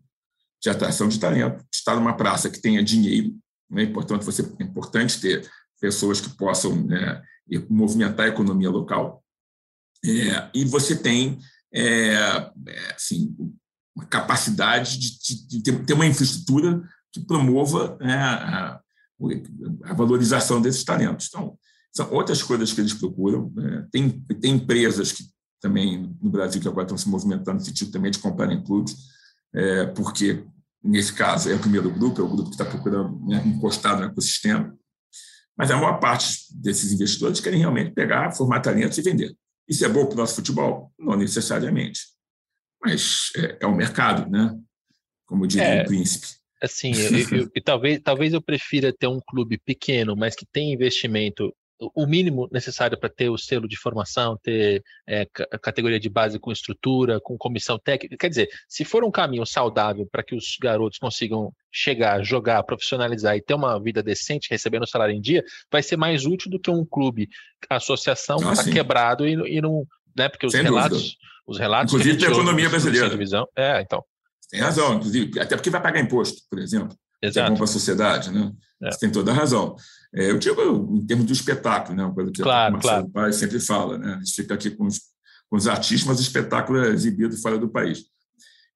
de 0.63 0.71
atração 0.71 1.09
de 1.09 1.21
talento, 1.21 1.63
estar 1.71 1.95
numa 1.95 2.17
praça 2.17 2.49
que 2.49 2.59
tenha 2.59 2.83
dinheiro, 2.83 3.37
né? 3.71 3.85
portanto, 3.85 4.25
você, 4.25 4.51
é 4.59 4.65
importante 4.65 5.21
ter 5.21 5.47
pessoas 5.79 6.23
que 6.23 6.31
possam 6.31 6.75
né, 6.87 7.23
movimentar 7.69 8.25
a 8.25 8.31
economia 8.31 8.71
local. 8.71 9.23
É, 10.03 10.49
e 10.55 10.65
você 10.65 10.97
tem 10.97 11.39
é, 11.71 12.15
é, 12.67 12.95
assim, 12.95 13.37
uma 13.95 14.07
capacidade 14.07 14.99
de, 14.99 15.47
de, 15.47 15.63
de, 15.63 15.85
ter 15.85 15.93
uma 15.93 16.07
infraestrutura 16.07 16.83
que 17.12 17.20
promova 17.20 17.96
né, 18.01 18.14
a, 18.14 18.81
a, 19.85 19.94
valorização 19.94 20.61
desses 20.61 20.85
talentos. 20.85 21.29
Então, 21.29 21.59
são 21.92 22.12
outras 22.12 22.42
coisas 22.42 22.73
que 22.73 22.81
eles 22.81 22.94
procuram. 22.94 23.53
Né? 23.55 23.87
Tem, 23.90 24.11
tem 24.40 24.55
empresas 24.55 25.12
que 25.12 25.25
também 25.61 26.16
no 26.23 26.31
Brasil 26.31 26.61
que 26.61 26.68
agora 26.68 26.85
estão 26.85 26.96
se 26.96 27.09
movimentando 27.09 27.59
no 27.59 27.64
sentido 27.64 27.90
também 27.90 28.11
de 28.11 28.18
comprarem 28.18 28.62
clubes, 28.62 28.96
é, 29.55 29.87
porque 29.87 30.44
nesse 30.83 31.12
caso 31.12 31.51
é 31.51 31.55
o 31.55 31.59
primeiro 31.59 31.90
grupo, 31.90 32.20
é 32.20 32.25
o 32.25 32.29
grupo 32.29 32.51
que 32.51 32.55
está 32.55 32.64
procurando 32.64 33.20
né, 33.27 33.42
encostar 33.46 33.99
no 33.99 34.05
ecossistema. 34.05 34.75
Mas 35.57 35.70
a 35.70 35.77
maior 35.77 35.99
parte 35.99 36.46
desses 36.55 36.92
investidores 36.92 37.40
querem 37.40 37.61
realmente 37.61 37.92
pegar, 37.92 38.33
formar 38.33 38.61
talentos 38.61 38.96
e 38.96 39.03
vender. 39.03 39.37
Isso 39.68 39.85
é 39.85 39.88
bom 39.88 40.07
para 40.07 40.14
o 40.14 40.16
nosso 40.16 40.37
futebol? 40.37 40.92
Não 40.99 41.16
necessariamente. 41.16 42.01
Mas 42.83 43.31
é, 43.37 43.59
é 43.61 43.66
o 43.66 43.77
mercado, 43.77 44.29
né? 44.31 44.59
Como 45.27 45.46
diria 45.46 45.66
é, 45.66 45.83
o 45.83 45.87
príncipe. 45.87 46.39
Assim, 46.62 46.92
eu, 47.33 47.38
eu, 47.38 47.51
eu, 47.55 47.62
talvez, 47.62 48.01
talvez 48.03 48.33
eu 48.33 48.42
prefira 48.42 48.92
ter 48.92 49.07
um 49.07 49.20
clube 49.20 49.59
pequeno, 49.59 50.16
mas 50.16 50.35
que 50.35 50.46
tem 50.46 50.73
investimento 50.73 51.55
o 51.94 52.07
mínimo 52.07 52.49
necessário 52.53 52.99
para 52.99 53.09
ter 53.09 53.31
o 53.31 53.38
selo 53.38 53.66
de 53.66 53.77
formação, 53.77 54.38
ter 54.42 54.83
é, 55.09 55.27
categoria 55.62 55.99
de 55.99 56.09
base 56.09 56.38
com 56.38 56.53
estrutura, 56.53 57.18
com 57.20 57.38
comissão 57.38 57.79
técnica. 57.79 58.16
Quer 58.18 58.29
dizer, 58.29 58.49
se 58.68 58.85
for 58.85 59.03
um 59.03 59.11
caminho 59.11 59.46
saudável 59.46 60.07
para 60.11 60.23
que 60.23 60.35
os 60.35 60.57
garotos 60.61 60.99
consigam 60.99 61.53
chegar, 61.73 62.23
jogar, 62.23 62.62
profissionalizar 62.64 63.37
e 63.37 63.42
ter 63.42 63.55
uma 63.55 63.81
vida 63.81 64.03
decente, 64.03 64.49
recebendo 64.51 64.87
salário 64.87 65.14
em 65.14 65.20
dia, 65.20 65.42
vai 65.73 65.83
ser 65.83 65.96
mais 65.96 66.27
útil 66.27 66.51
do 66.51 66.61
que 66.61 66.70
um 66.70 66.85
clube, 66.85 67.29
a 67.68 67.77
associação 67.77 68.37
está 68.37 68.68
ah, 68.68 68.73
quebrado 68.73 69.27
e, 69.27 69.33
e, 69.57 69.61
não. 69.61 69.85
Né, 70.16 70.29
porque 70.29 70.46
os 70.46 70.53
Sem 70.53 70.62
relatos. 70.62 70.99
Dúvida. 70.99 71.31
Os 71.46 71.59
relatos 71.59 71.94
inclusive 71.94 72.18
da 72.18 72.31
economia 72.31 72.68
brasileira. 72.68 73.09
Divisão, 73.09 73.46
é, 73.57 73.81
então. 73.81 74.05
Tem 74.51 74.61
razão, 74.61 74.95
inclusive, 74.95 75.39
até 75.39 75.57
porque 75.57 75.71
vai 75.71 75.81
pagar 75.81 76.01
imposto, 76.01 76.43
por 76.51 76.59
exemplo. 76.59 76.97
Exato. 77.23 77.33
Que 77.33 77.39
é 77.41 77.51
bom 77.51 77.57
para 77.57 77.65
a 77.65 77.69
sociedade, 77.69 78.31
né? 78.31 78.53
É. 78.83 78.91
Você 78.91 78.99
tem 78.99 79.11
toda 79.11 79.31
a 79.31 79.35
razão. 79.35 79.77
É, 80.15 80.31
eu 80.31 80.39
digo 80.39 80.61
em 80.97 81.07
termos 81.07 81.27
do 81.27 81.33
espetáculo, 81.33 81.97
né? 81.97 82.05
uma 82.05 82.15
coisa 82.15 82.33
que 82.33 82.43
claro, 82.43 82.71
o 82.71 82.73
Marcelo 82.73 82.95
claro. 82.95 83.11
Pai 83.11 83.33
sempre 83.33 83.61
fala. 83.61 83.99
Né? 83.99 84.15
A 84.15 84.19
gente 84.19 84.35
fica 84.35 84.55
aqui 84.55 84.71
com 84.71 84.87
os, 84.87 85.01
com 85.49 85.57
os 85.57 85.69
artistas, 85.69 86.09
mas 86.09 86.19
o 86.19 86.23
espetáculo 86.23 86.79
é 86.83 86.89
exibido 86.89 87.37
fora 87.37 87.59
do 87.59 87.69
país. 87.69 88.05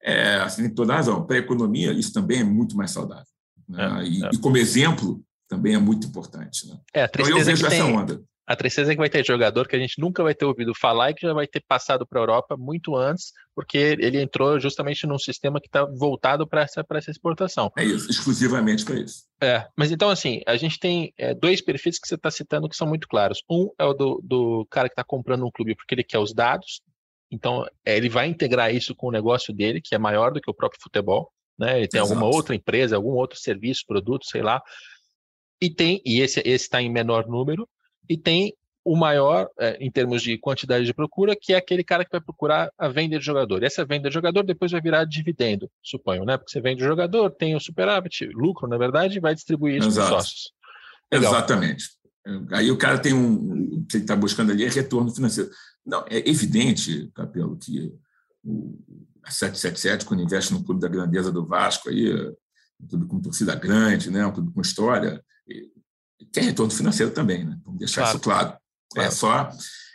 É, 0.03 0.37
assim, 0.37 0.63
tem 0.63 0.75
toda 0.75 0.93
a 0.93 0.97
razão. 0.97 1.27
Para 1.27 1.37
a 1.37 1.41
economia, 1.41 1.93
isso 1.93 2.13
também 2.13 2.41
é 2.41 2.45
muito 2.45 2.77
mais 2.77 2.91
saudável. 2.91 3.25
Né? 3.69 3.83
É, 3.83 4.07
e, 4.07 4.25
é. 4.25 4.31
e, 4.35 4.39
como 4.39 4.59
exemplo, 4.59 5.25
também 5.49 5.75
é 5.75 5.79
muito 5.79 6.07
importante. 6.07 6.69
Né? 6.69 6.79
É, 6.95 7.03
a 7.03 7.05
então, 7.07 7.27
eu 7.27 7.45
vejo 7.45 7.67
essa 7.67 7.71
tem... 7.71 7.83
onda. 7.83 8.23
A 8.47 8.55
tristeza 8.55 8.93
é 8.93 8.95
que 8.95 9.01
vai 9.01 9.09
ter 9.09 9.25
jogador 9.25 9.67
que 9.67 9.75
a 9.75 9.79
gente 9.79 9.99
nunca 9.99 10.23
vai 10.23 10.35
ter 10.35 10.45
ouvido 10.45 10.75
falar 10.75 11.11
e 11.11 11.15
que 11.15 11.27
já 11.27 11.33
vai 11.33 11.47
ter 11.47 11.63
passado 11.67 12.07
para 12.07 12.21
a 12.21 12.23
Europa 12.23 12.57
muito 12.59 12.95
antes, 12.95 13.33
porque 13.55 13.79
ele 13.79 14.21
entrou 14.21 14.61
justamente 14.61 15.07
num 15.07 15.19
sistema 15.19 15.61
que 15.61 15.67
está 15.67 15.85
voltado 15.85 16.47
para 16.47 16.63
essa, 16.63 16.85
essa 16.91 17.11
exportação. 17.11 17.73
É 17.77 17.85
isso, 17.85 18.11
exclusivamente 18.11 18.85
para 18.85 18.97
isso. 18.97 19.25
É, 19.41 19.67
mas 19.77 19.91
então, 19.91 20.11
assim, 20.11 20.43
a 20.47 20.57
gente 20.57 20.79
tem 20.79 21.13
é, 21.17 21.35
dois 21.35 21.63
perfis 21.63 21.99
que 21.99 22.07
você 22.07 22.17
está 22.17 22.31
citando 22.31 22.69
que 22.69 22.77
são 22.77 22.87
muito 22.87 23.09
claros. 23.09 23.43
Um 23.51 23.71
é 23.79 23.85
o 23.85 23.95
do, 23.95 24.21
do 24.23 24.67
cara 24.71 24.89
que 24.89 24.93
está 24.93 25.05
comprando 25.05 25.47
um 25.47 25.51
clube 25.51 25.75
porque 25.75 25.95
ele 25.95 26.05
quer 26.05 26.19
os 26.19 26.35
dados, 26.35 26.83
então 27.31 27.67
é, 27.85 27.97
ele 27.97 28.11
vai 28.11 28.27
integrar 28.29 28.75
isso 28.75 28.95
com 28.95 29.09
o 29.09 29.13
negócio 29.13 29.55
dele, 29.55 29.81
que 29.81 29.95
é 29.95 29.99
maior 29.99 30.33
do 30.33 30.41
que 30.41 30.51
o 30.51 30.55
próprio 30.55 30.83
futebol. 30.83 31.33
Né? 31.59 31.79
Ele 31.79 31.89
tem 31.89 32.01
Exato. 32.01 32.13
alguma 32.13 32.35
outra 32.35 32.55
empresa, 32.55 32.97
algum 32.97 33.13
outro 33.13 33.39
serviço, 33.39 33.85
produto, 33.87 34.27
sei 34.27 34.43
lá. 34.43 34.63
E 35.61 35.71
tem, 35.71 36.03
e 36.05 36.21
esse 36.21 36.41
está 36.41 36.83
em 36.83 36.91
menor 36.91 37.27
número, 37.27 37.69
e 38.09 38.17
tem 38.17 38.55
o 38.85 38.95
maior, 38.95 39.49
é, 39.59 39.79
em 39.81 39.90
termos 39.90 40.23
de 40.23 40.37
quantidade 40.37 40.85
de 40.85 40.93
procura, 40.93 41.35
que 41.35 41.55
é 41.55 41.57
aquele 41.57 41.83
cara 41.83 42.05
que 42.05 42.12
vai 42.12 42.21
procurar 42.21 42.71
a 42.77 42.87
venda 42.88 43.19
de 43.19 43.25
jogador. 43.25 43.62
E 43.62 43.67
essa 43.67 43.85
venda 43.85 44.11
de 44.11 44.14
jogador 44.14 44.43
depois 44.43 44.71
vai 44.71 44.81
virar 44.81 45.05
dividendo, 45.07 45.71
suponho, 45.83 46.25
né? 46.25 46.37
Porque 46.37 46.53
você 46.53 46.61
vende 46.61 46.85
o 46.85 46.87
jogador, 46.87 47.31
tem 47.31 47.57
o 47.57 47.61
superávit, 47.61 48.27
lucro, 48.27 48.69
na 48.69 48.77
verdade, 48.77 49.17
e 49.17 49.21
vai 49.21 49.35
distribuir 49.35 49.79
isso 49.79 49.93
para 49.95 50.03
os 50.03 50.09
sócios. 50.09 50.53
Legal. 51.11 51.33
Exatamente. 51.33 51.85
Aí 52.53 52.71
o 52.71 52.77
cara 52.77 52.99
tem 52.99 53.14
um. 53.14 53.85
Que 53.88 53.99
está 53.99 54.17
buscando 54.17 54.53
ali 54.53 54.64
é 54.64 54.69
retorno 54.69 55.14
financeiro. 55.14 55.51
Não, 55.85 56.05
é 56.09 56.29
evidente, 56.29 57.11
Capelo, 57.14 57.57
que 57.57 57.93
o, 58.43 58.79
a 59.23 59.31
777, 59.31 60.05
quando 60.05 60.23
investe 60.23 60.53
no 60.53 60.62
clube 60.62 60.81
da 60.81 60.88
grandeza 60.88 61.33
do 61.33 61.47
Vasco, 61.47 61.88
aí, 61.88 62.12
um 62.81 62.87
clube 62.87 63.07
com 63.07 63.21
torcida 63.21 63.55
grande, 63.55 64.11
né? 64.11 64.27
um 64.27 64.33
clube 64.33 64.53
com 64.53 64.61
história, 64.61 65.23
tem 66.33 66.45
retorno 66.45 66.73
financeiro 66.73 67.13
também, 67.13 67.45
né? 67.45 67.59
Vamos 67.65 67.79
deixar 67.79 68.03
claro. 68.03 68.17
isso 68.17 68.21
claro. 68.23 68.57
claro. 68.93 69.09
É, 69.09 69.11
só, 69.11 69.51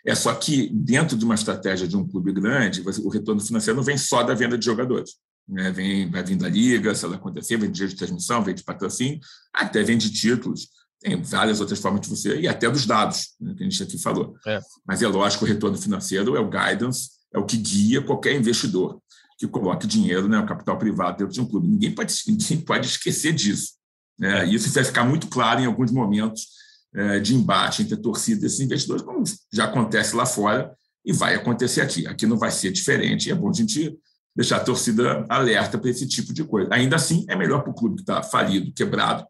é 0.05 0.15
só 0.15 0.33
que, 0.33 0.69
dentro 0.73 1.17
de 1.17 1.25
uma 1.25 1.35
estratégia 1.35 1.87
de 1.87 1.95
um 1.95 2.07
clube 2.07 2.31
grande, 2.31 2.81
o 2.81 3.09
retorno 3.09 3.41
financeiro 3.41 3.77
não 3.77 3.83
vem 3.83 3.97
só 3.97 4.23
da 4.23 4.33
venda 4.33 4.57
de 4.57 4.65
jogadores. 4.65 5.11
Né? 5.47 5.71
Vem, 5.71 6.09
vai 6.09 6.23
vindo 6.23 6.41
da 6.41 6.49
liga, 6.49 6.93
se 6.93 7.03
ela 7.05 7.15
acontecer, 7.15 7.57
vem 7.57 7.71
de 7.71 7.75
direito 7.75 7.93
de 7.93 7.97
transmissão, 7.97 8.43
vem 8.43 8.53
de 8.53 8.63
patrocínio, 8.63 9.19
até 9.53 9.81
vem 9.83 9.97
de 9.97 10.11
títulos. 10.11 10.67
Tem 10.99 11.21
várias 11.21 11.61
outras 11.61 11.79
formas 11.79 12.01
de 12.01 12.09
você, 12.09 12.39
e 12.39 12.47
até 12.47 12.69
dos 12.69 12.85
dados, 12.85 13.29
né, 13.39 13.53
que 13.55 13.63
a 13.63 13.69
gente 13.69 13.81
aqui 13.81 13.97
falou. 13.97 14.35
É. 14.45 14.59
Mas 14.85 15.01
é 15.01 15.07
lógico, 15.07 15.45
o 15.45 15.47
retorno 15.47 15.77
financeiro 15.77 16.35
é 16.35 16.39
o 16.39 16.49
guidance, 16.49 17.11
é 17.33 17.39
o 17.39 17.45
que 17.45 17.57
guia 17.57 18.01
qualquer 18.01 18.35
investidor 18.35 19.01
que 19.37 19.47
coloque 19.47 19.87
dinheiro, 19.87 20.27
né, 20.27 20.37
o 20.37 20.45
capital 20.45 20.77
privado 20.77 21.19
dentro 21.19 21.33
de 21.33 21.39
um 21.39 21.45
clube. 21.45 21.67
Ninguém 21.67 21.95
pode, 21.95 22.13
ninguém 22.27 22.59
pode 22.59 22.87
esquecer 22.87 23.33
disso. 23.33 23.78
É, 24.21 24.45
isso 24.45 24.69
vai 24.71 24.83
ficar 24.83 25.03
muito 25.03 25.27
claro 25.27 25.61
em 25.61 25.65
alguns 25.65 25.91
momentos 25.91 26.47
é, 26.93 27.19
de 27.19 27.35
embate 27.35 27.83
entre 27.83 27.95
a 27.95 28.01
torcida 28.01 28.43
e 28.43 28.47
esses 28.47 28.59
investidores, 28.59 29.03
como 29.03 29.23
já 29.51 29.65
acontece 29.65 30.15
lá 30.15 30.25
fora 30.25 30.73
e 31.05 31.13
vai 31.13 31.35
acontecer 31.35 31.81
aqui. 31.81 32.05
Aqui 32.07 32.25
não 32.25 32.37
vai 32.37 32.51
ser 32.51 32.71
diferente, 32.71 33.31
é 33.31 33.35
bom 33.35 33.49
a 33.49 33.53
gente 33.53 33.97
deixar 34.35 34.57
a 34.57 34.63
torcida 34.63 35.25
alerta 35.27 35.77
para 35.77 35.89
esse 35.89 36.07
tipo 36.07 36.33
de 36.33 36.43
coisa. 36.43 36.69
Ainda 36.73 36.95
assim, 36.95 37.25
é 37.27 37.35
melhor 37.35 37.61
para 37.61 37.71
o 37.71 37.75
clube 37.75 37.95
que 37.95 38.01
está 38.01 38.21
falido, 38.21 38.71
quebrado, 38.73 39.25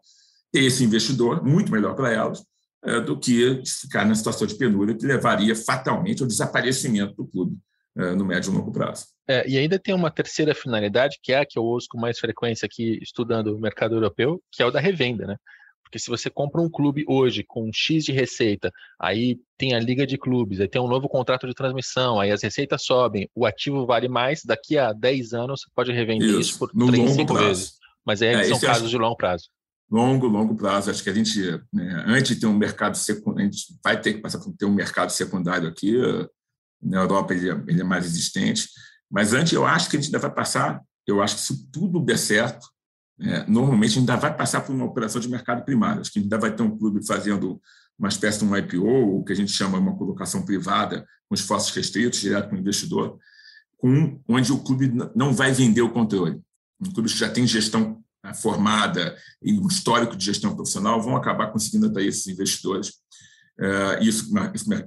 ter 0.51 0.63
esse 0.63 0.83
investidor, 0.83 1.43
muito 1.43 1.71
melhor 1.71 1.95
para 1.95 2.11
elas, 2.11 2.43
é, 2.83 2.99
do 3.01 3.19
que 3.19 3.61
ficar 3.65 4.05
na 4.05 4.15
situação 4.15 4.47
de 4.47 4.55
penúria 4.55 4.95
que 4.95 5.05
levaria 5.05 5.55
fatalmente 5.55 6.21
ao 6.21 6.27
desaparecimento 6.27 7.13
do 7.15 7.27
clube 7.27 7.57
é, 7.97 8.15
no 8.15 8.25
médio 8.25 8.51
e 8.51 8.55
longo 8.55 8.71
prazo. 8.71 9.05
É, 9.29 9.47
e 9.47 9.59
ainda 9.59 9.77
tem 9.77 9.93
uma 9.93 10.09
terceira 10.09 10.55
finalidade, 10.55 11.19
que 11.21 11.31
é 11.31 11.37
a 11.37 11.45
que 11.45 11.59
eu 11.59 11.63
uso 11.63 11.85
com 11.87 11.99
mais 11.99 12.17
frequência 12.17 12.65
aqui 12.65 12.97
estudando 12.99 13.55
o 13.55 13.59
mercado 13.59 13.93
europeu, 13.93 14.41
que 14.51 14.63
é 14.63 14.65
o 14.65 14.71
da 14.71 14.79
revenda, 14.79 15.27
né? 15.27 15.35
Porque 15.83 15.99
se 15.99 16.09
você 16.09 16.31
compra 16.31 16.59
um 16.59 16.69
clube 16.69 17.05
hoje 17.07 17.43
com 17.47 17.67
um 17.67 17.71
X 17.71 18.05
de 18.05 18.11
receita, 18.11 18.71
aí 18.99 19.37
tem 19.55 19.75
a 19.75 19.79
liga 19.79 20.07
de 20.07 20.17
clubes, 20.17 20.59
aí 20.59 20.67
tem 20.67 20.81
um 20.81 20.87
novo 20.87 21.07
contrato 21.07 21.45
de 21.45 21.53
transmissão, 21.53 22.19
aí 22.19 22.31
as 22.31 22.41
receitas 22.41 22.83
sobem, 22.83 23.29
o 23.35 23.45
ativo 23.45 23.85
vale 23.85 24.07
mais, 24.07 24.41
daqui 24.43 24.79
a 24.79 24.93
10 24.93 25.33
anos 25.33 25.61
você 25.61 25.67
pode 25.75 25.91
revender 25.91 26.27
isso, 26.27 26.39
isso 26.39 26.59
por 26.59 26.71
3, 26.71 27.11
5 27.11 27.33
vezes. 27.35 27.73
Mas 28.03 28.23
aí 28.23 28.29
é, 28.29 28.43
são 28.45 28.59
casos 28.59 28.83
acho... 28.83 28.89
de 28.89 28.97
longo 28.97 29.15
prazo. 29.15 29.43
Longo, 29.91 30.25
longo 30.25 30.55
prazo. 30.55 30.89
Acho 30.89 31.03
que 31.03 31.09
a 31.09 31.13
gente, 31.13 31.39
né, 31.71 32.03
antes 32.07 32.33
de 32.33 32.41
ter 32.41 32.47
um 32.47 32.57
mercado 32.57 32.95
secundário, 32.95 33.47
a 33.47 33.51
gente 33.51 33.79
vai 33.83 33.99
ter 33.99 34.13
que 34.13 34.21
passar 34.21 34.39
por 34.39 34.55
ter 34.57 34.65
um 34.65 34.73
mercado 34.73 35.11
secundário 35.11 35.67
aqui. 35.67 35.95
Na 36.81 37.01
Europa 37.01 37.33
ele 37.33 37.49
é, 37.49 37.63
ele 37.67 37.81
é 37.81 37.83
mais 37.83 38.05
existente 38.05 38.67
mas 39.09 39.33
antes, 39.33 39.53
eu 39.53 39.65
acho 39.65 39.89
que 39.89 39.97
a 39.97 39.99
gente 39.99 40.07
ainda 40.07 40.19
vai 40.19 40.33
passar, 40.33 40.81
eu 41.07 41.21
acho 41.21 41.35
que 41.35 41.41
se 41.41 41.71
tudo 41.71 41.99
der 41.99 42.17
certo, 42.17 42.67
é, 43.19 43.45
normalmente 43.47 43.91
a 43.91 43.99
gente 43.99 44.09
ainda 44.09 44.17
vai 44.17 44.35
passar 44.35 44.61
por 44.61 44.73
uma 44.73 44.85
operação 44.85 45.19
de 45.19 45.27
mercado 45.27 45.63
primário. 45.65 46.01
Acho 46.01 46.11
que 46.11 46.19
ainda 46.19 46.37
vai 46.37 46.55
ter 46.55 46.63
um 46.63 46.77
clube 46.77 47.05
fazendo 47.05 47.59
uma 47.97 48.07
espécie 48.07 48.39
de 48.39 48.45
um 48.45 48.55
IPO, 48.55 49.19
o 49.19 49.23
que 49.23 49.33
a 49.33 49.35
gente 49.35 49.51
chama 49.51 49.77
uma 49.77 49.97
colocação 49.97 50.45
privada, 50.45 51.05
com 51.27 51.35
esforços 51.35 51.75
restritos, 51.75 52.19
direto 52.19 52.49
com 52.49 52.55
o 52.55 52.59
investidor, 52.59 53.19
com, 53.77 54.21
onde 54.27 54.51
o 54.53 54.59
clube 54.59 54.91
não 55.15 55.33
vai 55.33 55.51
vender 55.51 55.81
o 55.81 55.91
controle. 55.91 56.41
Um 56.79 56.91
clube 56.91 57.09
que 57.09 57.17
já 57.17 57.29
tem 57.29 57.45
gestão 57.45 58.01
né, 58.23 58.33
formada 58.33 59.17
e 59.41 59.53
um 59.53 59.67
histórico 59.67 60.15
de 60.15 60.25
gestão 60.25 60.55
profissional 60.55 61.01
vão 61.01 61.15
acabar 61.15 61.51
conseguindo 61.51 61.87
atrair 61.87 62.07
esses 62.07 62.27
investidores 62.27 62.93
é, 63.59 64.03
isso, 64.03 64.31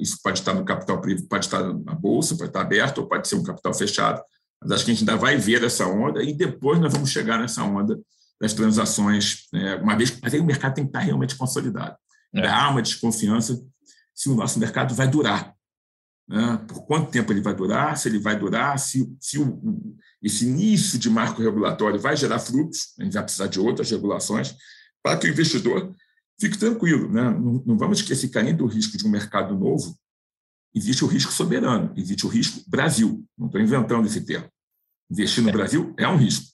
isso 0.01 0.18
pode 0.23 0.39
estar 0.39 0.55
no 0.55 0.64
capital 0.64 1.01
privado, 1.01 1.29
pode 1.29 1.45
estar 1.45 1.62
na 1.62 1.95
bolsa, 1.95 2.37
pode 2.37 2.49
estar 2.49 2.62
aberto, 2.62 2.99
ou 2.99 3.07
pode 3.07 3.29
ser 3.29 3.35
um 3.37 3.43
capital 3.43 3.75
fechado. 3.75 4.23
Mas 4.61 4.73
acho 4.73 4.85
que 4.85 4.91
a 4.91 4.95
gente 4.95 5.09
ainda 5.09 5.20
vai 5.20 5.37
ver 5.37 5.62
essa 5.62 5.87
onda 5.87 6.23
e 6.23 6.33
depois 6.33 6.81
nós 6.81 6.93
vamos 6.93 7.11
chegar 7.11 7.39
nessa 7.39 7.62
onda 7.62 8.01
das 8.41 8.55
transações, 8.55 9.47
né, 9.53 9.77
uma 9.77 9.95
vez. 9.97 10.18
Mas 10.23 10.33
aí 10.33 10.41
o 10.41 10.45
mercado 10.45 10.75
tem 10.75 10.85
que 10.85 10.89
estar 10.89 11.01
realmente 11.01 11.37
consolidado. 11.37 11.97
É. 12.35 12.47
Há 12.49 12.70
uma 12.70 12.81
desconfiança 12.81 13.62
se 14.14 14.31
o 14.31 14.35
nosso 14.35 14.59
mercado 14.59 14.95
vai 14.95 15.07
durar. 15.07 15.55
Né? 16.29 16.64
Por 16.66 16.87
quanto 16.87 17.11
tempo 17.11 17.33
ele 17.33 17.43
vai 17.43 17.55
durar, 17.55 17.97
se 17.99 18.09
ele 18.09 18.18
vai 18.18 18.39
durar, 18.39 18.79
se, 18.79 19.14
se 19.20 19.39
o, 19.39 19.97
esse 20.23 20.47
início 20.47 20.99
de 20.99 21.11
marco 21.11 21.43
regulatório 21.43 22.01
vai 22.01 22.16
gerar 22.16 22.39
frutos, 22.39 22.95
a 22.99 23.05
gente 23.05 23.12
vai 23.12 23.23
precisar 23.23 23.49
de 23.49 23.61
outras 23.61 23.91
regulações, 23.91 24.55
para 25.03 25.18
que 25.18 25.27
o 25.27 25.31
investidor 25.31 25.95
fique 26.43 26.59
tranquilo. 26.59 27.09
Né? 27.09 27.22
Não, 27.22 27.62
não 27.64 27.78
vamos 27.78 28.01
esquecer 28.01 28.28
que, 28.28 28.38
além 28.38 28.55
do 28.55 28.66
risco 28.66 28.97
de 28.97 29.07
um 29.07 29.11
mercado 29.11 29.57
novo, 29.57 29.97
existe 30.74 31.05
o 31.05 31.07
risco 31.07 31.32
soberano, 31.32 31.93
existe 31.97 32.26
o 32.26 32.28
risco 32.28 32.62
Brasil. 32.68 33.24
Não 33.38 33.47
estou 33.47 33.61
inventando 33.61 34.07
esse 34.07 34.24
termo. 34.24 34.49
Investir 35.11 35.43
no 35.43 35.51
é. 35.51 35.53
Brasil 35.53 35.95
é 35.99 36.09
um 36.09 36.16
risco. 36.16 36.47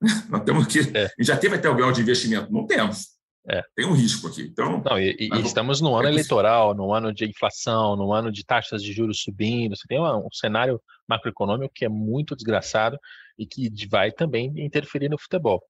Nós 0.28 0.42
temos 0.42 0.66
que. 0.66 0.80
É. 0.96 1.08
Já 1.20 1.36
teve 1.36 1.54
até 1.56 1.68
o 1.68 1.76
grau 1.76 1.92
de 1.92 2.00
investimento? 2.00 2.52
Não 2.52 2.66
temos. 2.66 3.20
É. 3.48 3.62
Tem 3.74 3.86
um 3.86 3.92
risco 3.92 4.26
aqui. 4.26 4.42
Então, 4.42 4.82
Não, 4.84 4.98
e, 4.98 5.16
e 5.18 5.40
estamos 5.40 5.80
no 5.80 5.94
ano 5.94 6.08
é 6.08 6.12
eleitoral, 6.12 6.74
no 6.74 6.92
ano 6.92 7.12
de 7.12 7.24
inflação, 7.24 7.96
no 7.96 8.12
ano 8.12 8.30
de 8.30 8.44
taxas 8.44 8.82
de 8.82 8.92
juros 8.92 9.22
subindo. 9.22 9.76
Você 9.76 9.86
tem 9.88 10.00
um 10.00 10.28
cenário 10.32 10.80
macroeconômico 11.08 11.72
que 11.74 11.84
é 11.84 11.88
muito 11.88 12.36
desgraçado 12.36 12.98
e 13.38 13.46
que 13.46 13.70
vai 13.88 14.12
também 14.12 14.52
interferir 14.56 15.08
no 15.08 15.18
futebol. 15.18 15.62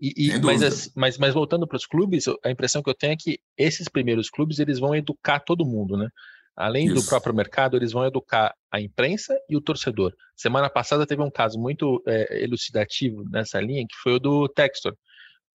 E, 0.00 0.28
e 0.28 0.40
mas, 0.40 0.92
mas, 0.94 1.18
mas, 1.18 1.34
voltando 1.34 1.66
para 1.66 1.76
os 1.76 1.86
clubes, 1.86 2.24
a 2.44 2.50
impressão 2.50 2.82
que 2.82 2.90
eu 2.90 2.94
tenho 2.94 3.14
é 3.14 3.16
que 3.16 3.38
esses 3.56 3.88
primeiros 3.88 4.28
clubes 4.28 4.58
eles 4.58 4.78
vão 4.78 4.94
educar 4.94 5.40
todo 5.40 5.64
mundo, 5.64 5.96
né? 5.96 6.08
Além 6.54 6.86
Isso. 6.86 6.94
do 6.94 7.04
próprio 7.04 7.34
mercado, 7.34 7.76
eles 7.76 7.92
vão 7.92 8.06
educar 8.06 8.54
a 8.70 8.80
imprensa 8.80 9.38
e 9.48 9.56
o 9.56 9.60
torcedor. 9.60 10.14
Semana 10.34 10.70
passada 10.70 11.06
teve 11.06 11.22
um 11.22 11.30
caso 11.30 11.58
muito 11.58 12.02
é, 12.06 12.42
elucidativo 12.42 13.24
nessa 13.30 13.60
linha, 13.60 13.86
que 13.86 13.96
foi 14.02 14.14
o 14.14 14.18
do 14.18 14.48
Textor. 14.48 14.94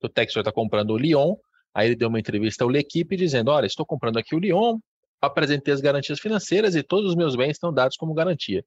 O 0.03 0.09
Textor 0.09 0.41
está 0.41 0.51
comprando 0.51 0.91
o 0.91 0.97
Lyon, 0.97 1.35
aí 1.73 1.87
ele 1.87 1.95
deu 1.95 2.07
uma 2.07 2.19
entrevista 2.19 2.63
ao 2.63 2.69
L'Equipe 2.69 3.15
dizendo, 3.15 3.49
olha, 3.49 3.65
estou 3.65 3.85
comprando 3.85 4.17
aqui 4.17 4.35
o 4.35 4.39
Lyon, 4.39 4.77
apresentei 5.19 5.73
as 5.73 5.81
garantias 5.81 6.19
financeiras 6.19 6.75
e 6.75 6.83
todos 6.83 7.11
os 7.11 7.15
meus 7.15 7.35
bens 7.35 7.51
estão 7.51 7.73
dados 7.73 7.97
como 7.97 8.13
garantia. 8.13 8.63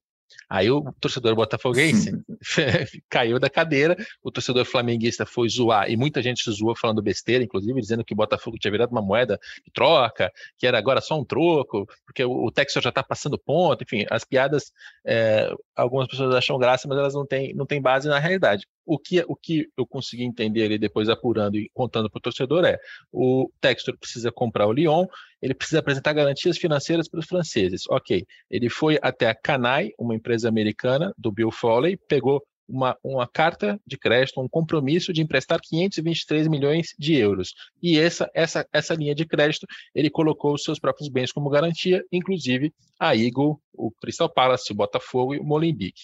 Aí 0.49 0.69
o 0.69 0.91
torcedor 0.99 1.35
botafoguense 1.35 2.11
caiu 3.09 3.39
da 3.39 3.49
cadeira, 3.49 3.95
o 4.23 4.31
torcedor 4.31 4.65
flamenguista 4.65 5.25
foi 5.25 5.49
zoar, 5.49 5.89
e 5.89 5.97
muita 5.97 6.21
gente 6.21 6.49
zoou 6.51 6.75
falando 6.75 7.01
besteira, 7.01 7.43
inclusive 7.43 7.79
dizendo 7.79 8.03
que 8.03 8.13
o 8.13 8.17
Botafogo 8.17 8.57
tinha 8.57 8.71
virado 8.71 8.91
uma 8.91 9.01
moeda 9.01 9.39
de 9.63 9.71
troca, 9.71 10.31
que 10.57 10.67
era 10.67 10.77
agora 10.77 11.01
só 11.01 11.19
um 11.19 11.25
troco, 11.25 11.87
porque 12.05 12.23
o, 12.23 12.45
o 12.45 12.51
Texas 12.51 12.83
já 12.83 12.89
está 12.89 13.03
passando 13.03 13.37
ponto, 13.37 13.83
enfim, 13.83 14.05
as 14.09 14.23
piadas, 14.23 14.71
é, 15.05 15.51
algumas 15.75 16.07
pessoas 16.07 16.35
acham 16.35 16.57
graça, 16.57 16.87
mas 16.87 16.97
elas 16.97 17.13
não 17.13 17.25
têm, 17.25 17.53
não 17.53 17.65
têm 17.65 17.81
base 17.81 18.07
na 18.07 18.19
realidade. 18.19 18.67
O 18.85 18.99
que, 18.99 19.23
o 19.27 19.35
que 19.35 19.67
eu 19.77 19.85
consegui 19.85 20.23
entender 20.23 20.63
ali 20.63 20.77
depois 20.77 21.09
apurando 21.09 21.57
e 21.57 21.69
contando 21.73 22.09
para 22.09 22.19
o 22.19 22.21
torcedor 22.21 22.65
é: 22.65 22.77
o 23.11 23.49
Textor 23.59 23.97
precisa 23.97 24.31
comprar 24.31 24.67
o 24.67 24.73
Lyon, 24.73 25.05
ele 25.41 25.53
precisa 25.53 25.79
apresentar 25.79 26.13
garantias 26.13 26.57
financeiras 26.57 27.09
para 27.09 27.19
os 27.19 27.25
franceses. 27.25 27.83
Ok, 27.89 28.25
ele 28.49 28.69
foi 28.69 28.99
até 29.01 29.29
a 29.29 29.35
Canai, 29.35 29.91
uma 29.97 30.15
empresa 30.15 30.47
americana 30.47 31.13
do 31.17 31.31
Bill 31.31 31.51
Foley, 31.51 31.97
pegou 32.07 32.41
uma, 32.67 32.97
uma 33.03 33.27
carta 33.27 33.79
de 33.85 33.97
crédito, 33.97 34.41
um 34.41 34.47
compromisso 34.47 35.13
de 35.13 35.21
emprestar 35.21 35.59
523 35.61 36.47
milhões 36.47 36.95
de 36.97 37.15
euros. 37.15 37.53
E 37.81 37.99
essa, 37.99 38.29
essa, 38.33 38.67
essa 38.73 38.93
linha 38.95 39.13
de 39.13 39.25
crédito, 39.25 39.67
ele 39.93 40.09
colocou 40.09 40.53
os 40.53 40.63
seus 40.63 40.79
próprios 40.79 41.09
bens 41.09 41.31
como 41.31 41.49
garantia, 41.49 42.03
inclusive 42.11 42.73
a 42.99 43.15
Eagle, 43.15 43.59
o 43.73 43.91
Crystal 43.91 44.29
Palace, 44.29 44.71
o 44.71 44.75
Botafogo 44.75 45.35
e 45.35 45.39
o 45.39 45.43
Molenbeek. 45.43 46.01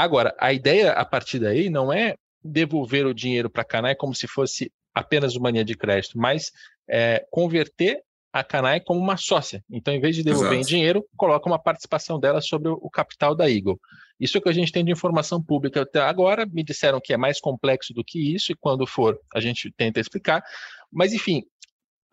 Agora, 0.00 0.34
a 0.38 0.50
ideia 0.50 0.92
a 0.92 1.04
partir 1.04 1.38
daí 1.38 1.68
não 1.68 1.92
é 1.92 2.14
devolver 2.42 3.04
o 3.04 3.12
dinheiro 3.12 3.50
para 3.50 3.60
a 3.60 3.66
Canai 3.66 3.94
como 3.94 4.14
se 4.14 4.26
fosse 4.26 4.72
apenas 4.94 5.36
uma 5.36 5.50
linha 5.50 5.62
de 5.62 5.76
crédito, 5.76 6.18
mas 6.18 6.50
é, 6.88 7.22
converter 7.30 8.02
a 8.32 8.42
Canai 8.42 8.80
como 8.80 8.98
uma 8.98 9.18
sócia. 9.18 9.62
Então, 9.70 9.92
em 9.92 10.00
vez 10.00 10.16
de 10.16 10.22
devolver 10.22 10.52
Exato. 10.52 10.62
em 10.62 10.66
dinheiro, 10.66 11.04
coloca 11.18 11.46
uma 11.46 11.58
participação 11.58 12.18
dela 12.18 12.40
sobre 12.40 12.70
o 12.70 12.88
capital 12.88 13.34
da 13.34 13.50
Eagle. 13.50 13.78
Isso 14.18 14.38
é 14.38 14.40
o 14.40 14.42
que 14.42 14.48
a 14.48 14.54
gente 14.54 14.72
tem 14.72 14.82
de 14.82 14.90
informação 14.90 15.42
pública 15.42 15.82
até 15.82 16.00
agora. 16.00 16.46
Me 16.46 16.64
disseram 16.64 16.98
que 16.98 17.12
é 17.12 17.18
mais 17.18 17.38
complexo 17.38 17.92
do 17.92 18.02
que 18.02 18.34
isso, 18.34 18.52
e 18.52 18.56
quando 18.58 18.86
for, 18.86 19.20
a 19.34 19.38
gente 19.38 19.70
tenta 19.76 20.00
explicar. 20.00 20.42
Mas, 20.90 21.12
enfim, 21.12 21.42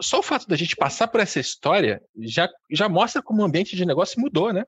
só 0.01 0.19
o 0.19 0.23
fato 0.23 0.45
da 0.45 0.57
gente 0.57 0.75
passar 0.75 1.07
por 1.07 1.21
essa 1.21 1.39
história 1.39 2.01
já, 2.19 2.49
já 2.69 2.89
mostra 2.89 3.21
como 3.21 3.41
o 3.41 3.45
ambiente 3.45 3.77
de 3.77 3.85
negócio 3.85 4.19
mudou, 4.19 4.51
né? 4.51 4.65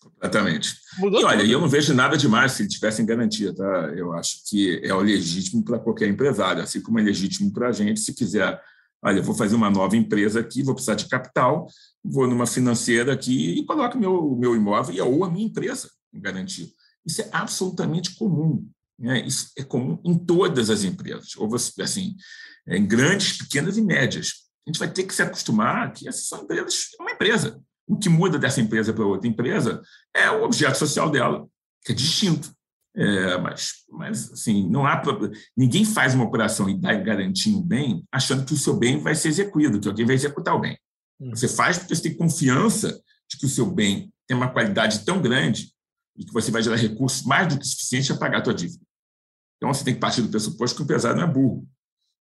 Completamente. 0.00 0.76
Mudou 0.98 1.20
e 1.20 1.24
olha, 1.24 1.40
tudo. 1.40 1.52
eu 1.52 1.60
não 1.60 1.68
vejo 1.68 1.92
nada 1.92 2.16
demais 2.16 2.52
se 2.52 2.62
ele 2.62 2.68
tivesse 2.68 3.02
em 3.02 3.06
garantia, 3.06 3.54
tá? 3.54 3.92
Eu 3.94 4.12
acho 4.12 4.38
que 4.48 4.80
é 4.82 4.94
o 4.94 5.00
legítimo 5.00 5.62
para 5.62 5.78
qualquer 5.78 6.08
empresário, 6.08 6.62
assim 6.62 6.80
como 6.80 6.98
é 6.98 7.02
legítimo 7.02 7.52
para 7.52 7.68
a 7.68 7.72
gente, 7.72 8.00
se 8.00 8.14
quiser, 8.14 8.60
olha, 9.02 9.18
eu 9.18 9.22
vou 9.22 9.34
fazer 9.34 9.54
uma 9.54 9.70
nova 9.70 9.96
empresa 9.96 10.40
aqui, 10.40 10.62
vou 10.62 10.74
precisar 10.74 10.94
de 10.94 11.06
capital, 11.06 11.66
vou 12.02 12.26
numa 12.26 12.46
financeira 12.46 13.12
aqui 13.12 13.58
e 13.58 13.64
coloco 13.64 13.98
meu, 13.98 14.36
meu 14.36 14.56
imóvel 14.56 15.06
ou 15.06 15.24
a 15.24 15.30
minha 15.30 15.46
empresa 15.46 15.90
em 16.12 16.20
garantia. 16.20 16.66
Isso 17.04 17.20
é 17.20 17.28
absolutamente 17.32 18.14
comum. 18.14 18.66
Né? 18.98 19.26
Isso 19.26 19.50
é 19.56 19.62
comum 19.62 19.98
em 20.04 20.16
todas 20.16 20.70
as 20.70 20.82
empresas, 20.82 21.36
ou 21.36 21.54
assim, 21.54 22.16
em 22.66 22.86
grandes, 22.86 23.38
pequenas 23.38 23.76
e 23.76 23.82
médias. 23.82 24.32
A 24.66 24.70
gente 24.70 24.78
vai 24.78 24.90
ter 24.90 25.04
que 25.04 25.14
se 25.14 25.22
acostumar 25.22 25.92
que 25.92 26.08
essas 26.08 26.26
são 26.26 26.42
empresas, 26.42 26.88
é 26.98 27.02
uma 27.02 27.12
empresa. 27.12 27.60
O 27.90 27.98
que 27.98 28.08
muda 28.08 28.38
dessa 28.38 28.60
empresa 28.60 28.92
para 28.92 29.04
outra 29.04 29.28
empresa 29.28 29.82
é 30.14 30.30
o 30.30 30.44
objeto 30.44 30.78
social 30.78 31.10
dela, 31.10 31.44
que 31.84 31.90
é 31.90 31.94
distinto. 31.94 32.54
É, 32.94 33.36
mas, 33.38 33.84
mas 33.90 34.32
assim, 34.32 34.68
não 34.68 34.86
há 34.86 35.02
ninguém 35.56 35.84
faz 35.84 36.14
uma 36.14 36.24
operação 36.24 36.68
e 36.68 36.78
dá 36.78 36.94
garantia 36.94 37.56
um 37.56 37.62
bem 37.62 38.04
achando 38.12 38.44
que 38.44 38.52
o 38.52 38.56
seu 38.56 38.76
bem 38.76 39.00
vai 39.00 39.14
ser 39.16 39.28
executado, 39.28 39.80
que 39.80 39.88
alguém 39.88 40.06
vai 40.06 40.14
executar 40.14 40.54
o 40.54 40.60
bem. 40.60 40.78
Hum. 41.20 41.30
Você 41.30 41.48
faz 41.48 41.78
porque 41.78 41.94
você 41.94 42.02
tem 42.02 42.16
confiança 42.16 43.00
de 43.28 43.36
que 43.36 43.46
o 43.46 43.48
seu 43.48 43.66
bem 43.66 44.12
tem 44.26 44.36
uma 44.36 44.50
qualidade 44.50 45.04
tão 45.04 45.20
grande 45.20 45.72
e 46.16 46.24
que 46.24 46.32
você 46.32 46.52
vai 46.52 46.62
gerar 46.62 46.76
recursos 46.76 47.24
mais 47.24 47.48
do 47.48 47.58
que 47.58 47.66
suficiente 47.66 48.08
para 48.08 48.18
pagar 48.18 48.40
a 48.40 48.44
sua 48.44 48.54
dívida. 48.54 48.84
Então, 49.56 49.74
você 49.74 49.84
tem 49.84 49.94
que 49.94 50.00
partir 50.00 50.22
do 50.22 50.28
pressuposto 50.28 50.76
que 50.76 50.82
o 50.82 50.84
empresário 50.84 51.16
não 51.16 51.24
é 51.24 51.30
burro. 51.30 51.68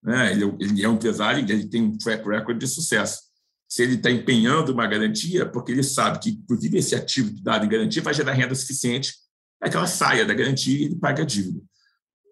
Né? 0.04 0.32
Ele, 0.32 0.46
é, 0.46 0.48
ele 0.60 0.84
é 0.84 0.90
um 0.90 0.96
empresário 0.96 1.46
e 1.46 1.52
ele 1.52 1.68
tem 1.68 1.84
um 1.84 1.98
track 1.98 2.28
record 2.28 2.58
de 2.58 2.68
sucesso 2.68 3.29
se 3.70 3.84
ele 3.84 3.96
está 3.96 4.10
empenhando 4.10 4.74
uma 4.74 4.88
garantia, 4.88 5.46
porque 5.46 5.72
ele 5.72 5.84
sabe 5.84 6.20
que, 6.20 6.30
inclusive, 6.32 6.80
esse 6.80 6.96
ativo 6.96 7.32
dado 7.44 7.66
em 7.66 7.70
garantia 7.70 8.02
vai 8.02 8.14
gerar 8.14 8.34
renda 8.34 8.56
suficiente 8.56 9.14
para 9.60 9.70
que 9.70 9.78
ela 9.78 9.86
saia 9.86 10.26
da 10.26 10.34
garantia 10.34 10.76
e 10.76 10.86
ele 10.86 10.96
pague 10.96 11.22
a 11.22 11.26
dívida. 11.26 11.62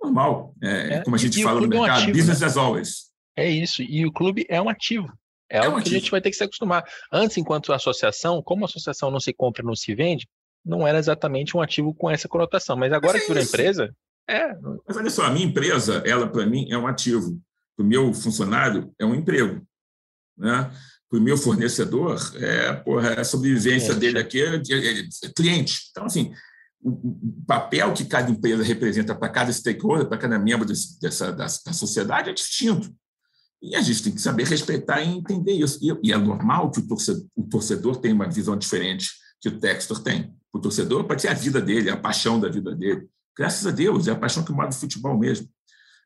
Normal, 0.02 0.56
é, 0.64 0.96
é, 0.96 1.04
como 1.04 1.16
a 1.16 1.20
gente 1.20 1.44
fala 1.44 1.62
no 1.62 1.68
mercado, 1.68 1.90
é 1.90 1.92
um 1.92 1.96
ativo, 1.96 2.18
business 2.18 2.40
né? 2.40 2.48
as 2.48 2.58
always. 2.58 2.96
É 3.36 3.50
isso, 3.50 3.84
e 3.84 4.04
o 4.04 4.12
clube 4.12 4.48
é 4.50 4.60
um 4.60 4.68
ativo. 4.68 5.08
É, 5.50 5.58
é 5.58 5.66
algo 5.66 5.78
um 5.78 5.82
que 5.82 5.90
a 5.90 5.92
gente 5.92 6.10
vai 6.10 6.22
ter 6.22 6.32
que 6.32 6.36
se 6.36 6.44
acostumar. 6.44 6.84
Antes, 7.12 7.38
enquanto 7.38 7.72
associação, 7.72 8.42
como 8.42 8.66
a 8.66 8.66
associação 8.66 9.12
não 9.12 9.20
se 9.20 9.32
compra 9.32 9.64
não 9.64 9.76
se 9.76 9.94
vende, 9.94 10.28
não 10.66 10.88
era 10.88 10.98
exatamente 10.98 11.56
um 11.56 11.62
ativo 11.62 11.94
com 11.94 12.10
essa 12.10 12.28
conotação. 12.28 12.76
Mas 12.76 12.92
agora 12.92 13.14
Mas 13.14 13.22
é 13.22 13.26
que 13.26 13.32
virou 13.32 13.44
empresa, 13.44 13.96
é. 14.28 14.54
Mas 14.88 14.98
olha 14.98 15.10
só, 15.10 15.26
a 15.26 15.32
minha 15.32 15.46
empresa, 15.46 16.04
ela 16.06 16.28
para 16.28 16.46
mim 16.46 16.68
é 16.70 16.78
um 16.78 16.88
ativo. 16.88 17.40
O 17.78 17.84
meu 17.84 18.14
funcionário 18.14 18.92
é 19.00 19.06
um 19.06 19.16
emprego. 19.16 19.66
Né? 20.38 20.72
Para 21.10 21.20
o 21.20 21.22
meu 21.22 21.38
fornecedor, 21.38 22.20
é, 22.36 22.74
porra, 22.74 23.22
a 23.22 23.24
sobrevivência 23.24 23.96
cliente. 23.96 24.00
dele 24.00 24.20
aqui 24.20 24.42
é, 24.42 24.56
é, 24.56 25.00
é, 25.00 25.30
cliente. 25.36 25.88
Então, 25.90 26.06
assim, 26.06 26.34
o, 26.82 26.90
o, 26.90 27.44
papel 27.48 27.94
que 27.94 28.06
cada 28.06 28.30
empresa 28.30 28.64
representa 28.64 29.16
para 29.16 29.30
cada 29.30 29.52
stakeholder, 29.52 30.08
para 30.08 30.18
cada 30.18 30.38
membro 30.38 30.66
desse, 30.66 31.00
dessa, 31.00 31.32
da, 31.32 31.46
da, 31.46 31.74
sociedade 31.74 32.30
é 32.30 32.34
distinto. 32.34 32.94
E 33.62 33.76
a 33.76 33.82
gente 33.82 34.04
tem 34.04 34.14
que 34.14 34.22
saber 34.22 34.46
respeitar 34.46 35.02
e 35.02 35.08
entender 35.08 35.54
isso. 35.54 35.80
E, 35.82 36.10
e 36.10 36.12
é 36.12 36.18
normal 36.18 36.70
que 36.72 36.80
o 36.80 36.88
torcedor, 36.88 37.26
o 37.36 37.44
torcedor 37.44 37.96
tenha 37.98 38.14
uma 38.14 38.30
visão 38.30 38.58
diferente 38.58 39.10
que 39.40 39.50
o 39.50 39.60
Textor 39.60 40.04
tem. 40.04 40.34
O 40.52 40.60
torcedor 40.60 41.06
pode 41.06 41.22
ser 41.22 41.30
a 41.30 41.34
vida 41.34 41.62
dele, 41.62 41.90
a 41.90 41.98
paixão 41.98 42.40
da 42.40 42.50
vida 42.50 42.76
dele. 42.76 43.08
Graças 43.36 43.66
a 43.66 43.72
Deus, 43.72 44.08
é 44.08 44.12
a 44.12 44.16
paixão 44.16 44.44
que 44.44 44.52
move 44.52 44.70
o 44.70 44.74
futebol 44.74 45.18
mesmo. 45.18 45.48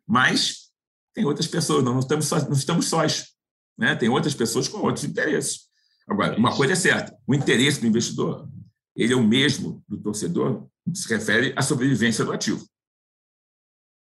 Mas 0.08 0.70
tem 1.14 1.26
outras 1.26 1.48
pessoas, 1.48 1.84
não, 1.84 1.94
não 1.94 2.00
estamos, 2.00 2.26
só, 2.26 2.40
não 2.40 2.54
estamos 2.54 2.88
sós. 2.88 3.31
Né? 3.78 3.96
Tem 3.96 4.10
outras 4.10 4.34
pessoas 4.34 4.68
com 4.68 4.80
outros 4.80 5.06
interesses. 5.06 5.70
Agora, 6.08 6.38
uma 6.38 6.56
coisa 6.56 6.74
é 6.74 6.76
certa: 6.76 7.16
o 7.28 7.34
interesse 7.34 7.80
do 7.80 7.88
investidor 7.88 8.48
ele 8.96 9.14
é 9.14 9.16
o 9.16 9.24
mesmo 9.24 9.84
do 9.88 9.98
torcedor, 9.98 10.68
se 10.94 11.08
refere 11.08 11.54
à 11.56 11.62
sobrevivência 11.62 12.26
do 12.26 12.32
ativo. 12.32 12.66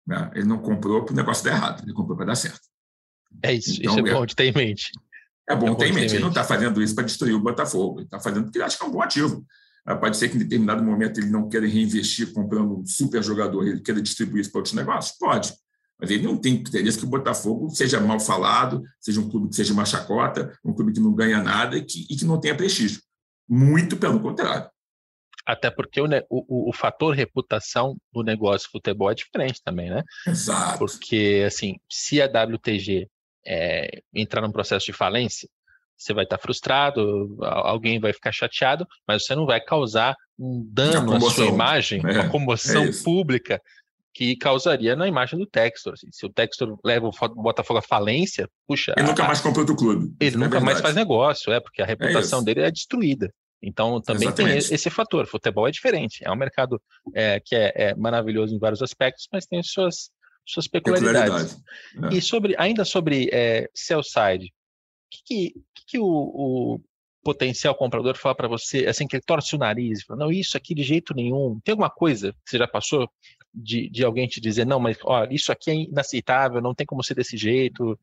Né? 0.06 0.32
Ele 0.36 0.46
não 0.46 0.60
comprou 0.60 1.04
para 1.06 1.14
o 1.14 1.16
negócio 1.16 1.44
dar 1.44 1.52
errado, 1.52 1.84
ele 1.84 1.94
comprou 1.94 2.18
para 2.18 2.28
dar 2.28 2.36
certo. 2.36 2.62
É 3.42 3.54
isso, 3.54 3.80
então, 3.80 3.98
isso 3.98 4.08
é, 4.08 4.10
é 4.10 4.14
bom 4.14 4.26
de 4.26 4.36
ter 4.36 4.46
em 4.46 4.52
mente. 4.52 4.92
É 5.50 5.56
bom, 5.56 5.68
é 5.68 5.70
bom 5.70 5.76
ter 5.76 5.88
em 5.88 5.94
mente. 5.94 6.14
Ele 6.14 6.22
não 6.22 6.30
está 6.30 6.44
fazendo 6.44 6.82
isso 6.82 6.94
para 6.94 7.06
destruir 7.06 7.34
o 7.34 7.40
Botafogo, 7.40 8.00
ele 8.00 8.06
está 8.06 8.20
fazendo 8.20 8.44
porque 8.44 8.58
ele 8.58 8.66
acha 8.66 8.78
que 8.78 8.84
é 8.84 8.88
um 8.88 8.92
bom 8.92 9.02
ativo. 9.02 9.46
Ah, 9.86 9.96
pode 9.96 10.18
ser 10.18 10.30
que 10.30 10.36
em 10.36 10.40
determinado 10.40 10.84
momento 10.84 11.20
ele 11.20 11.30
não 11.30 11.50
queira 11.50 11.66
reinvestir 11.66 12.32
comprando 12.34 12.80
um 12.80 12.86
super 12.86 13.24
jogador, 13.24 13.66
ele 13.66 13.80
queira 13.80 14.02
distribuir 14.02 14.42
isso 14.42 14.52
para 14.52 14.60
outros 14.60 14.76
negócios? 14.76 15.18
Pode. 15.18 15.54
Mas 16.02 16.10
ele 16.10 16.24
não 16.24 16.36
tem 16.36 16.56
interesse 16.56 16.98
que 16.98 17.06
o 17.06 17.10
Botafogo 17.10 17.70
seja 17.70 18.00
mal 18.02 18.20
falado, 18.20 18.82
seja 19.00 19.22
um 19.22 19.30
clube 19.30 19.50
que 19.50 19.56
seja 19.56 19.72
uma 19.72 19.86
chacota, 19.86 20.52
um 20.66 20.74
clube 20.74 20.94
que 20.94 21.00
não 21.00 21.14
ganha 21.14 21.44
nada 21.44 21.78
e 21.78 21.86
que, 21.86 22.08
e 22.10 22.16
que 22.16 22.26
não 22.26 22.40
tenha 22.40 22.58
prestígio. 22.58 23.00
Muito 23.48 23.96
pelo 23.96 24.20
contrário. 24.20 24.68
Até 25.46 25.70
porque 25.70 26.02
o, 26.02 26.08
o, 26.30 26.70
o, 26.70 26.74
fator 26.74 27.14
reputação 27.14 27.96
do 28.12 28.24
negócio 28.24 28.70
futebol 28.72 29.12
é 29.12 29.16
diferente 29.16 29.62
também, 29.64 29.90
né? 29.90 30.04
Exato. 30.28 30.80
Porque, 30.80 31.44
assim, 31.46 31.76
se 31.90 32.22
a 32.22 32.26
WTG 32.26 33.08
é, 33.46 34.02
entrar 34.14 34.42
num 34.42 34.52
processo 34.52 34.86
de 34.86 34.94
falência, 34.94 35.48
você 35.98 36.14
vai 36.14 36.24
estar 36.24 36.40
frustrado, 36.40 37.38
alguém 37.42 38.00
vai 38.00 38.12
ficar 38.12 38.32
chateado, 38.32 38.88
mas 39.08 39.24
você 39.24 39.36
não 39.36 39.46
vai 39.46 39.62
causar 39.62 40.16
um 40.38 40.68
dano 40.72 41.14
à 41.16 41.20
sua 41.20 41.46
imagem, 41.46 42.02
é, 42.04 42.22
uma 42.22 42.30
comoção 42.30 42.86
é 42.86 42.92
pública 43.04 43.62
que 44.14 44.36
causaria 44.36 44.96
na 44.96 45.08
imagem 45.08 45.40
do 45.40 45.46
Textor. 45.46 45.94
Assim, 45.94 46.08
se 46.12 46.26
o 46.26 46.30
Textor 46.30 46.78
leva 46.84 47.08
o 47.08 47.42
Botafogo 47.42 47.80
à 47.80 47.82
falência, 47.82 48.50
puxa. 48.68 48.94
Ele 48.98 49.08
nunca 49.08 49.24
mais 49.24 49.40
compra 49.40 49.62
outro 49.62 49.76
clube. 49.76 50.14
Ele 50.20 50.36
é 50.36 50.38
nunca 50.38 50.58
é 50.58 50.62
mais 50.62 50.82
faz 50.82 50.96
negócio, 50.96 51.52
é, 51.52 51.60
porque 51.60 51.82
a 51.82 51.86
reputação 51.86 52.42
é 52.42 52.44
dele 52.44 52.62
é 52.62 52.72
destruída. 52.72 53.34
Então 53.62 54.02
também 54.02 54.28
Exatamente. 54.28 54.68
tem 54.68 54.76
esse 54.76 54.90
fator. 54.90 55.26
Futebol 55.28 55.68
é 55.68 55.72
diferente. 55.72 56.22
É 56.26 56.32
um 56.32 56.36
mercado 56.36 56.82
é, 57.14 57.40
que 57.40 57.56
é, 57.56 57.72
é, 57.76 57.96
maravilhoso 57.96 58.56
em 58.56 58.60
vários 58.60 58.82
aspectos, 58.82 59.28
mas 59.32 59.46
tem 59.46 59.62
suas, 59.64 60.10
suas 60.46 60.68
peculiaridades. 60.68 61.54
Peculiaridade. 61.54 62.16
É. 62.16 62.18
E 62.18 62.22
sobre, 62.22 62.56
ainda 62.58 62.84
sobre 62.84 63.30
é, 63.32 63.70
sell 63.74 64.04
side, 64.04 64.46
o 64.46 64.50
que, 65.10 65.24
que, 65.26 65.54
que 65.88 66.00
o, 66.00 66.06
o, 66.06 66.82
potencial 67.24 67.76
comprador 67.76 68.18
fala 68.18 68.34
para 68.34 68.48
você, 68.48 68.88
assim, 68.88 69.08
que 69.08 69.16
ele 69.16 69.24
torce 69.24 69.56
o 69.56 69.60
nariz, 69.60 70.04
fala, 70.04 70.22
não, 70.22 70.32
isso 70.32 70.58
aqui 70.58 70.74
de 70.74 70.82
jeito 70.82 71.14
nenhum. 71.14 71.60
Tem 71.64 71.74
alguma 71.74 71.90
coisa 71.90 72.34
que 72.44 72.50
você 72.50 72.58
já 72.58 72.68
passou 72.68 73.08
de, 73.54 73.90
de 73.90 74.04
alguém 74.04 74.28
te 74.28 74.40
dizer, 74.40 74.66
não, 74.66 74.80
mas 74.80 74.98
olha, 75.04 75.34
isso 75.34 75.52
aqui 75.52 75.72
é 75.72 75.76
inaceitável, 75.76 76.62
não 76.62 76.76
tem 76.76 76.86
como 76.86 77.04
ser 77.04 77.16
desse 77.16 77.36
jeito? 77.38 77.98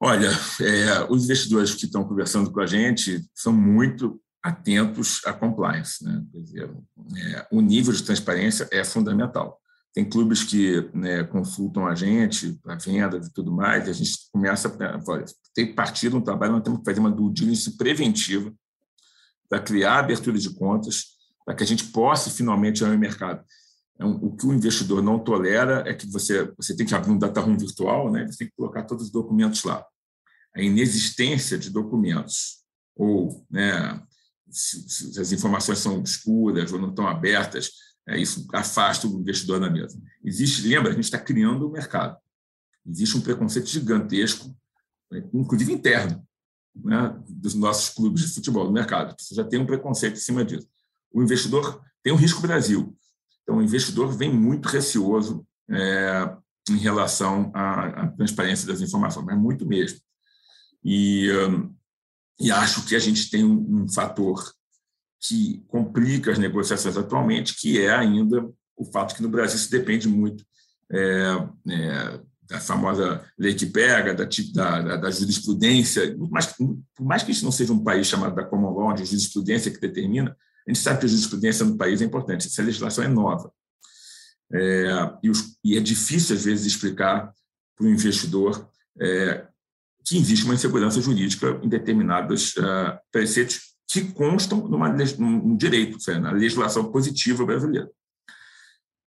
Olha, 0.00 0.28
é, 0.60 1.06
os 1.10 1.24
investidores 1.24 1.74
que 1.74 1.86
estão 1.86 2.04
conversando 2.04 2.52
com 2.52 2.60
a 2.60 2.66
gente 2.66 3.24
são 3.34 3.52
muito 3.52 4.20
atentos 4.42 5.20
à 5.24 5.32
compliance. 5.32 6.04
Né? 6.04 6.22
Dizer, 6.32 6.70
é, 7.16 7.46
o 7.50 7.60
nível 7.60 7.92
de 7.92 8.02
transparência 8.02 8.68
é 8.70 8.84
fundamental. 8.84 9.60
Tem 9.92 10.08
clubes 10.08 10.44
que 10.44 10.88
né, 10.94 11.24
consultam 11.24 11.86
a 11.86 11.94
gente 11.94 12.52
para 12.62 12.76
vendas 12.76 13.26
e 13.26 13.32
tudo 13.32 13.50
mais, 13.50 13.86
e 13.86 13.90
a 13.90 13.92
gente 13.92 14.12
começa 14.30 14.68
a 14.68 15.24
ter 15.54 15.74
partido 15.74 16.16
um 16.16 16.20
trabalho, 16.20 16.52
nós 16.52 16.62
temos 16.62 16.80
que 16.80 16.84
fazer 16.84 17.00
uma 17.00 17.10
due 17.10 17.32
diligence 17.32 17.76
preventiva 17.76 18.54
para 19.48 19.60
criar 19.60 19.98
abertura 19.98 20.38
de 20.38 20.50
contas, 20.54 21.16
para 21.44 21.54
que 21.54 21.62
a 21.64 21.66
gente 21.66 21.84
possa 21.86 22.30
finalmente 22.30 22.82
ir 22.82 22.86
ao 22.86 22.96
mercado. 22.96 23.42
Então, 23.98 24.12
o 24.22 24.36
que 24.36 24.46
o 24.46 24.52
investidor 24.52 25.02
não 25.02 25.18
tolera 25.18 25.82
é 25.84 25.92
que 25.92 26.06
você, 26.06 26.44
você 26.56 26.76
tem 26.76 26.86
que 26.86 26.94
abrir 26.94 27.10
um 27.10 27.18
data 27.18 27.40
room 27.40 27.58
virtual, 27.58 28.12
né? 28.12 28.26
você 28.26 28.38
tem 28.38 28.46
que 28.46 28.54
colocar 28.56 28.84
todos 28.84 29.06
os 29.06 29.10
documentos 29.10 29.64
lá. 29.64 29.84
A 30.54 30.62
inexistência 30.62 31.58
de 31.58 31.68
documentos 31.68 32.58
ou 32.94 33.44
né, 33.50 34.00
se, 34.50 34.88
se 34.88 35.20
as 35.20 35.32
informações 35.32 35.78
são 35.78 36.00
escuras 36.02 36.72
ou 36.72 36.78
não 36.78 36.90
estão 36.90 37.06
abertas, 37.06 37.72
é, 38.08 38.18
isso 38.18 38.46
afasta 38.54 39.06
o 39.06 39.20
investidor 39.20 39.60
da 39.60 39.68
mesa. 39.68 40.00
Existe, 40.24 40.66
lembra, 40.66 40.90
a 40.90 40.94
gente 40.94 41.04
está 41.04 41.18
criando 41.18 41.66
o 41.66 41.70
mercado. 41.70 42.16
Existe 42.86 43.16
um 43.16 43.20
preconceito 43.20 43.66
gigantesco, 43.66 44.56
inclusive 45.34 45.72
interno, 45.72 46.26
né, 46.74 47.20
dos 47.28 47.54
nossos 47.54 47.90
clubes 47.90 48.22
de 48.22 48.34
futebol, 48.34 48.64
do 48.64 48.72
mercado. 48.72 49.14
Você 49.18 49.34
já 49.34 49.44
tem 49.44 49.60
um 49.60 49.66
preconceito 49.66 50.14
em 50.14 50.20
cima 50.20 50.44
disso. 50.44 50.68
O 51.12 51.22
investidor 51.22 51.82
tem 52.02 52.12
um 52.12 52.16
risco 52.16 52.40
Brasil. 52.40 52.96
Então, 53.48 53.60
o 53.60 53.62
investidor 53.62 54.12
vem 54.12 54.30
muito 54.30 54.68
receoso 54.68 55.42
é, 55.70 56.36
em 56.68 56.76
relação 56.76 57.50
à, 57.54 58.02
à, 58.02 58.06
transparência 58.08 58.66
das 58.66 58.82
informações, 58.82 59.24
mas 59.24 59.38
muito 59.38 59.66
mesmo. 59.66 59.98
E, 60.84 61.32
um, 61.32 61.74
e 62.38 62.50
acho 62.50 62.84
que 62.84 62.94
a 62.94 62.98
gente 62.98 63.30
tem 63.30 63.42
um, 63.42 63.84
um 63.84 63.88
fator 63.88 64.52
que 65.18 65.64
complica 65.66 66.30
as 66.30 66.36
negociações 66.36 66.98
atualmente, 66.98 67.54
que 67.58 67.80
é 67.80 67.90
ainda 67.90 68.46
o 68.76 68.84
fato 68.84 69.14
que 69.14 69.22
no 69.22 69.30
Brasil 69.30 69.58
se 69.58 69.70
depende 69.70 70.06
muito 70.06 70.44
é, 70.92 71.32
é, 71.70 72.20
da 72.42 72.60
famosa 72.60 73.24
lei 73.38 73.54
que 73.54 73.64
pega, 73.64 74.14
da, 74.14 74.26
da, 74.52 74.96
da 74.96 75.10
jurisprudência, 75.10 76.14
mas, 76.30 76.52
por 76.54 76.76
mais 77.00 77.22
que 77.22 77.30
a 77.30 77.34
gente 77.34 77.44
não 77.44 77.52
seja 77.52 77.72
um 77.72 77.82
país 77.82 78.06
chamado 78.06 78.34
da 78.34 78.44
common 78.44 78.74
law, 78.74 78.92
de 78.92 79.06
jurisprudência 79.06 79.70
que 79.70 79.80
determina, 79.80 80.36
a 80.68 80.70
gente 80.70 80.82
sabe 80.82 81.00
que 81.00 81.06
a 81.06 81.08
jurisprudência 81.08 81.64
no 81.64 81.78
país 81.78 82.02
é 82.02 82.04
importante, 82.04 82.46
essa 82.46 82.62
legislação 82.62 83.02
é 83.02 83.08
nova. 83.08 83.50
É, 84.52 85.18
e, 85.22 85.30
os, 85.30 85.58
e, 85.64 85.76
é 85.78 85.80
difícil, 85.80 86.36
às 86.36 86.44
vezes, 86.44 86.66
explicar 86.66 87.32
para 87.74 87.86
o 87.86 87.88
investidor 87.88 88.68
é, 89.00 89.46
que 90.04 90.18
existe 90.18 90.44
uma 90.44 90.54
insegurança 90.54 91.00
jurídica 91.00 91.58
em 91.62 91.68
determinados 91.68 92.54
uh, 92.56 92.98
preceitos 93.10 93.74
que 93.90 94.12
constam 94.12 94.68
numa, 94.68 94.88
num 94.88 95.56
direito, 95.56 95.98
na 96.20 96.32
legislação 96.32 96.90
positiva 96.90 97.44
brasileira. 97.46 97.90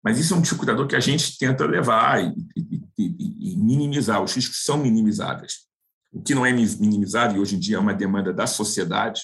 Mas 0.02 0.18
isso 0.18 0.32
é 0.32 0.36
um 0.36 0.42
dificultador 0.42 0.86
que 0.86 0.96
a 0.96 1.00
gente 1.00 1.36
tenta 1.36 1.66
levar 1.66 2.22
e, 2.22 2.34
e, 2.56 2.82
e, 2.98 3.52
e 3.52 3.56
minimizar. 3.56 4.22
Os 4.22 4.34
riscos 4.34 4.64
são 4.64 4.78
minimizáveis. 4.78 5.66
O 6.11 6.22
que 6.22 6.34
não 6.34 6.46
é 6.46 6.52
minimizado, 6.52 7.36
e 7.36 7.38
hoje 7.38 7.56
em 7.56 7.58
dia 7.58 7.76
é 7.76 7.80
uma 7.80 7.94
demanda 7.94 8.32
da 8.32 8.46
sociedade, 8.46 9.20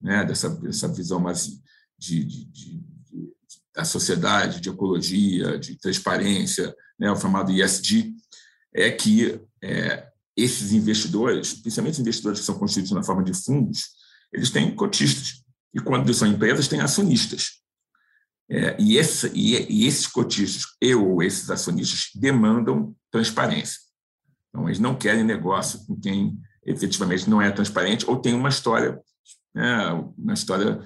né, 0.00 0.24
dessa, 0.24 0.50
dessa 0.50 0.88
visão 0.88 1.18
mais 1.18 1.48
de, 1.98 2.24
de, 2.24 2.44
de, 2.44 2.82
da 3.74 3.84
sociedade, 3.84 4.60
de 4.60 4.68
ecologia, 4.68 5.58
de 5.58 5.76
transparência, 5.76 6.74
né, 6.98 7.10
o 7.10 7.16
chamado 7.16 7.52
ESG, 7.52 8.14
é 8.74 8.90
que 8.90 9.40
é, 9.62 10.08
esses 10.36 10.72
investidores, 10.72 11.54
principalmente 11.54 11.94
os 11.94 12.00
investidores 12.00 12.40
que 12.40 12.46
são 12.46 12.58
constituídos 12.58 12.92
na 12.92 13.02
forma 13.02 13.24
de 13.24 13.34
fundos, 13.34 13.90
eles 14.32 14.50
têm 14.50 14.74
cotistas. 14.74 15.42
E 15.74 15.80
quando 15.80 16.12
são 16.14 16.28
empresas, 16.28 16.68
têm 16.68 16.80
acionistas. 16.80 17.58
É, 18.50 18.76
e, 18.78 18.96
esse, 18.96 19.30
e, 19.34 19.66
e, 19.70 19.86
esses 19.86 20.06
cotistas, 20.06 20.64
eu 20.80 21.06
ou 21.06 21.22
esses 21.22 21.50
acionistas, 21.50 22.08
demandam 22.14 22.94
transparência. 23.10 23.78
Então, 24.48 24.68
eles 24.68 24.78
não 24.78 24.96
querem 24.96 25.22
negócio 25.22 25.84
com 25.86 25.98
quem 26.00 26.38
efetivamente 26.64 27.28
não 27.28 27.42
é 27.42 27.50
transparente 27.50 28.08
ou 28.08 28.16
tem 28.16 28.34
uma 28.34 28.48
história, 28.48 28.98
né, 29.54 29.90
uma 30.16 30.34
história 30.34 30.82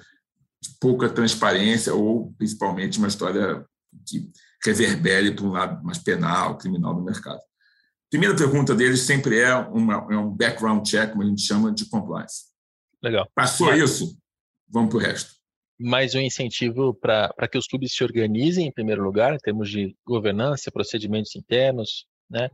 de 0.63 0.69
pouca 0.79 1.09
transparência 1.09 1.93
ou, 1.93 2.33
principalmente, 2.37 2.97
uma 2.97 3.09
história 3.09 3.65
que 4.07 4.31
reverbere 4.63 5.35
para 5.35 5.45
um 5.45 5.51
lado 5.51 5.83
mais 5.83 5.97
penal, 5.97 6.57
criminal 6.57 6.95
do 6.95 7.03
mercado. 7.03 7.37
A 7.37 8.09
primeira 8.09 8.35
pergunta 8.35 8.73
deles 8.73 9.01
sempre 9.01 9.39
é, 9.39 9.53
uma, 9.53 10.07
é 10.09 10.17
um 10.17 10.29
background 10.29 10.87
check, 10.87 11.11
como 11.11 11.23
a 11.23 11.25
gente 11.25 11.41
chama, 11.41 11.71
de 11.71 11.85
compliance. 11.89 12.45
Legal. 13.01 13.29
Passou 13.35 13.73
isso, 13.73 14.17
vamos 14.69 14.89
para 14.89 14.97
o 14.97 15.01
resto. 15.01 15.33
Mais 15.77 16.15
um 16.15 16.19
incentivo 16.19 16.93
para 16.93 17.47
que 17.51 17.57
os 17.57 17.67
clubes 17.67 17.93
se 17.93 18.03
organizem, 18.03 18.67
em 18.67 18.71
primeiro 18.71 19.03
lugar, 19.03 19.33
em 19.33 19.39
termos 19.39 19.69
de 19.69 19.93
governança, 20.07 20.71
procedimentos 20.71 21.35
internos, 21.35 22.05
né? 22.29 22.49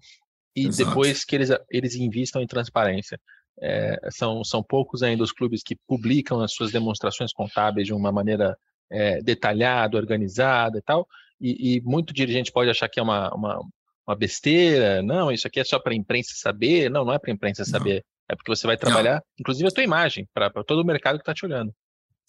E 0.55 0.65
Exato. 0.65 0.89
depois 0.89 1.23
que 1.23 1.35
eles, 1.35 1.49
eles 1.69 1.93
invistam 1.93 2.41
em 2.41 2.47
transparência. 2.47 3.19
É, 3.61 3.99
são, 4.11 4.43
são 4.43 4.63
poucos 4.63 5.03
ainda 5.03 5.23
os 5.23 5.31
clubes 5.31 5.61
que 5.63 5.75
publicam 5.87 6.39
as 6.41 6.53
suas 6.53 6.71
demonstrações 6.71 7.33
contábeis 7.33 7.87
de 7.87 7.93
uma 7.93 8.11
maneira 8.11 8.57
é, 8.89 9.21
detalhada, 9.21 9.97
organizada 9.97 10.77
e 10.77 10.81
tal. 10.81 11.07
E, 11.39 11.77
e, 11.77 11.81
muito 11.81 12.13
dirigente 12.13 12.51
pode 12.51 12.69
achar 12.69 12.89
que 12.89 12.99
é 12.99 13.03
uma, 13.03 13.33
uma, 13.33 13.59
uma 14.07 14.15
besteira. 14.15 15.01
Não, 15.01 15.31
isso 15.31 15.47
aqui 15.47 15.59
é 15.59 15.63
só 15.63 15.79
para 15.79 15.93
a 15.93 15.95
imprensa 15.95 16.31
saber. 16.35 16.89
Não, 16.89 17.05
não 17.05 17.13
é 17.13 17.19
para 17.19 17.31
a 17.31 17.33
imprensa 17.33 17.63
saber. 17.65 18.05
É 18.29 18.35
porque 18.35 18.53
você 18.53 18.67
vai 18.67 18.77
trabalhar, 18.77 19.15
não. 19.15 19.21
inclusive, 19.39 19.67
a 19.67 19.71
tua 19.71 19.83
imagem, 19.83 20.27
para 20.33 20.51
todo 20.63 20.81
o 20.81 20.85
mercado 20.85 21.15
que 21.15 21.23
está 21.23 21.33
te 21.33 21.45
olhando. 21.45 21.73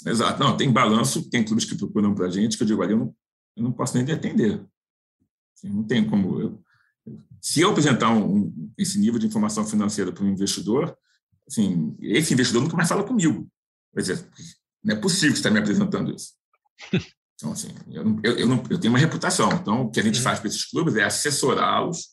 Exato. 0.07 0.41
Não, 0.41 0.57
tem 0.57 0.73
balanço, 0.73 1.29
tem 1.29 1.45
clubes 1.45 1.67
que 1.67 1.77
procuram 1.77 2.15
para 2.15 2.27
a 2.27 2.31
gente, 2.31 2.57
que 2.57 2.63
eu 2.63 2.67
digo, 2.67 2.83
ali, 2.83 2.93
eu 2.93 2.99
não, 2.99 3.15
eu 3.57 3.63
não 3.65 3.73
posso 3.73 3.97
nem 3.97 4.15
atender. 4.15 4.65
Assim, 5.55 5.69
não 5.69 5.85
tem 5.85 6.05
como. 6.09 6.41
Eu, 6.41 6.63
se 7.41 7.61
eu 7.61 7.71
apresentar 7.71 8.11
um, 8.11 8.73
esse 8.79 8.99
nível 8.99 9.19
de 9.19 9.27
informação 9.27 9.67
financeira 9.67 10.11
para 10.11 10.25
um 10.25 10.29
investidor, 10.29 10.97
assim, 11.51 11.97
esse 12.01 12.33
investidor 12.33 12.63
nunca 12.63 12.77
mais 12.77 12.89
fala 12.89 13.05
comigo. 13.05 13.49
Quer 13.93 14.01
dizer, 14.01 14.29
não 14.83 14.95
é 14.95 14.99
possível 14.99 15.31
que 15.31 15.37
você 15.37 15.41
está 15.41 15.51
me 15.51 15.59
apresentando 15.59 16.15
isso. 16.15 16.33
Então, 17.41 17.53
assim, 17.53 17.69
eu, 17.91 18.05
eu, 18.23 18.39
eu, 18.41 18.47
não, 18.47 18.63
eu, 18.69 18.79
tenho 18.79 18.93
uma 18.93 18.99
reputação. 18.99 19.51
Então, 19.53 19.81
o 19.81 19.91
que 19.91 19.99
a 19.99 20.03
gente 20.03 20.19
uhum. 20.19 20.25
faz 20.25 20.39
para 20.39 20.49
esses 20.49 20.67
clubes 20.67 20.95
é 20.97 21.05
assessorá-los 21.05 22.11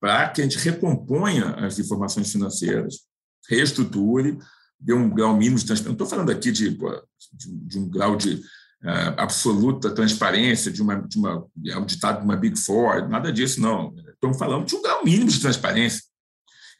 para 0.00 0.30
que 0.30 0.40
a 0.40 0.44
gente 0.44 0.56
recomponha 0.56 1.50
as 1.56 1.78
informações 1.78 2.32
financeiras, 2.32 3.00
reestruture, 3.46 4.38
dê 4.80 4.94
um 4.94 5.10
grau 5.10 5.36
mínimo 5.36 5.58
de 5.58 5.66
transparência. 5.66 5.88
Não 5.88 5.92
estou 5.92 6.06
falando 6.06 6.30
aqui 6.30 6.50
de, 6.50 6.70
de, 6.70 7.54
de 7.54 7.78
um 7.78 7.86
grau 7.90 8.16
de 8.16 8.36
uh, 8.36 9.14
absoluta 9.18 9.90
transparência, 9.90 10.72
de 10.72 10.80
uma, 10.80 10.96
de 10.96 11.18
uma 11.18 11.46
é 11.66 11.76
um 11.76 11.84
ditado 11.84 12.20
de 12.20 12.24
uma 12.24 12.36
Big 12.36 12.58
Four, 12.58 13.10
nada 13.10 13.30
disso, 13.30 13.60
não. 13.60 13.94
Estamos 14.14 14.38
falando 14.38 14.64
de 14.64 14.74
um 14.74 14.80
grau 14.80 15.04
mínimo 15.04 15.28
de 15.28 15.38
transparência. 15.38 16.02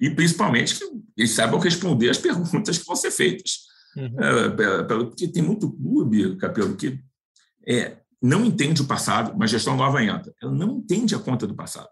E, 0.00 0.10
principalmente, 0.10 0.78
que 0.78 0.84
eles 1.16 1.32
saibam 1.32 1.58
responder 1.58 2.08
as 2.08 2.18
perguntas 2.18 2.78
que 2.78 2.86
vão 2.86 2.96
ser 2.96 3.10
feitas. 3.10 3.70
Uhum. 3.96 4.16
É, 4.18 4.82
porque 4.84 5.28
tem 5.28 5.42
muito 5.42 5.70
clube, 5.70 6.36
Capelo, 6.36 6.76
que 6.76 7.00
é, 7.66 7.98
não 8.22 8.44
entende 8.44 8.82
o 8.82 8.86
passado, 8.86 9.34
mas 9.36 9.50
gestão 9.50 9.76
nova 9.76 10.02
entra. 10.02 10.32
Ela 10.42 10.52
não 10.52 10.78
entende 10.78 11.14
a 11.14 11.18
conta 11.18 11.46
do 11.46 11.54
passado. 11.54 11.90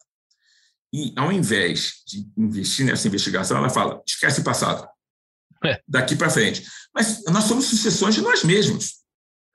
E, 0.93 1.13
ao 1.17 1.31
invés 1.31 2.03
de 2.07 2.27
investir 2.37 2.87
nessa 2.87 3.07
investigação, 3.07 3.59
ela 3.59 3.69
fala: 3.69 4.03
esquece 4.07 4.41
o 4.41 4.45
passado. 4.45 4.89
É. 5.65 5.81
Daqui 5.87 6.17
para 6.17 6.31
frente. 6.31 6.65
Mas 6.95 7.25
nós 7.27 7.45
somos 7.45 7.67
sucessões 7.67 8.15
de 8.15 8.21
nós 8.21 8.45
mesmos. 8.45 8.99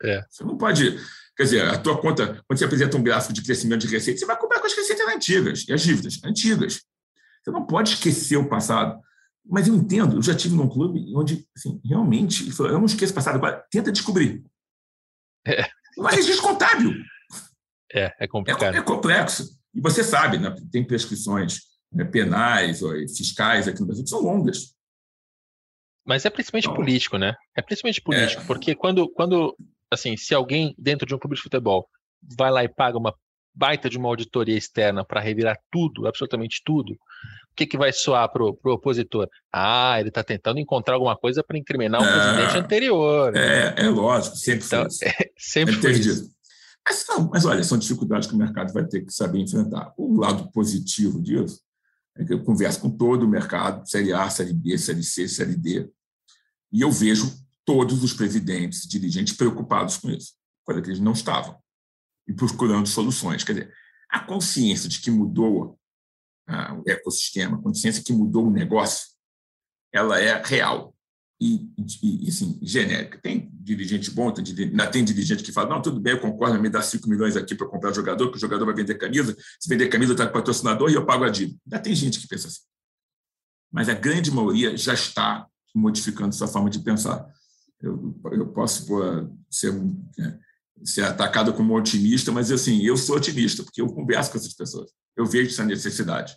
É. 0.04 0.24
Você 0.30 0.44
não 0.44 0.58
pode. 0.58 1.00
Quer 1.36 1.44
dizer, 1.44 1.68
a 1.68 1.80
tua 1.80 2.00
conta, 2.00 2.44
quando 2.48 2.60
você 2.60 2.66
apresenta 2.66 2.96
um 2.96 3.02
gráfico 3.02 3.34
de 3.34 3.42
crescimento 3.42 3.82
de 3.82 3.88
receita, 3.88 4.20
você 4.20 4.26
vai 4.26 4.38
comprar 4.38 4.60
com 4.60 4.68
as 4.68 4.74
receitas 4.74 5.08
antigas 5.08 5.66
e 5.68 5.74
as 5.74 5.82
dívidas 5.82 6.20
antigas. 6.24 6.82
Você 7.44 7.52
não 7.52 7.66
pode 7.66 7.90
esquecer 7.90 8.38
o 8.38 8.48
passado. 8.48 9.02
Mas 9.46 9.68
eu 9.68 9.76
entendo, 9.76 10.16
eu 10.16 10.22
já 10.22 10.34
tive 10.34 10.56
num 10.56 10.70
clube 10.70 11.14
onde, 11.16 11.46
assim, 11.56 11.82
realmente, 11.84 12.50
eu 12.58 12.80
não 12.80 12.86
esqueço 12.86 13.14
passado, 13.14 13.42
tenta 13.70 13.92
descobrir. 13.92 14.44
É. 15.46 15.68
Mas 15.98 16.18
existe 16.18 16.42
contábil. 16.42 16.94
É, 17.94 18.14
é 18.20 18.28
complicado. 18.28 18.74
É, 18.74 18.78
é, 18.78 18.82
complexo. 18.82 19.60
E 19.74 19.82
você 19.82 20.04
sabe, 20.04 20.38
né, 20.38 20.56
tem 20.72 20.86
prescrições 20.86 21.60
né, 21.92 22.06
penais 22.06 22.82
ou 22.82 22.92
fiscais 23.10 23.68
aqui 23.68 23.82
no 23.82 23.88
Brasil 23.88 24.04
que 24.04 24.10
são 24.10 24.22
longas. 24.22 24.74
Mas 26.06 26.26
é 26.26 26.30
principalmente 26.30 26.66
então, 26.66 26.76
político, 26.76 27.18
né? 27.18 27.36
É 27.56 27.62
principalmente 27.62 28.02
político, 28.02 28.42
é. 28.42 28.46
porque 28.46 28.76
quando, 28.76 29.10
quando, 29.10 29.56
assim, 29.92 30.18
se 30.18 30.34
alguém 30.34 30.76
dentro 30.78 31.06
de 31.06 31.16
um 31.16 31.20
clube 31.20 31.36
de 31.36 31.42
futebol 31.42 31.90
vai 32.38 32.52
lá 32.52 32.64
e 32.64 32.70
paga 32.70 32.98
uma 32.98 33.14
baita 33.54 33.90
de 33.90 33.98
uma 33.98 34.10
auditoria 34.10 34.58
externa 34.58 35.06
para 35.06 35.22
revirar 35.22 35.58
tudo, 35.72 36.08
absolutamente 36.08 36.62
tudo, 36.66 36.94
o 36.94 37.56
que, 37.56 37.68
que 37.68 37.78
vai 37.78 37.94
soar 37.94 38.32
para 38.32 38.44
o 38.44 38.58
opositor? 38.66 39.30
Ah, 39.52 40.00
ele 40.00 40.10
está 40.10 40.24
tentando 40.24 40.60
encontrar 40.60 40.96
alguma 40.96 41.16
coisa 41.16 41.44
para 41.44 41.58
incriminar 41.58 42.02
o 42.02 42.04
é, 42.04 42.12
presidente 42.12 42.58
anterior. 42.58 43.36
É, 43.36 43.76
é 43.78 43.90
lógico, 43.90 44.36
sempre 44.36 44.66
então, 44.66 44.80
foi 44.82 44.88
isso. 44.88 45.06
É, 45.06 45.14
sempre 45.38 45.76
foi. 45.76 45.92
Mas, 46.86 47.06
não, 47.08 47.30
mas 47.30 47.46
olha, 47.46 47.64
são 47.64 47.78
dificuldades 47.78 48.28
que 48.28 48.34
o 48.34 48.38
mercado 48.38 48.74
vai 48.74 48.86
ter 48.86 49.02
que 49.02 49.14
saber 49.14 49.40
enfrentar. 49.40 49.94
O 49.98 50.20
lado 50.20 50.52
positivo 50.52 51.22
disso 51.22 51.62
é 52.18 52.26
que 52.26 52.34
eu 52.34 52.44
converso 52.44 52.82
com 52.82 52.90
todo 52.90 53.24
o 53.24 53.28
mercado, 53.28 53.88
Série 53.88 54.12
A, 54.14 54.30
Série 54.30 54.54
B, 54.54 54.78
Série 54.78 55.04
C, 55.04 55.28
Série 55.28 55.56
D, 55.56 55.90
e 56.72 56.82
eu 56.82 56.92
vejo 56.92 57.32
todos 57.64 58.04
os 58.04 58.14
presidentes, 58.14 58.88
dirigentes 58.88 59.34
preocupados 59.34 59.98
com 59.98 60.10
isso, 60.10 60.34
coisa 60.64 60.82
que 60.82 60.90
eles 60.90 61.00
não 61.00 61.14
estavam, 61.14 61.56
e 62.28 62.34
procurando 62.34 62.88
soluções. 62.88 63.44
Quer 63.44 63.54
dizer, 63.54 63.74
a 64.10 64.20
consciência 64.20 64.88
de 64.88 65.00
que 65.00 65.12
mudou 65.12 65.80
o 66.48 66.90
ecossistema, 66.90 67.58
a 67.58 67.62
consciência 67.62 68.04
que 68.04 68.14
mudou 68.14 68.48
o 68.48 68.52
negócio, 68.52 69.08
ela 69.92 70.20
é 70.20 70.42
real 70.44 70.94
e, 71.40 71.70
e, 72.02 72.30
assim, 72.30 72.58
genérica. 72.62 73.20
Tem 73.22 73.50
dirigente 73.54 74.10
bom, 74.12 74.32
tem, 74.32 74.44
tem 74.44 75.04
dirigente 75.04 75.44
que 75.44 75.52
fala, 75.52 75.70
não, 75.70 75.82
tudo 75.82 76.00
bem, 76.00 76.14
eu 76.14 76.20
concordo, 76.20 76.62
me 76.62 76.70
dá 76.70 76.82
5 76.82 77.08
milhões 77.10 77.36
aqui 77.36 77.54
para 77.56 77.68
comprar 77.68 77.94
jogador, 77.94 78.30
que 78.32 78.38
o 78.38 78.40
jogador 78.40 78.66
vai 78.66 78.76
vender 78.76 78.96
camisa, 78.96 79.36
se 79.60 79.70
vender 79.70 79.88
camisa, 79.90 80.14
está 80.14 80.26
com 80.26 80.34
patrocinador 80.34 80.90
e 80.90 80.96
eu 80.96 81.06
pago 81.06 81.24
a 81.24 81.30
dívida. 81.30 81.60
Ainda 81.66 81.80
tem 81.80 81.96
gente 81.96 82.20
que 82.20 82.28
pensa 82.28 82.48
assim. 82.48 82.62
Mas 83.72 83.90
a 83.90 83.94
grande 83.94 84.32
maioria 84.32 84.78
já 84.78 84.94
está 84.94 85.48
modificando 85.76 86.34
sua 86.34 86.48
forma 86.48 86.70
de 86.70 86.80
pensar. 86.80 87.28
Eu, 87.82 88.16
eu 88.32 88.48
posso 88.48 88.86
pô, 88.86 89.02
ser, 89.50 89.74
é, 90.20 90.40
ser 90.84 91.04
atacado 91.04 91.54
como 91.54 91.76
otimista, 91.76 92.32
mas 92.32 92.52
assim, 92.52 92.84
eu 92.84 92.98
sou 92.98 93.18
otimista, 93.18 93.64
porque 93.64 93.82
eu 93.82 93.88
converso 93.88 94.32
com 94.32 94.38
essas 94.38 94.54
pessoas. 94.54 94.92
Eu 95.16 95.26
vejo 95.26 95.50
essa 95.50 95.64
necessidade. 95.64 96.36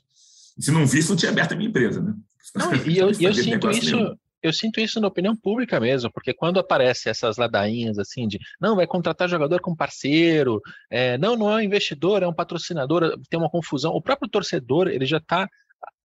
Se 0.59 0.71
não 0.71 0.87
visse, 0.87 1.09
não 1.09 1.17
tinha 1.17 1.31
aberto 1.31 1.53
a 1.53 1.57
minha 1.57 1.69
empresa, 1.69 2.01
né? 2.01 2.15
Não, 2.55 2.75
e 2.87 2.99
eu, 2.99 3.09
eu 3.09 3.35
sinto 3.35 3.71
isso, 3.71 4.19
eu 4.43 4.53
sinto 4.53 4.81
isso 4.81 5.01
na 5.01 5.09
opinião 5.09 5.37
pública 5.37 5.81
mesmo, 5.81 6.11
porque 6.13 6.33
quando 6.33 6.61
aparece 6.61 7.09
essas 7.09 7.37
ladainhas 7.37 7.99
assim 7.99 8.29
de 8.29 8.39
não, 8.61 8.77
vai 8.77 8.87
contratar 8.87 9.29
jogador 9.29 9.61
como 9.61 9.77
parceiro, 9.77 10.61
é, 10.91 11.19
não, 11.19 11.37
não 11.37 11.51
é 11.51 11.57
um 11.57 11.61
investidor, 11.61 12.23
é 12.23 12.27
um 12.27 12.35
patrocinador, 12.35 13.19
tem 13.29 13.39
uma 13.39 13.51
confusão. 13.51 13.93
O 13.93 14.03
próprio 14.03 14.31
torcedor, 14.31 14.89
ele 14.89 15.05
já 15.05 15.19
está, 15.19 15.49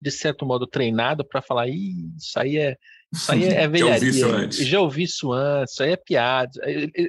de 0.02 0.12
certo 0.12 0.46
modo, 0.46 0.66
treinado 0.66 1.26
para 1.26 1.42
falar, 1.42 1.68
isso 1.68 2.38
aí 2.38 2.58
é. 2.58 2.78
Isso 3.12 3.32
aí 3.32 3.44
é 3.46 3.68
velharia. 3.68 4.12
já 4.14 4.28
ouvi 4.28 4.48
isso 4.50 4.64
Já 4.64 4.82
ouvi 4.82 5.04
isso 5.04 5.34
antes, 5.34 5.74
isso 5.74 5.84
aí 5.84 5.92
é 5.92 5.98
piada. 5.98 6.52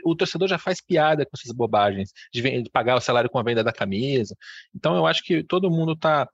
O 0.05 0.17
torcedor 0.17 0.49
já 0.49 0.59
faz 0.59 0.81
piada 0.81 1.25
com 1.25 1.33
essas 1.35 1.55
bobagens, 1.55 2.11
de 2.33 2.71
pagar 2.73 2.97
o 2.97 3.01
salário 3.01 3.29
com 3.29 3.39
a 3.39 3.43
venda 3.43 3.63
da 3.63 3.73
camisa. 3.73 4.35
Então 4.75 4.97
eu 4.97 5.07
acho 5.07 5.23
que 5.23 5.45
todo 5.45 5.71
mundo 5.71 5.93
está 5.93 6.27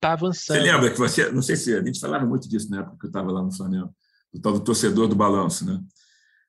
tá 0.00 0.12
avançando. 0.12 0.58
Você 0.58 0.62
lembra 0.62 0.90
que 0.90 0.98
você, 0.98 1.30
não 1.32 1.42
sei 1.42 1.56
se 1.56 1.74
a 1.76 1.82
gente 1.82 1.98
falava 1.98 2.24
muito 2.24 2.48
disso 2.48 2.70
na 2.70 2.80
época 2.80 2.96
que 3.00 3.06
eu 3.06 3.08
estava 3.08 3.32
lá 3.32 3.42
no 3.42 3.52
Flamengo 3.52 3.92
o 4.34 4.40
tal 4.40 4.52
do 4.52 4.60
torcedor 4.60 5.06
do 5.06 5.14
balanço. 5.14 5.64
Né? 5.64 5.80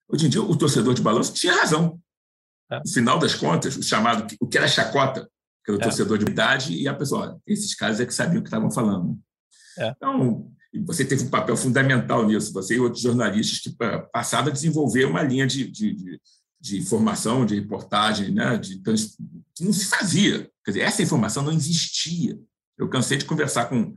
Hoje 0.10 0.26
em 0.26 0.30
dia, 0.30 0.41
o 0.41 0.58
torcedor 0.58 0.93
de 0.93 1.01
balanço 1.01 1.34
tinha 1.34 1.53
razão. 1.53 1.99
É. 2.70 2.80
No 2.80 2.89
final 2.89 3.20
das 3.20 3.36
contas, 3.36 3.78
o 3.78 3.84
chamado, 3.84 4.26
o 4.41 4.47
que 4.47 4.58
era 4.58 4.68
chacota, 4.68 5.30
que 5.66 5.72
era 5.72 5.80
o 5.80 5.82
é. 5.82 5.84
torcedor 5.84 6.18
de 6.18 6.26
idade, 6.30 6.74
e 6.74 6.88
a 6.88 6.93
pessoa, 6.93 7.41
esses 7.47 7.74
caras 7.74 7.99
é 7.99 8.05
que 8.05 8.13
sabiam 8.13 8.39
o 8.39 8.43
que 8.43 8.47
estavam 8.47 8.72
falando. 8.72 9.18
É. 9.78 9.89
Então, 9.89 10.51
você 10.86 11.03
teve 11.03 11.24
um 11.24 11.30
papel 11.30 11.57
fundamental 11.57 12.26
nisso, 12.26 12.53
você 12.53 12.76
e 12.76 12.80
outros 12.80 13.01
jornalistas 13.01 13.59
que 13.59 13.76
passaram 14.13 14.47
a 14.47 14.51
desenvolver 14.51 15.05
uma 15.05 15.24
linha 15.24 15.47
de, 15.47 15.70
de, 15.70 15.93
de, 15.93 16.22
de 16.61 16.78
informação, 16.78 17.45
de 17.45 17.55
reportagem, 17.55 18.32
né, 18.32 18.57
de, 18.57 18.80
que 18.80 19.63
não 19.63 19.74
se 19.74 19.86
fazia. 19.86 20.49
Quer 20.63 20.72
dizer, 20.72 20.82
essa 20.82 21.01
informação 21.01 21.43
não 21.43 21.51
existia. 21.51 22.38
Eu 22.78 22.89
cansei 22.89 23.18
de 23.18 23.26
conversar 23.26 23.66
com 23.66 23.93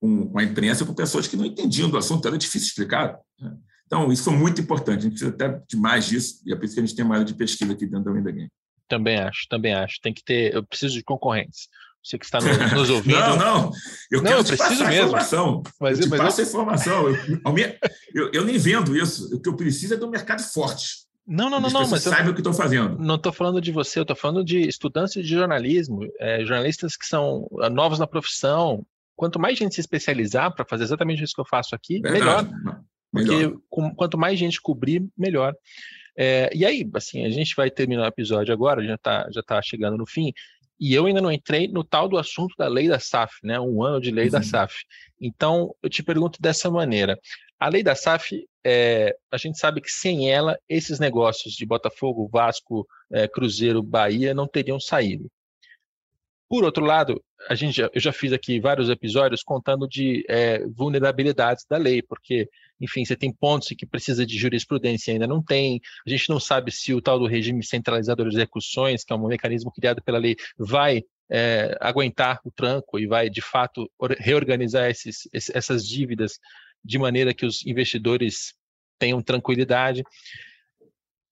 com, 0.00 0.28
com 0.28 0.38
a 0.38 0.42
imprensa, 0.42 0.84
com 0.84 0.94
pessoas 0.94 1.28
que 1.28 1.36
não 1.36 1.44
entendiam 1.44 1.90
do 1.90 1.98
assunto, 1.98 2.26
era 2.26 2.38
difícil 2.38 2.68
explicar. 2.68 3.18
Né? 3.38 3.54
Então, 3.86 4.10
isso 4.10 4.24
foi 4.24 4.32
muito 4.32 4.60
importante. 4.60 5.00
A 5.00 5.02
gente 5.02 5.12
precisa 5.12 5.30
até 5.30 5.62
de 5.68 5.76
mais 5.76 6.06
disso, 6.06 6.40
e 6.46 6.52
é 6.52 6.56
por 6.56 6.64
isso 6.64 6.74
que 6.74 6.80
a 6.80 6.86
gente 6.86 6.96
tem 6.96 7.04
uma 7.04 7.16
área 7.16 7.26
de 7.26 7.34
pesquisa 7.34 7.72
aqui 7.72 7.86
dentro 7.86 8.04
da 8.04 8.12
Winda 8.12 8.30
Game. 8.30 8.50
Também 8.90 9.18
acho, 9.20 9.46
também 9.48 9.72
acho. 9.72 10.00
Tem 10.02 10.12
que 10.12 10.24
ter. 10.24 10.52
Eu 10.52 10.64
preciso 10.64 10.94
de 10.94 11.04
concorrentes. 11.04 11.68
Você 12.02 12.18
que 12.18 12.24
está 12.24 12.38
nos 12.74 12.90
ouvindo. 12.90 13.18
não, 13.18 13.36
não. 13.36 13.70
Eu 14.10 14.20
não, 14.20 14.30
quero 14.30 14.40
eu 14.40 14.58
passar 14.58 14.88
mesmo. 14.88 15.04
informação. 15.04 15.62
Mas, 15.80 15.98
eu 15.98 16.04
te 16.04 16.10
mas 16.10 16.20
passo 16.20 16.40
eu... 16.40 16.46
informação. 16.46 17.08
Eu, 18.12 18.30
eu, 18.32 18.44
nem 18.44 18.58
vendo 18.58 18.96
isso. 18.96 19.32
O 19.34 19.40
que 19.40 19.48
eu 19.48 19.54
preciso 19.54 19.94
é 19.94 19.96
do 19.96 20.10
mercado 20.10 20.42
forte. 20.42 21.08
Não, 21.24 21.48
não, 21.48 21.60
não, 21.60 21.70
não. 21.70 21.88
Mas 21.88 22.02
saiba 22.02 22.30
o 22.30 22.34
que 22.34 22.40
estou 22.40 22.52
fazendo. 22.52 22.98
Não 22.98 23.14
estou 23.14 23.32
falando 23.32 23.60
de 23.60 23.70
você, 23.70 24.00
eu 24.00 24.02
estou 24.02 24.16
falando 24.16 24.44
de 24.44 24.66
estudantes 24.66 25.12
de 25.12 25.22
jornalismo, 25.28 26.00
é, 26.18 26.44
jornalistas 26.44 26.96
que 26.96 27.06
são 27.06 27.46
ah, 27.60 27.70
novos 27.70 28.00
na 28.00 28.06
profissão, 28.06 28.84
quanto 29.14 29.38
mais 29.38 29.56
gente 29.56 29.76
se 29.76 29.80
especializar 29.80 30.52
para 30.52 30.64
fazer 30.64 30.82
exatamente 30.82 31.22
isso 31.22 31.34
que 31.34 31.40
eu 31.40 31.48
faço 31.48 31.74
aqui, 31.74 32.00
Verdade. 32.00 32.50
melhor. 32.52 32.80
Porque 33.12 33.54
com, 33.68 33.94
quanto 33.94 34.18
mais 34.18 34.38
gente 34.38 34.60
cobrir, 34.60 35.06
melhor. 35.16 35.54
É, 36.16 36.50
e 36.54 36.64
aí, 36.64 36.88
assim, 36.94 37.24
a 37.24 37.30
gente 37.30 37.54
vai 37.56 37.70
terminar 37.70 38.04
o 38.04 38.08
episódio 38.08 38.52
agora, 38.52 38.84
já 38.84 38.94
está 38.94 39.28
já 39.30 39.42
tá 39.42 39.60
chegando 39.62 39.96
no 39.96 40.06
fim, 40.06 40.32
e 40.80 40.94
eu 40.94 41.04
ainda 41.04 41.20
não 41.20 41.30
entrei 41.30 41.68
no 41.68 41.84
tal 41.84 42.08
do 42.08 42.16
assunto 42.16 42.54
da 42.56 42.66
lei 42.66 42.88
da 42.88 42.98
SAF, 42.98 43.34
né? 43.44 43.60
Um 43.60 43.82
ano 43.82 44.00
de 44.00 44.10
lei 44.10 44.26
uhum. 44.26 44.30
da 44.32 44.42
SAF. 44.42 44.84
Então, 45.20 45.74
eu 45.82 45.90
te 45.90 46.02
pergunto 46.02 46.40
dessa 46.40 46.70
maneira: 46.70 47.18
a 47.58 47.68
lei 47.68 47.82
da 47.82 47.94
SAF, 47.94 48.46
é, 48.64 49.14
a 49.30 49.36
gente 49.36 49.58
sabe 49.58 49.82
que 49.82 49.90
sem 49.90 50.30
ela, 50.30 50.58
esses 50.66 50.98
negócios 50.98 51.54
de 51.54 51.66
Botafogo, 51.66 52.28
Vasco, 52.32 52.86
é, 53.12 53.28
Cruzeiro, 53.28 53.82
Bahia 53.82 54.32
não 54.32 54.48
teriam 54.48 54.80
saído. 54.80 55.30
Por 56.50 56.64
outro 56.64 56.84
lado, 56.84 57.22
a 57.48 57.54
gente 57.54 57.76
já, 57.76 57.88
eu 57.94 58.00
já 58.00 58.12
fiz 58.12 58.32
aqui 58.32 58.58
vários 58.58 58.90
episódios 58.90 59.40
contando 59.40 59.86
de 59.86 60.24
é, 60.28 60.66
vulnerabilidades 60.66 61.64
da 61.64 61.76
lei, 61.76 62.02
porque, 62.02 62.48
enfim, 62.80 63.04
você 63.04 63.14
tem 63.14 63.32
pontos 63.32 63.68
que 63.68 63.86
precisa 63.86 64.26
de 64.26 64.36
jurisprudência 64.36 65.12
e 65.12 65.14
ainda 65.14 65.28
não 65.28 65.40
tem. 65.40 65.80
A 66.04 66.10
gente 66.10 66.28
não 66.28 66.40
sabe 66.40 66.72
se 66.72 66.92
o 66.92 67.00
tal 67.00 67.20
do 67.20 67.28
regime 67.28 67.64
centralizador 67.64 68.28
de 68.28 68.34
execuções, 68.34 69.04
que 69.04 69.12
é 69.12 69.16
um 69.16 69.28
mecanismo 69.28 69.70
criado 69.70 70.02
pela 70.02 70.18
lei, 70.18 70.34
vai 70.58 71.04
é, 71.30 71.78
aguentar 71.80 72.40
o 72.44 72.50
tranco 72.50 72.98
e 72.98 73.06
vai, 73.06 73.30
de 73.30 73.40
fato, 73.40 73.88
reorganizar 74.18 74.90
esses, 74.90 75.28
essas 75.32 75.86
dívidas 75.86 76.32
de 76.84 76.98
maneira 76.98 77.32
que 77.32 77.46
os 77.46 77.64
investidores 77.64 78.54
tenham 78.98 79.22
tranquilidade. 79.22 80.02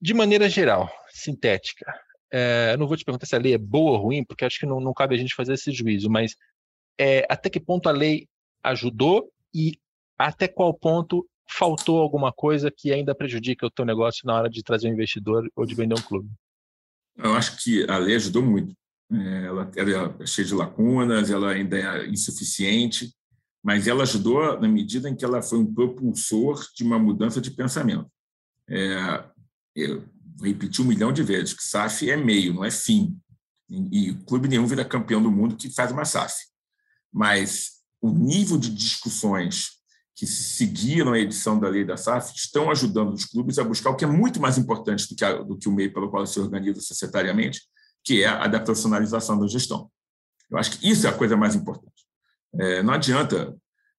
De 0.01 0.15
maneira 0.15 0.49
geral, 0.49 0.89
sintética, 1.11 1.93
é, 2.31 2.77
não 2.77 2.87
vou 2.87 2.97
te 2.97 3.05
perguntar 3.05 3.27
se 3.27 3.35
a 3.35 3.39
lei 3.39 3.55
é 3.55 3.59
boa 3.59 3.93
ou 3.93 4.05
ruim, 4.05 4.25
porque 4.25 4.45
acho 4.45 4.59
que 4.59 4.67
não, 4.67 4.81
não 4.81 4.93
cabe 4.93 5.15
a 5.15 5.19
gente 5.19 5.35
fazer 5.35 5.55
esse 5.55 5.73
juízo, 5.73 6.11
mas 6.11 6.37
é, 6.99 7.27
até 7.29 7.49
que 7.49 7.61
ponto 7.61 7.89
a 7.89 7.93
lei 7.93 8.29
ajudou 8.63 9.31
e 9.55 9.79
até 10.19 10.49
qual 10.49 10.75
ponto 10.75 11.27
faltou 11.49 11.99
alguma 11.99 12.33
coisa 12.33 12.71
que 12.71 12.93
ainda 12.93 13.15
prejudica 13.15 13.67
o 13.67 13.71
teu 13.71 13.85
negócio 13.85 14.27
na 14.27 14.35
hora 14.35 14.51
de 14.51 14.63
trazer 14.63 14.89
um 14.89 14.93
investidor 14.93 15.49
ou 15.57 15.65
de 15.65 15.75
vender 15.75 15.95
um 15.95 16.03
clube? 16.03 16.29
Eu 17.17 17.35
acho 17.35 17.57
que 17.63 17.89
a 17.89 17.99
lei 17.99 18.17
ajudou 18.17 18.43
muito. 18.43 18.75
É, 19.11 19.47
ela 19.47 19.71
era 19.75 20.27
cheia 20.27 20.47
de 20.47 20.55
lacunas, 20.55 21.31
ela 21.31 21.51
ainda 21.51 21.79
é 21.79 22.07
insuficiente, 22.09 23.13
mas 23.63 23.87
ela 23.87 24.03
ajudou 24.03 24.61
na 24.61 24.69
medida 24.69 25.09
em 25.09 25.17
que 25.17 25.25
ela 25.25 25.41
foi 25.41 25.59
um 25.59 25.73
propulsor 25.73 26.67
de 26.75 26.85
uma 26.85 26.99
mudança 26.99 27.41
de 27.41 27.51
pensamento. 27.51 28.07
É, 28.69 29.25
eu, 29.75 30.05
repetir 30.43 30.85
um 30.85 30.89
milhão 30.89 31.13
de 31.13 31.23
vezes, 31.23 31.53
que 31.53 31.63
SAF 31.63 32.09
é 32.09 32.17
meio, 32.17 32.55
não 32.55 32.65
é 32.65 32.71
fim. 32.71 33.19
E, 33.69 34.11
e 34.11 34.15
clube 34.25 34.49
nenhum 34.49 34.67
vira 34.67 34.85
campeão 34.85 35.23
do 35.23 35.31
mundo 35.31 35.57
que 35.57 35.71
faz 35.71 35.91
uma 35.91 36.05
SAF. 36.05 36.35
Mas 37.13 37.79
o 38.01 38.11
nível 38.11 38.57
de 38.57 38.71
discussões 38.71 39.79
que 40.15 40.27
se 40.27 40.43
seguiram 40.43 41.13
a 41.13 41.19
edição 41.19 41.59
da 41.61 41.69
lei 41.69 41.85
da 41.85 41.97
SAF 41.97 42.35
estão 42.35 42.71
ajudando 42.71 43.15
os 43.15 43.25
clubes 43.25 43.59
a 43.59 43.65
buscar 43.65 43.91
o 43.91 43.97
que 43.97 44.05
é 44.05 44.09
muito 44.09 44.41
mais 44.41 44.59
importante 44.59 45.09
do 45.09 45.15
que, 45.15 45.25
a, 45.25 45.43
do 45.43 45.57
que 45.57 45.69
o 45.69 45.73
meio 45.73 45.93
pelo 45.93 46.11
qual 46.11 46.27
se 46.27 46.41
organiza 46.41 46.81
societariamente, 46.81 47.61
que 48.03 48.25
é 48.25 48.27
a 48.27 48.49
da 48.49 48.59
profissionalização 48.59 49.39
da 49.39 49.47
gestão. 49.47 49.89
Eu 50.51 50.59
acho 50.59 50.73
que 50.73 50.89
isso 50.89 51.07
é 51.07 51.11
a 51.11 51.17
coisa 51.17 51.37
mais 51.37 51.55
importante. 51.55 52.05
É, 52.59 52.83
não 52.83 52.95
adianta, 52.95 53.57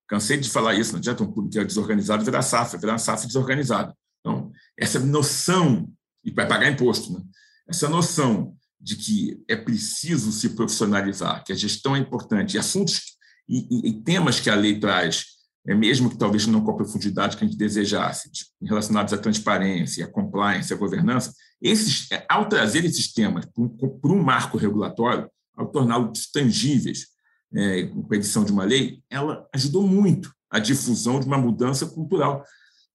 cansei 0.08 0.38
de 0.38 0.50
falar 0.50 0.74
isso, 0.74 0.92
não 0.92 1.00
adianta 1.00 1.24
um 1.24 1.32
clube 1.32 1.52
que 1.52 1.60
é 1.60 1.64
desorganizado 1.64 2.26
virar 2.26 2.42
SAF, 2.42 2.78
virar 2.78 2.98
SAF 2.98 3.26
desorganizada. 3.26 3.96
Então, 4.20 4.52
essa 4.78 5.00
noção 5.00 5.90
e 6.30 6.34
vai 6.34 6.48
pagar 6.48 6.72
imposto. 6.72 7.14
Né? 7.14 7.22
Essa 7.68 7.90
noção 7.90 8.56
de 8.80 8.96
que 8.96 9.44
é 9.48 9.56
preciso 9.56 10.32
se 10.32 10.50
profissionalizar, 10.50 11.44
que 11.44 11.52
a 11.52 11.56
gestão 11.56 11.96
é 11.96 12.00
importante, 12.00 12.56
e 12.56 12.60
assuntos 12.60 13.18
e, 13.48 13.68
e, 13.70 13.90
e 13.90 14.04
temas 14.04 14.40
que 14.40 14.50
a 14.50 14.56
lei 14.56 14.80
traz 14.80 15.26
é 15.68 15.76
mesmo 15.76 16.10
que 16.10 16.18
talvez 16.18 16.48
não 16.48 16.64
com 16.64 16.72
a 16.72 16.76
profundidade 16.76 17.36
que 17.36 17.44
a 17.44 17.48
gente 17.48 17.58
desejasse, 17.58 18.32
relacionados 18.64 19.14
à 19.14 19.18
transparência, 19.18 20.06
à 20.06 20.08
compliance, 20.08 20.74
à 20.74 20.78
governança, 20.78 21.34
esses, 21.62 22.10
é, 22.12 22.26
ao 22.30 22.48
trazer 22.48 22.86
esses 22.86 23.12
temas 23.12 23.46
para 23.46 24.12
um 24.12 24.24
marco 24.24 24.58
regulatório, 24.58 25.30
ao 25.56 25.68
torná-los 25.68 26.32
tangíveis 26.32 27.08
é, 27.54 27.84
com 27.84 28.08
a 28.12 28.16
edição 28.16 28.46
de 28.46 28.52
uma 28.52 28.64
lei, 28.64 29.04
ela 29.10 29.48
ajudou 29.54 29.86
muito 29.86 30.34
a 30.50 30.60
difusão 30.60 31.20
de 31.20 31.26
uma 31.26 31.38
mudança 31.38 31.86
cultural, 31.86 32.44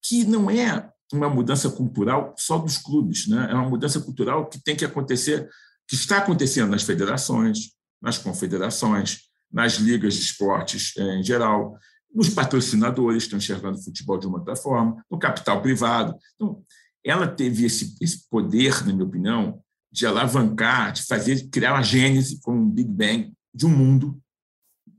que 0.03 0.25
não 0.25 0.51
é 0.51 0.91
uma 1.15 1.29
mudança 1.29 1.71
cultural 1.71 2.35
só 2.39 2.59
dos 2.59 2.79
clubes, 2.79 3.27
né? 3.27 3.49
é 3.51 3.55
uma 3.55 3.69
mudança 3.69 4.01
cultural 4.01 4.49
que 4.49 4.63
tem 4.63 4.77
que 4.77 4.85
acontecer, 4.85 5.49
que 5.87 5.95
está 5.95 6.19
acontecendo 6.19 6.71
nas 6.71 6.83
federações, 6.83 7.71
nas 8.01 8.19
confederações, 8.19 9.21
nas 9.53 9.75
ligas 9.75 10.15
de 10.15 10.21
esportes 10.21 10.93
é, 10.97 11.19
em 11.19 11.23
geral, 11.23 11.79
nos 12.15 12.29
patrocinadores 12.29 13.25
estão 13.25 13.39
enxergando 13.39 13.79
o 13.79 13.83
futebol 13.83 14.19
de 14.19 14.27
uma 14.27 14.39
outra 14.39 14.55
forma, 14.55 15.05
no 15.11 15.19
capital 15.19 15.61
privado. 15.61 16.17
Então, 16.35 16.63
ela 17.05 17.27
teve 17.27 17.65
esse, 17.65 17.97
esse 18.01 18.29
poder, 18.29 18.85
na 18.87 18.93
minha 18.93 19.05
opinião, 19.05 19.61
de 19.91 20.07
alavancar, 20.07 20.93
de 20.93 21.03
fazer, 21.03 21.49
criar 21.51 21.75
uma 21.75 21.83
gênese 21.83 22.41
com 22.41 22.55
um 22.55 22.69
Big 22.69 22.89
Bang 22.89 23.33
de 23.53 23.67
um 23.67 23.71
mundo 23.71 24.21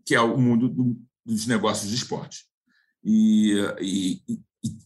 que 0.05 0.13
é 0.13 0.21
o 0.21 0.37
mundo 0.37 0.69
do, 0.69 1.01
dos 1.25 1.47
negócios 1.47 1.89
de 1.89 1.95
esporte. 1.95 2.45
E, 3.03 3.55
e, 3.81 4.21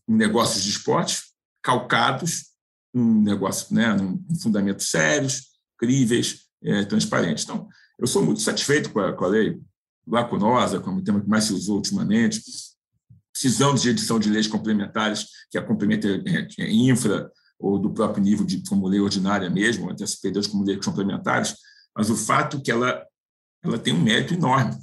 negócios 0.08 0.64
de 0.64 0.70
esporte 0.70 1.24
calcados 1.62 2.50
um 2.94 3.22
negócio, 3.22 3.74
né, 3.74 3.96
em 4.30 4.40
fundamentos 4.40 4.90
sérios, 4.90 5.50
críveis, 5.78 6.46
é, 6.64 6.84
transparentes. 6.86 7.44
Então, 7.44 7.68
eu 7.98 8.08
sou 8.08 8.24
muito 8.26 8.42
satisfeito 8.42 8.92
com 8.92 9.00
a, 9.00 9.14
com 9.14 9.26
a 9.26 9.28
lei 9.28 9.60
lacunosa, 10.08 10.80
como 10.80 11.00
o 11.00 11.04
tema 11.04 11.22
que 11.22 11.30
mais 11.30 11.46
se 11.46 11.54
usou 11.54 11.78
ultimamente, 11.78 12.42
precisamos 13.32 13.82
de 13.82 13.90
edição 13.90 14.20
de 14.20 14.30
leis 14.30 14.48
complementares, 14.48 15.28
que 15.52 15.58
a 15.58 15.64
complementa 15.64 16.08
é, 16.08 16.48
é, 16.58 16.72
infra 16.72 17.32
ou 17.60 17.78
do 17.78 17.92
próprio 17.92 18.24
nível 18.24 18.46
de 18.46 18.64
como 18.68 18.88
lei 18.88 19.00
ordinária 19.00 19.50
mesmo, 19.50 19.90
até 19.90 20.06
se 20.06 20.20
perdeu 20.20 20.42
como 20.50 20.64
leis 20.64 20.84
complementares, 20.84 21.56
mas 21.96 22.10
o 22.10 22.16
fato 22.16 22.58
é 22.58 22.62
que 22.62 22.72
ela, 22.72 23.06
ela 23.64 23.78
tem 23.78 23.94
um 23.94 24.02
mérito 24.02 24.34
enorme 24.34 24.76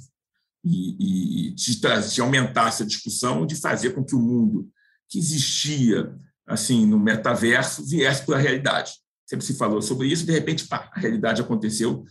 e, 0.63 1.49
e 1.49 1.51
de, 1.53 1.79
de 2.13 2.21
aumentar 2.21 2.69
essa 2.69 2.85
discussão, 2.85 3.45
de 3.45 3.55
fazer 3.55 3.91
com 3.91 4.03
que 4.03 4.15
o 4.15 4.19
mundo 4.19 4.69
que 5.09 5.17
existia 5.17 6.15
assim 6.45 6.85
no 6.85 6.99
metaverso 6.99 7.85
viesse 7.85 8.25
para 8.25 8.37
a 8.37 8.39
realidade. 8.39 8.93
Sempre 9.25 9.45
se 9.45 9.55
falou 9.55 9.81
sobre 9.81 10.07
isso, 10.07 10.25
de 10.25 10.31
repente, 10.31 10.67
pá, 10.67 10.89
a 10.93 10.99
realidade 10.99 11.41
aconteceu 11.41 12.05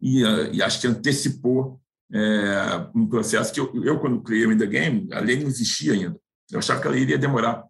e, 0.00 0.22
e 0.52 0.62
acho 0.62 0.80
que 0.80 0.86
antecipou 0.86 1.80
é, 2.12 2.88
um 2.94 3.06
processo 3.06 3.52
que 3.52 3.60
eu, 3.60 3.72
eu, 3.84 3.98
quando 4.00 4.22
criei 4.22 4.46
o 4.46 4.52
In 4.52 4.58
The 4.58 4.66
Game, 4.66 5.08
a 5.12 5.20
lei 5.20 5.40
não 5.40 5.48
existia 5.48 5.92
ainda. 5.92 6.18
Eu 6.50 6.58
achava 6.58 6.80
que 6.80 6.86
ela 6.86 6.98
iria 6.98 7.18
demorar. 7.18 7.64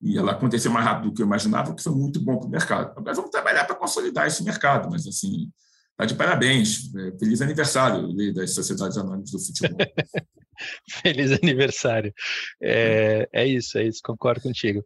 E 0.00 0.16
ela 0.16 0.32
aconteceu 0.32 0.70
mais 0.70 0.86
rápido 0.86 1.10
do 1.10 1.14
que 1.14 1.22
eu 1.22 1.26
imaginava, 1.26 1.70
o 1.70 1.74
que 1.74 1.82
foi 1.82 1.92
muito 1.92 2.20
bom 2.20 2.38
para 2.38 2.48
o 2.48 2.50
mercado. 2.50 2.92
Agora 2.96 3.14
vamos 3.14 3.30
trabalhar 3.30 3.64
para 3.64 3.76
consolidar 3.76 4.26
esse 4.26 4.42
mercado, 4.42 4.88
mas 4.90 5.06
assim, 5.06 5.50
Está 6.00 6.06
de 6.06 6.14
parabéns. 6.14 6.94
É, 6.94 7.18
feliz 7.18 7.42
aniversário, 7.42 8.06
Lei 8.06 8.32
das 8.32 8.54
Sociedades 8.54 8.96
Anônimas 8.96 9.30
do 9.30 9.38
Futebol. 9.38 9.78
Feliz 11.02 11.32
aniversário. 11.32 12.12
É, 12.62 13.28
é, 13.32 13.46
isso, 13.46 13.78
é 13.78 13.84
isso, 13.84 14.00
concordo 14.02 14.42
contigo. 14.42 14.84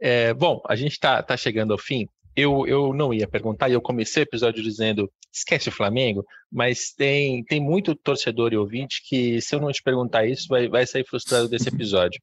É, 0.00 0.34
bom, 0.34 0.60
a 0.68 0.76
gente 0.76 0.92
está 0.92 1.22
tá 1.22 1.36
chegando 1.36 1.72
ao 1.72 1.78
fim. 1.78 2.08
Eu, 2.36 2.66
eu 2.66 2.92
não 2.92 3.14
ia 3.14 3.28
perguntar, 3.28 3.68
e 3.68 3.74
eu 3.74 3.80
comecei 3.80 4.22
o 4.22 4.24
episódio 4.24 4.62
dizendo 4.62 5.10
esquece 5.32 5.68
o 5.68 5.72
Flamengo, 5.72 6.24
mas 6.50 6.92
tem, 6.92 7.44
tem 7.44 7.60
muito 7.60 7.94
torcedor 7.94 8.52
e 8.52 8.56
ouvinte 8.56 9.02
que, 9.08 9.40
se 9.40 9.54
eu 9.54 9.60
não 9.60 9.72
te 9.72 9.82
perguntar 9.82 10.26
isso, 10.26 10.46
vai, 10.48 10.68
vai 10.68 10.86
sair 10.86 11.04
frustrado 11.06 11.48
desse 11.48 11.68
episódio. 11.70 12.20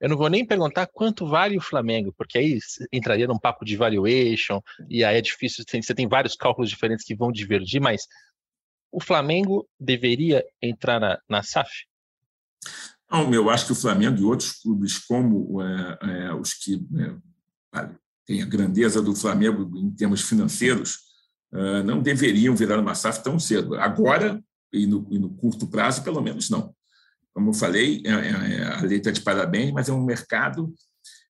Eu 0.00 0.08
não 0.08 0.16
vou 0.16 0.30
nem 0.30 0.46
perguntar 0.46 0.86
quanto 0.86 1.26
vale 1.26 1.58
o 1.58 1.60
Flamengo, 1.60 2.12
porque 2.16 2.38
aí 2.38 2.58
entraria 2.90 3.26
num 3.26 3.38
papo 3.38 3.64
de 3.66 3.76
valuation, 3.76 4.60
e 4.88 5.04
aí 5.04 5.18
é 5.18 5.20
difícil, 5.20 5.62
você 5.68 5.94
tem 5.94 6.08
vários 6.08 6.34
cálculos 6.34 6.70
diferentes 6.70 7.04
que 7.04 7.14
vão 7.14 7.30
divergir, 7.30 7.82
mas 7.82 8.02
o 8.90 9.00
Flamengo 9.00 9.68
deveria 9.78 10.44
entrar 10.62 10.98
na, 10.98 11.18
na 11.28 11.42
SAF? 11.42 11.70
Não, 13.10 13.32
eu 13.34 13.50
acho 13.50 13.66
que 13.66 13.72
o 13.72 13.76
Flamengo 13.76 14.18
e 14.18 14.24
outros 14.24 14.52
clubes, 14.52 14.98
como 14.98 15.60
é, 15.62 15.98
é, 16.02 16.34
os 16.34 16.54
que 16.54 16.86
é, 17.74 17.90
têm 18.26 18.42
a 18.42 18.46
grandeza 18.46 19.02
do 19.02 19.14
Flamengo 19.14 19.76
em 19.76 19.90
termos 19.90 20.20
financeiros, 20.20 21.10
não 21.84 22.00
deveriam 22.00 22.54
virar 22.54 22.78
uma 22.78 22.94
SAF 22.94 23.24
tão 23.24 23.36
cedo. 23.36 23.74
Agora, 23.74 24.40
e 24.72 24.86
no, 24.86 25.04
e 25.10 25.18
no 25.18 25.30
curto 25.30 25.66
prazo, 25.66 26.04
pelo 26.04 26.20
menos 26.20 26.48
não 26.48 26.72
como 27.32 27.50
eu 27.50 27.54
falei, 27.54 28.02
é, 28.04 28.10
é, 28.10 28.54
é 28.58 28.64
a 28.64 28.80
lei 28.82 28.98
está 28.98 29.10
de 29.10 29.20
parabéns, 29.20 29.72
mas 29.72 29.88
é 29.88 29.92
um 29.92 30.04
mercado, 30.04 30.72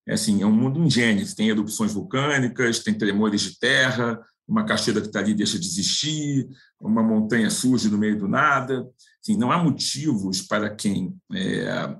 assim, 0.08 0.42
é 0.42 0.46
um 0.46 0.52
mundo 0.52 0.82
ingênuo. 0.82 1.24
Tem 1.34 1.48
erupções 1.48 1.92
vulcânicas, 1.92 2.80
tem 2.80 2.94
tremores 2.94 3.42
de 3.42 3.58
terra, 3.58 4.20
uma 4.46 4.64
cachoeira 4.64 5.00
que 5.00 5.06
está 5.06 5.20
ali 5.20 5.34
deixa 5.34 5.58
de 5.58 5.66
existir, 5.66 6.48
uma 6.80 7.02
montanha 7.02 7.50
surge 7.50 7.88
no 7.88 7.98
meio 7.98 8.18
do 8.18 8.26
nada. 8.26 8.84
Assim, 9.22 9.36
não 9.36 9.52
há 9.52 9.62
motivos 9.62 10.42
para 10.42 10.74
quem 10.74 11.14
é, 11.32 11.96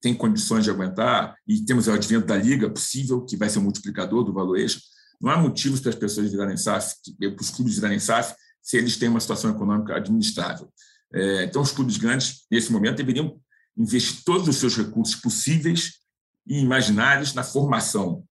tem 0.00 0.14
condições 0.14 0.64
de 0.64 0.70
aguentar, 0.70 1.36
e 1.46 1.64
temos 1.64 1.86
o 1.86 1.92
advento 1.92 2.26
da 2.26 2.36
Liga 2.36 2.68
possível, 2.68 3.24
que 3.24 3.36
vai 3.36 3.48
ser 3.48 3.58
um 3.58 3.62
multiplicador 3.62 4.24
do 4.24 4.32
valuation, 4.32 4.80
não 5.20 5.30
há 5.30 5.38
motivos 5.38 5.80
para 5.80 5.90
as 5.90 5.96
pessoas 5.96 6.30
virarem 6.30 6.56
SAF, 6.56 6.96
para 7.18 7.42
os 7.42 7.50
clubes 7.50 7.76
virarem 7.76 7.98
SAF, 7.98 8.34
se 8.60 8.76
eles 8.76 8.96
têm 8.96 9.08
uma 9.08 9.20
situação 9.20 9.50
econômica 9.50 9.96
administrável. 9.96 10.70
É, 11.12 11.44
então, 11.44 11.62
os 11.62 11.70
clubes 11.70 11.96
grandes, 11.96 12.44
nesse 12.50 12.72
momento, 12.72 12.96
deveriam 12.96 13.40
investir 13.76 14.22
todos 14.24 14.48
os 14.48 14.56
seus 14.56 14.76
recursos 14.76 15.16
possíveis 15.16 16.00
e 16.46 16.60
imaginários 16.60 17.32
na 17.32 17.42
formação 17.42 18.24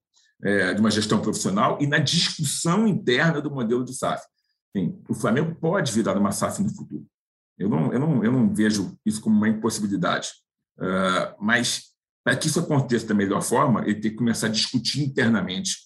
é, 0.43 0.73
de 0.73 0.79
uma 0.79 0.91
gestão 0.91 1.21
profissional 1.21 1.77
e 1.81 1.87
na 1.87 1.97
discussão 1.97 2.87
interna 2.87 3.41
do 3.41 3.49
modelo 3.49 3.83
de 3.83 3.95
SAF. 3.95 4.23
Sim, 4.75 5.01
o 5.07 5.13
Flamengo 5.13 5.55
pode 5.55 5.91
virar 5.91 6.17
uma 6.17 6.31
SAF 6.31 6.61
no 6.61 6.69
futuro. 6.69 7.05
Eu 7.57 7.69
não, 7.69 7.93
eu 7.93 7.99
não, 7.99 8.23
eu 8.23 8.31
não 8.31 8.53
vejo 8.53 8.97
isso 9.05 9.21
como 9.21 9.35
uma 9.35 9.47
impossibilidade. 9.47 10.29
Uh, 10.77 11.35
mas, 11.39 11.83
para 12.23 12.35
que 12.35 12.47
isso 12.47 12.59
aconteça 12.59 13.07
da 13.07 13.13
melhor 13.13 13.41
forma, 13.41 13.81
ele 13.81 13.99
tem 13.99 14.11
que 14.11 14.17
começar 14.17 14.47
a 14.47 14.51
discutir 14.51 15.03
internamente, 15.03 15.77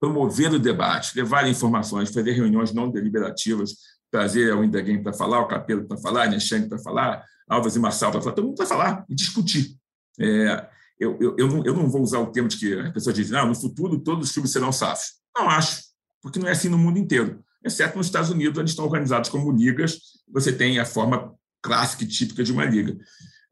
promover 0.00 0.52
o 0.52 0.58
debate, 0.58 1.16
levar 1.16 1.48
informações, 1.48 2.12
fazer 2.12 2.32
reuniões 2.32 2.72
não 2.72 2.90
deliberativas, 2.90 3.74
trazer 4.10 4.54
o 4.54 4.62
Indagame 4.62 5.02
para 5.02 5.12
falar, 5.12 5.40
o 5.40 5.48
Capelo 5.48 5.86
para 5.86 5.96
falar, 5.96 6.28
Nechang 6.28 6.68
para 6.68 6.78
falar, 6.78 7.24
Alves 7.48 7.76
e 7.76 7.78
Marçal 7.78 8.10
para 8.10 8.20
falar, 8.20 8.34
todo 8.34 8.46
mundo 8.46 8.58
vai 8.58 8.66
falar 8.66 9.04
e 9.08 9.14
discutir. 9.14 9.76
É, 10.18 10.68
eu, 10.98 11.16
eu, 11.20 11.36
eu, 11.38 11.48
não, 11.48 11.64
eu 11.64 11.74
não 11.74 11.88
vou 11.88 12.02
usar 12.02 12.18
o 12.20 12.30
termo 12.30 12.48
de 12.48 12.56
que 12.58 12.74
a 12.74 12.92
pessoa 12.92 13.12
diz, 13.12 13.30
não, 13.30 13.46
no 13.46 13.54
futuro 13.54 13.98
todos 14.00 14.28
os 14.28 14.32
clubes 14.32 14.52
serão 14.52 14.72
SAFs. 14.72 15.14
Não 15.36 15.48
acho, 15.48 15.82
porque 16.22 16.38
não 16.38 16.48
é 16.48 16.52
assim 16.52 16.68
no 16.68 16.78
mundo 16.78 16.98
inteiro, 16.98 17.44
exceto 17.64 17.96
nos 17.96 18.06
Estados 18.06 18.30
Unidos, 18.30 18.58
onde 18.58 18.70
estão 18.70 18.84
organizados 18.84 19.30
como 19.30 19.52
ligas, 19.52 19.98
você 20.28 20.52
tem 20.52 20.78
a 20.78 20.84
forma 20.84 21.34
clássica 21.62 22.04
e 22.04 22.08
típica 22.08 22.44
de 22.44 22.52
uma 22.52 22.64
liga. 22.64 22.96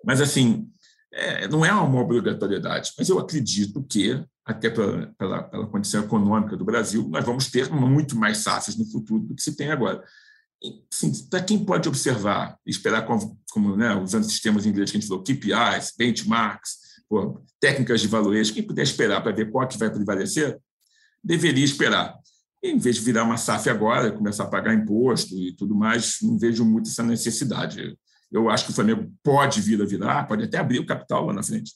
Mas, 0.05 0.21
assim, 0.21 0.69
é, 1.13 1.49
não 1.49 1.65
é 1.65 1.73
uma 1.73 2.01
obrigatoriedade, 2.01 2.93
mas 2.99 3.09
eu 3.09 3.19
acredito 3.19 3.83
que, 3.83 4.23
até 4.45 4.71
pela, 4.71 5.13
pela, 5.19 5.43
pela 5.43 5.67
condição 5.67 6.05
econômica 6.05 6.57
do 6.57 6.65
Brasil, 6.65 7.09
nós 7.09 7.25
vamos 7.25 7.51
ter 7.51 7.71
muito 7.71 8.17
mais 8.17 8.39
SAFs 8.39 8.77
no 8.77 8.85
futuro 8.87 9.25
do 9.25 9.35
que 9.35 9.43
se 9.43 9.57
tem 9.57 9.71
agora 9.71 10.03
assim, 10.93 11.13
para 11.29 11.43
quem 11.43 11.65
pode 11.65 11.89
observar, 11.89 12.59
esperar 12.67 13.07
como, 13.07 13.39
como 13.51 13.77
né, 13.77 13.95
usando 13.95 14.25
sistemas 14.25 14.65
em 14.65 14.71
inglês 14.71 14.91
que 14.91 14.97
a 14.97 15.01
gente 15.01 15.09
falou, 15.09 15.23
KPIs, 15.23 15.95
benchmarks, 15.97 16.85
técnicas 17.61 18.01
de 18.01 18.09
valuation, 18.09 18.55
quem 18.55 18.63
puder 18.63 18.83
esperar 18.83 19.23
para 19.23 19.33
ver 19.33 19.51
qual 19.51 19.67
que 19.69 19.79
vai 19.79 19.91
prevalecer, 19.91 20.59
deveria 21.23 21.65
esperar. 21.65 22.15
Em 22.65 22.79
vez 22.79 22.97
de 22.97 23.03
virar 23.03 23.25
uma 23.25 23.37
SAF 23.37 23.69
agora, 23.69 24.11
começar 24.11 24.45
a 24.45 24.49
pagar 24.49 24.73
imposto 24.73 25.35
e 25.37 25.53
tudo 25.53 25.75
mais, 25.75 26.17
não 26.23 26.39
vejo 26.39 26.65
muito 26.65 26.89
essa 26.89 27.03
necessidade. 27.03 27.95
Eu 28.33 28.49
acho 28.49 28.65
que 28.65 28.71
o 28.71 28.75
Flamengo 28.75 29.13
pode 29.23 29.61
vir 29.61 29.83
a 29.83 29.85
virar, 29.85 30.27
pode 30.27 30.45
até 30.45 30.57
abrir 30.57 30.79
o 30.79 30.87
capital 30.87 31.27
lá 31.27 31.35
na 31.35 31.43
frente. 31.43 31.75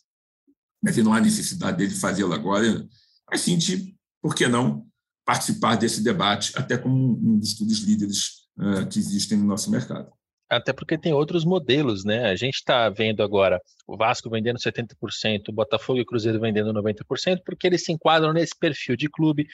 Mas 0.82 0.96
não 0.96 1.12
há 1.12 1.20
necessidade 1.20 1.76
dele 1.76 1.94
fazê-lo 1.94 2.32
agora. 2.32 2.88
Mas 3.30 3.42
sim, 3.42 3.58
de, 3.58 3.94
por 4.22 4.34
que 4.34 4.48
não, 4.48 4.86
participar 5.26 5.76
desse 5.76 6.02
debate, 6.02 6.54
até 6.56 6.78
como 6.78 7.18
um 7.22 7.38
dos 7.38 7.50
estudos 7.50 7.80
líderes 7.80 8.48
uh, 8.58 8.88
que 8.88 8.98
existem 8.98 9.36
no 9.36 9.44
nosso 9.44 9.70
mercado. 9.70 10.10
Até 10.50 10.72
porque 10.72 10.96
tem 10.96 11.12
outros 11.12 11.44
modelos, 11.44 12.02
né? 12.02 12.30
A 12.30 12.34
gente 12.34 12.54
está 12.54 12.88
vendo 12.88 13.22
agora 13.22 13.60
o 13.86 13.94
Vasco 13.94 14.30
vendendo 14.30 14.58
70%, 14.58 15.50
o 15.50 15.52
Botafogo 15.52 15.98
e 15.98 16.02
o 16.02 16.06
Cruzeiro 16.06 16.40
vendendo 16.40 16.72
90%, 16.72 17.42
porque 17.44 17.66
eles 17.66 17.84
se 17.84 17.92
enquadram 17.92 18.32
nesse 18.32 18.58
perfil 18.58 18.96
de 18.96 19.10
clube 19.10 19.46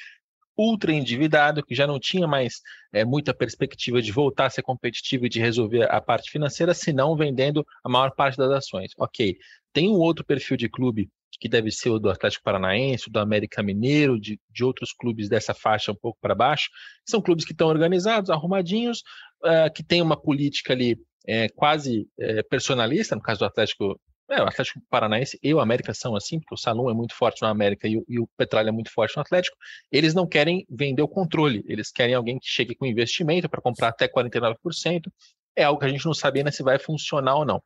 ultra 0.57 0.93
endividado, 0.93 1.65
que 1.65 1.75
já 1.75 1.87
não 1.87 1.99
tinha 1.99 2.27
mais 2.27 2.61
é, 2.93 3.05
muita 3.05 3.35
perspectiva 3.35 4.01
de 4.01 4.13
voltar 4.13 4.47
a 4.47 4.51
ser 4.51 4.63
competitivo 4.63 5.27
e 5.27 5.29
de 5.29 5.41
resolver 5.41 5.91
a 5.91 6.01
parte 6.01 6.31
financeira, 6.31 6.75
senão 6.75 7.17
vendendo 7.17 7.65
a 7.83 7.89
maior 7.89 8.13
parte 8.15 8.37
das 8.37 8.51
ações. 8.51 8.93
Ok, 8.99 9.37
tem 9.73 9.89
um 9.89 9.99
outro 9.99 10.25
perfil 10.25 10.57
de 10.57 10.69
clube 10.69 11.09
que 11.41 11.49
deve 11.49 11.71
ser 11.71 11.91
o 11.91 11.99
do 11.99 12.09
Atlético 12.09 12.45
Paranaense, 12.45 13.11
do 13.11 13.19
América 13.19 13.63
Mineiro, 13.63 14.21
de, 14.21 14.39
de 14.51 14.65
outros 14.65 14.93
clubes 14.93 15.29
dessa 15.29 15.53
faixa 15.53 15.93
um 15.93 15.97
pouco 15.97 16.19
para 16.21 16.35
baixo. 16.35 16.71
São 17.05 17.21
clubes 17.21 17.45
que 17.45 17.53
estão 17.53 17.69
organizados, 17.69 18.31
arrumadinhos, 18.31 19.03
uh, 19.43 19.73
que 19.75 19.83
têm 19.83 20.01
uma 20.01 20.21
política 20.21 20.73
ali 20.73 20.97
é, 21.27 21.49
quase 21.49 22.07
é, 22.19 22.43
personalista, 22.43 23.17
no 23.17 23.23
caso 23.23 23.41
do 23.41 23.47
Atlético 23.47 23.99
É, 24.31 24.43
o 24.43 24.47
Atlético 24.47 24.81
Paranaense 24.89 25.39
e 25.43 25.53
o 25.53 25.61
América 25.61 25.93
são 25.93 26.17
assim, 26.17 26.41
porque 26.41 26.55
o 26.55 26.59
Salão 26.59 26.89
é 26.89 26.95
muito 26.95 27.15
forte 27.15 27.43
no 27.43 27.49
América 27.49 27.87
e 27.87 27.99
o, 27.99 28.05
e 28.09 28.19
o 28.19 28.27
Petróleo 28.39 28.69
é 28.69 28.73
muito 28.73 28.91
forte 28.91 29.17
no 29.17 29.23
Atlético. 29.23 29.57
Eles 29.93 30.15
não 30.15 30.27
querem 30.27 30.67
vender 30.71 31.03
o 31.03 31.09
controle, 31.09 31.63
eles 31.69 31.91
querem 31.91 32.15
alguém 32.15 32.39
que 32.39 32.47
chegue 32.49 32.75
com 32.75 32.87
investimento 32.87 33.49
para 33.49 33.61
comprar 33.61 33.89
até 33.89 34.09
49%. 34.09 35.11
É 35.57 35.65
algo 35.65 35.79
que 35.79 35.87
a 35.87 35.89
gente 35.89 36.07
não 36.07 36.15
sabe 36.15 36.39
ainda 36.39 36.51
se 36.51 36.63
vai 36.63 36.79
funcionar 36.79 37.37
ou 37.37 37.45
não. 37.45 37.63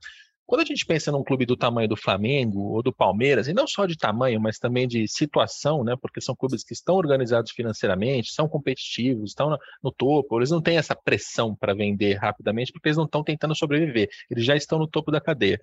Quando 0.49 0.63
a 0.63 0.65
gente 0.65 0.87
pensa 0.87 1.13
num 1.13 1.23
clube 1.23 1.45
do 1.45 1.59
tamanho 1.59 1.87
do 1.87 1.95
Flamengo 1.95 2.73
ou 2.73 2.83
do 2.83 2.91
Palmeiras, 2.91 3.49
e 3.49 3.53
não 3.53 3.67
só 3.67 3.85
de 3.85 3.95
tamanho, 3.99 4.41
mas 4.41 4.59
também 4.59 4.89
de 4.89 5.07
situação, 5.07 5.85
né? 5.85 5.95
Porque 6.01 6.23
são 6.23 6.35
clubes 6.35 6.65
que 6.65 6.73
estão 6.73 6.95
organizados 6.95 7.53
financeiramente, 7.53 8.33
são 8.33 8.49
competitivos, 8.49 9.33
estão 9.33 9.51
no, 9.51 9.59
no 9.85 9.93
topo, 9.93 10.39
eles 10.39 10.51
não 10.51 10.63
têm 10.63 10.79
essa 10.79 10.97
pressão 10.97 11.55
para 11.55 11.75
vender 11.75 12.15
rapidamente, 12.15 12.73
porque 12.73 12.89
eles 12.89 12.97
não 12.97 13.05
estão 13.05 13.23
tentando 13.23 13.55
sobreviver, 13.55 14.09
eles 14.31 14.43
já 14.43 14.57
estão 14.57 14.79
no 14.79 14.89
topo 14.89 15.11
da 15.11 15.21
cadeia. 15.21 15.61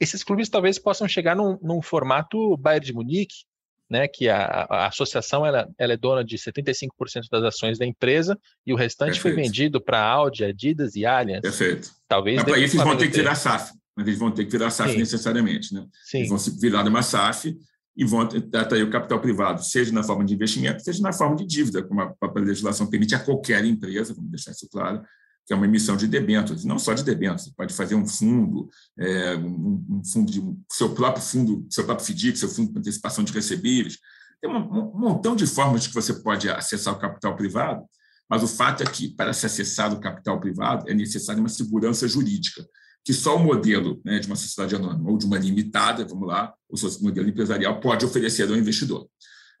Esses 0.00 0.22
clubes 0.22 0.48
talvez 0.48 0.78
possam 0.78 1.08
chegar 1.08 1.34
num, 1.34 1.58
num 1.62 1.82
formato 1.82 2.56
Bayern 2.56 2.86
de 2.86 2.92
Munique, 2.92 3.44
né, 3.90 4.06
que 4.06 4.28
a, 4.28 4.66
a, 4.68 4.86
associação 4.86 5.46
ela, 5.46 5.66
ela, 5.78 5.94
é 5.94 5.96
dona 5.96 6.22
de 6.22 6.36
75% 6.36 6.90
das 7.30 7.42
ações 7.42 7.78
da 7.78 7.86
empresa 7.86 8.38
e 8.66 8.72
o 8.72 8.76
restante 8.76 9.14
Perfeito. 9.14 9.34
foi 9.34 9.42
vendido 9.42 9.80
para 9.80 9.98
Audi, 9.98 10.44
Adidas 10.44 10.94
e 10.94 11.06
Allianz. 11.06 11.40
Perfeito. 11.40 11.90
Talvez. 12.06 12.36
Mas 12.36 12.54
eles 12.54 12.74
vão 12.74 12.96
ter 12.96 13.10
que 13.10 13.16
virar 13.16 13.34
SAF 13.34 13.72
mas 13.98 14.06
eles 14.06 14.18
vão 14.20 14.30
ter 14.30 14.44
que 14.44 14.52
virar 14.52 14.70
SAF 14.70 14.92
Sim. 14.92 14.98
necessariamente. 14.98 15.74
Né? 15.74 15.84
Sim. 16.04 16.18
Eles 16.18 16.28
vão 16.28 16.38
se 16.38 16.56
virar 16.56 16.86
uma 16.86 17.02
SAF 17.02 17.52
e 17.96 18.04
vão 18.04 18.20
atrair 18.54 18.84
o 18.84 18.90
capital 18.90 19.20
privado, 19.20 19.60
seja 19.64 19.90
na 19.90 20.04
forma 20.04 20.24
de 20.24 20.32
investimento, 20.32 20.84
seja 20.84 21.02
na 21.02 21.12
forma 21.12 21.34
de 21.34 21.44
dívida, 21.44 21.82
como 21.82 22.00
a 22.00 22.14
própria 22.14 22.44
legislação 22.44 22.88
permite 22.88 23.16
a 23.16 23.18
qualquer 23.18 23.64
empresa, 23.64 24.14
vamos 24.14 24.30
deixar 24.30 24.52
isso 24.52 24.68
claro, 24.70 25.02
que 25.48 25.54
é 25.54 25.56
uma 25.56 25.64
emissão 25.64 25.96
de 25.96 26.06
debêntures, 26.06 26.62
não 26.62 26.78
só 26.78 26.92
de 26.92 27.02
debêntures, 27.02 27.50
pode 27.56 27.72
fazer 27.72 27.94
um 27.94 28.06
fundo, 28.06 28.68
é, 28.98 29.34
um, 29.34 29.82
um, 29.88 30.02
fundo 30.04 30.30
de 30.30 30.42
seu 30.70 30.94
próprio 30.94 31.24
fundo, 31.24 31.66
seu 31.70 31.84
próprio 31.84 32.06
FDIC, 32.06 32.36
seu 32.36 32.50
fundo 32.50 32.70
de 32.70 32.78
antecipação 32.80 33.24
de 33.24 33.32
recebíveis. 33.32 33.96
Tem 34.42 34.50
um, 34.50 34.58
um 34.58 34.98
montão 34.98 35.34
de 35.34 35.46
formas 35.46 35.86
que 35.86 35.94
você 35.94 36.12
pode 36.12 36.50
acessar 36.50 36.92
o 36.92 36.98
capital 36.98 37.34
privado, 37.34 37.82
mas 38.28 38.42
o 38.42 38.46
fato 38.46 38.82
é 38.82 38.86
que, 38.86 39.08
para 39.08 39.32
se 39.32 39.46
acessar 39.46 39.90
o 39.90 39.98
capital 39.98 40.38
privado, 40.38 40.84
é 40.86 40.92
necessária 40.92 41.40
uma 41.40 41.48
segurança 41.48 42.06
jurídica 42.06 42.62
que 43.02 43.14
só 43.14 43.36
o 43.36 43.42
modelo 43.42 44.02
né, 44.04 44.18
de 44.18 44.26
uma 44.26 44.36
sociedade 44.36 44.76
anônima 44.76 45.10
ou 45.10 45.16
de 45.16 45.24
uma 45.24 45.38
limitada, 45.38 46.04
vamos 46.04 46.28
lá, 46.28 46.52
o 46.68 46.76
modelo 47.02 47.26
empresarial 47.26 47.80
pode 47.80 48.04
oferecer 48.04 48.46
ao 48.46 48.54
investidor. 48.54 49.08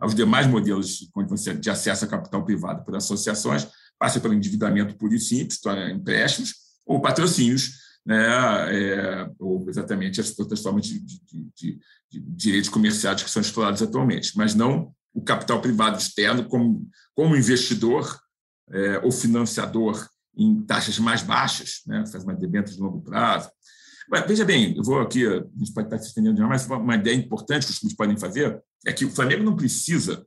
Os 0.04 0.14
demais 0.14 0.46
modelos 0.46 1.08
de 1.58 1.70
acesso 1.70 2.04
a 2.04 2.08
capital 2.08 2.44
privado 2.44 2.84
por 2.84 2.94
associações 2.94 3.66
passa 3.98 4.20
pelo 4.20 4.34
endividamento 4.34 4.96
puro 4.96 5.14
e 5.14 5.20
simples, 5.20 5.60
empréstimos 5.92 6.54
ou 6.86 7.00
patrocínios, 7.00 7.72
né, 8.06 8.16
é, 8.74 9.30
ou 9.38 9.68
exatamente 9.68 10.20
as 10.20 10.38
outras 10.38 10.60
formas 10.62 10.86
de, 10.86 10.98
de, 10.98 11.20
de, 11.26 11.78
de, 12.10 12.20
direitos 12.20 12.70
comerciais 12.70 13.22
que 13.22 13.30
são 13.30 13.42
explorados 13.42 13.82
atualmente, 13.82 14.32
mas 14.36 14.54
não 14.54 14.94
o 15.12 15.22
capital 15.22 15.60
privado 15.60 15.98
externo 15.98 16.48
como, 16.48 16.88
como 17.14 17.36
investidor 17.36 18.18
é, 18.70 18.98
ou 19.00 19.10
financiador 19.10 20.08
em 20.36 20.62
taxas 20.62 20.98
mais 20.98 21.22
baixas, 21.22 21.82
né? 21.86 22.04
faz 22.06 22.22
uma 22.22 22.34
debênture 22.34 22.74
de 22.74 22.80
longo 22.80 23.02
prazo. 23.02 23.50
Mas, 24.08 24.26
veja 24.26 24.44
bem, 24.44 24.74
eu 24.76 24.82
vou 24.82 25.00
aqui, 25.00 25.26
a 25.26 25.44
gente 25.58 25.72
pode 25.74 25.88
estar 25.88 25.98
se 25.98 26.08
estendendo 26.08 26.36
demais, 26.36 26.66
mas 26.66 26.80
uma 26.80 26.94
ideia 26.94 27.14
importante 27.14 27.66
que 27.66 27.72
os 27.72 27.78
clubes 27.78 27.96
podem 27.96 28.16
fazer 28.16 28.62
é 28.86 28.92
que 28.92 29.04
o 29.04 29.10
Flamengo 29.10 29.44
não 29.44 29.56
precisa 29.56 30.26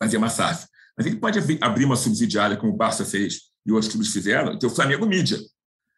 fazer 0.00 0.16
uma 0.16 0.30
SAF, 0.30 0.66
mas 0.96 1.06
ele 1.06 1.16
pode 1.16 1.38
abrir 1.60 1.84
uma 1.84 1.96
subsidiária, 1.96 2.56
como 2.56 2.72
o 2.72 2.76
Barça 2.76 3.04
fez 3.04 3.52
e 3.66 3.72
outros 3.72 3.90
clubes 3.90 4.12
fizeram, 4.12 4.58
que 4.58 4.64
é 4.64 4.68
o 4.68 4.70
Flamengo 4.70 5.06
Mídia. 5.06 5.38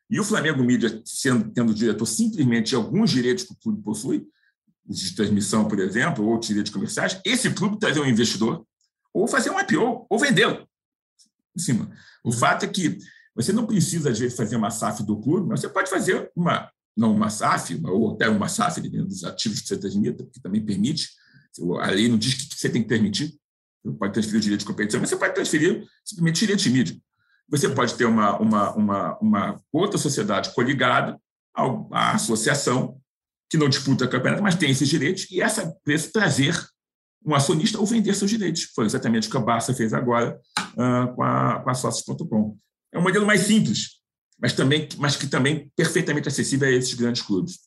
E 0.09 0.21
o 0.21 0.25
Flamengo 0.25 0.63
Mídia, 0.63 1.03
sendo, 1.05 1.51
tendo 1.51 1.75
diretor 1.75 2.07
simplesmente 2.07 2.75
alguns 2.75 3.11
direitos 3.11 3.45
que 3.45 3.53
o 3.53 3.57
clube 3.57 3.83
possui, 3.83 4.27
os 4.89 5.01
de 5.01 5.15
transmissão, 5.17 5.67
por 5.67 5.81
exemplo, 5.81 6.25
ou 6.25 6.31
outros 6.31 6.49
direitos 6.49 6.73
comerciais, 6.73 7.21
esse 7.25 7.51
clube 7.51 7.79
trazer 7.79 8.01
um 8.01 8.07
investidor, 8.07 8.65
ou 9.13 9.27
fazer 9.27 9.51
um 9.51 9.59
IPO, 9.59 10.07
ou 10.09 10.19
vendê-lo. 10.19 10.67
Em 11.57 11.61
cima. 11.61 11.91
O 12.23 12.31
fato 12.31 12.65
é 12.65 12.69
que 12.69 12.99
você 13.35 13.53
não 13.53 13.67
precisa, 13.67 14.11
às 14.11 14.19
vezes, 14.19 14.37
fazer 14.37 14.57
uma 14.57 14.71
SAF 14.71 15.03
do 15.03 15.21
clube, 15.21 15.49
mas 15.49 15.61
você 15.61 15.69
pode 15.69 15.91
fazer 15.91 16.31
uma, 16.37 16.71
não 16.97 17.13
uma 17.15 17.29
SAF, 17.29 17.81
ou 17.85 18.15
até 18.15 18.29
uma 18.29 18.49
SAF 18.49 18.81
dentro 18.81 19.09
dos 19.09 19.25
ativos 19.25 19.61
que 19.61 19.69
você 19.69 19.77
transmita, 19.77 20.25
que 20.25 20.41
também 20.41 20.65
permite. 20.65 21.11
A 21.81 21.91
lei 21.91 22.09
não 22.09 22.17
diz 22.17 22.35
que 22.35 22.55
você 22.55 22.69
tem 22.69 22.83
que 22.83 22.89
permitir. 22.89 23.35
Você 23.87 23.99
pode 23.99 24.13
transferir 24.13 24.39
o 24.39 24.43
direito 24.43 24.61
de 24.61 24.67
competição, 24.67 25.01
mas 25.01 25.11
você 25.11 25.17
pode 25.17 25.35
transferir 25.35 25.85
simplesmente 26.05 26.41
direito 26.41 26.63
de 26.63 26.71
mídia. 26.71 26.97
Você 27.49 27.69
pode 27.69 27.95
ter 27.95 28.05
uma, 28.05 28.37
uma, 28.39 28.75
uma, 28.75 29.19
uma 29.19 29.61
outra 29.73 29.99
sociedade 29.99 30.53
coligada 30.53 31.19
à 31.93 32.13
associação, 32.13 33.01
que 33.49 33.57
não 33.57 33.69
disputa 33.69 34.09
campeonato, 34.09 34.43
mas 34.43 34.57
tem 34.57 34.71
esses 34.71 34.89
direitos, 34.89 35.31
e 35.31 35.41
essa 35.41 35.63
empresa 35.63 36.11
trazer 36.13 36.61
um 37.25 37.35
acionista 37.35 37.79
ou 37.79 37.87
vender 37.87 38.15
seus 38.15 38.31
direitos. 38.31 38.65
Foi 38.75 38.85
exatamente 38.85 39.29
o 39.29 39.31
que 39.31 39.37
a 39.37 39.41
Barça 39.41 39.73
fez 39.73 39.93
agora 39.93 40.41
uh, 40.59 41.15
com 41.15 41.23
a, 41.23 41.61
com 41.61 41.71
a 41.71 41.75
Sócios.com. 41.75 42.59
É 42.93 42.99
um 42.99 43.03
modelo 43.03 43.27
mais 43.27 43.43
simples, 43.43 44.01
mas, 44.41 44.53
também, 44.53 44.89
mas 44.99 45.17
que 45.17 45.29
também 45.29 45.71
perfeitamente 45.77 46.29
acessível 46.29 46.69
a 46.69 46.73
esses 46.73 46.95
grandes 46.95 47.23
clubes. 47.23 47.61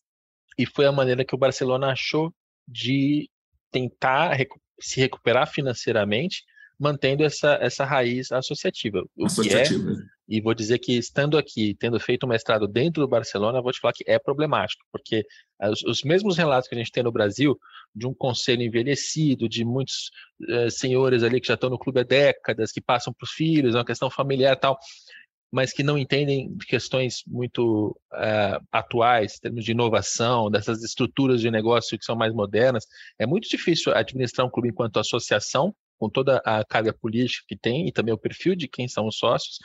E 0.57 0.65
foi 0.65 0.85
a 0.85 0.91
maneira 0.91 1.23
que 1.23 1.33
o 1.33 1.37
Barcelona 1.37 1.91
achou 1.91 2.33
de 2.67 3.29
tentar 3.71 4.33
se 4.79 4.99
recuperar 4.99 5.51
financeiramente, 5.51 6.43
mantendo 6.79 7.23
essa, 7.23 7.57
essa 7.61 7.83
raiz 7.83 8.31
associativa. 8.31 9.03
O 9.17 9.25
associativa. 9.25 9.95
Que 9.95 10.01
é, 10.01 10.19
e 10.29 10.39
vou 10.39 10.53
dizer 10.53 10.77
que 10.77 10.95
estando 10.95 11.37
aqui, 11.39 11.75
tendo 11.79 11.99
feito 11.99 12.25
um 12.25 12.29
mestrado 12.29 12.67
dentro 12.67 13.01
do 13.01 13.07
Barcelona, 13.07 13.61
vou 13.61 13.71
te 13.71 13.79
falar 13.79 13.93
que 13.93 14.03
é 14.07 14.19
problemático, 14.19 14.85
porque 14.91 15.25
os, 15.59 15.83
os 15.83 16.03
mesmos 16.03 16.37
relatos 16.37 16.69
que 16.69 16.75
a 16.75 16.77
gente 16.77 16.91
tem 16.91 17.01
no 17.01 17.11
Brasil, 17.11 17.57
de 17.95 18.05
um 18.05 18.13
conselho 18.13 18.61
envelhecido, 18.61 19.49
de 19.49 19.65
muitos 19.65 20.11
uh, 20.47 20.69
senhores 20.69 21.23
ali 21.23 21.41
que 21.41 21.47
já 21.47 21.55
estão 21.55 21.69
no 21.69 21.79
clube 21.79 22.01
há 22.01 22.03
décadas, 22.03 22.71
que 22.71 22.79
passam 22.79 23.11
para 23.11 23.25
os 23.25 23.31
filhos, 23.31 23.73
é 23.73 23.79
uma 23.79 23.85
questão 23.85 24.09
familiar 24.09 24.55
e 24.55 24.59
tal, 24.59 24.77
mas 25.51 25.73
que 25.73 25.81
não 25.81 25.97
entendem 25.97 26.55
questões 26.67 27.23
muito 27.25 27.97
uh, 28.13 28.63
atuais, 28.71 29.35
em 29.35 29.41
termos 29.41 29.65
de 29.65 29.71
inovação, 29.71 30.49
dessas 30.49 30.83
estruturas 30.83 31.41
de 31.41 31.49
negócio 31.49 31.97
que 31.97 32.05
são 32.05 32.15
mais 32.15 32.33
modernas. 32.33 32.85
É 33.17 33.25
muito 33.25 33.49
difícil 33.49 33.93
administrar 33.93 34.45
um 34.45 34.49
clube 34.49 34.69
enquanto 34.69 34.99
associação, 34.99 35.73
com 35.97 36.09
toda 36.09 36.37
a 36.45 36.63
carga 36.63 36.93
política 36.93 37.43
que 37.47 37.57
tem 37.57 37.87
e 37.87 37.91
também 37.91 38.13
o 38.13 38.17
perfil 38.17 38.55
de 38.55 38.67
quem 38.67 38.87
são 38.87 39.07
os 39.07 39.17
sócios, 39.17 39.57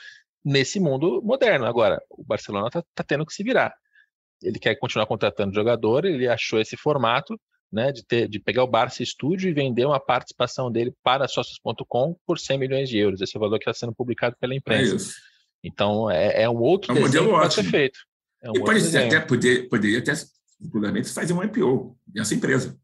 nesse 0.45 0.81
mundo 0.81 1.23
moderno. 1.23 1.67
Agora, 1.67 2.01
o 2.11 2.25
Barcelona 2.25 2.69
está 2.69 2.83
tá 2.95 3.05
tendo 3.05 3.27
que 3.27 3.35
se 3.35 3.45
virar. 3.45 3.73
Ele 4.43 4.59
quer 4.59 4.75
continuar 4.77 5.07
contratando 5.07 5.55
jogador, 5.55 6.05
ele 6.05 6.27
achou 6.27 6.59
esse 6.59 6.77
formato 6.77 7.39
né, 7.73 7.93
de, 7.93 8.05
ter, 8.05 8.29
de 8.29 8.39
pegar 8.39 8.65
o 8.65 8.69
Barça 8.69 9.05
Studio 9.05 9.49
e 9.51 9.55
vender 9.55 9.85
uma 9.85 10.01
participação 10.01 10.71
dele 10.71 10.93
para 11.03 11.29
sócios.com 11.29 12.17
por 12.27 12.39
100 12.39 12.59
milhões 12.59 12.89
de 12.89 12.99
euros. 12.99 13.21
Esse 13.21 13.37
é 13.37 13.39
o 13.39 13.41
valor 13.41 13.59
que 13.59 13.69
está 13.69 13.87
sendo 13.87 13.95
publicado 13.95 14.37
pela 14.41 14.55
imprensa. 14.55 14.95
É 14.95 15.34
então, 15.65 16.11
é, 16.11 16.43
é 16.43 16.51
um 16.51 16.61
outro 16.61 16.93
é 16.93 16.95
um 16.95 17.01
modelo 17.01 17.27
que 17.27 17.33
pode 17.33 17.55
ser 17.55 17.65
feito. 17.65 17.99
É 18.43 18.51
um 18.51 18.57
e 18.57 18.61
pode 18.61 18.97
até 18.97 19.19
poder, 19.19 19.69
poderia 19.71 19.99
até, 19.99 20.13
futuramente, 20.63 21.09
fazer 21.09 21.33
um 21.33 21.43
IPO 21.43 21.99
dessa 22.07 22.35
empresa. 22.35 22.79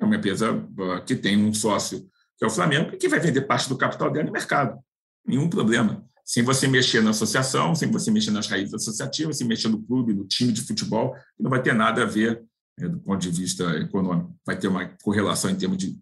É 0.00 0.04
uma 0.04 0.16
empresa 0.16 0.68
que 1.06 1.14
tem 1.14 1.36
um 1.42 1.54
sócio, 1.54 2.00
que 2.36 2.44
é 2.44 2.46
o 2.48 2.50
Flamengo, 2.50 2.96
que 2.96 3.08
vai 3.08 3.20
vender 3.20 3.42
parte 3.42 3.68
do 3.68 3.78
capital 3.78 4.10
dela 4.10 4.26
no 4.26 4.32
mercado. 4.32 4.76
Nenhum 5.24 5.48
problema. 5.48 6.04
Sem 6.24 6.42
você 6.42 6.66
mexer 6.66 7.00
na 7.00 7.10
associação, 7.10 7.72
sem 7.76 7.88
você 7.88 8.10
mexer 8.10 8.32
nas 8.32 8.48
raízes 8.48 8.74
associativas, 8.74 9.38
sem 9.38 9.46
mexer 9.46 9.68
no 9.68 9.80
clube, 9.80 10.12
no 10.12 10.26
time 10.26 10.52
de 10.52 10.62
futebol, 10.62 11.14
não 11.38 11.48
vai 11.48 11.62
ter 11.62 11.72
nada 11.72 12.02
a 12.02 12.06
ver 12.06 12.42
né, 12.76 12.88
do 12.88 12.98
ponto 12.98 13.20
de 13.20 13.30
vista 13.30 13.64
econômico. 13.78 14.36
Vai 14.44 14.58
ter 14.58 14.66
uma 14.66 14.84
correlação 15.04 15.48
em 15.48 15.56
termos 15.56 15.78
de 15.78 15.96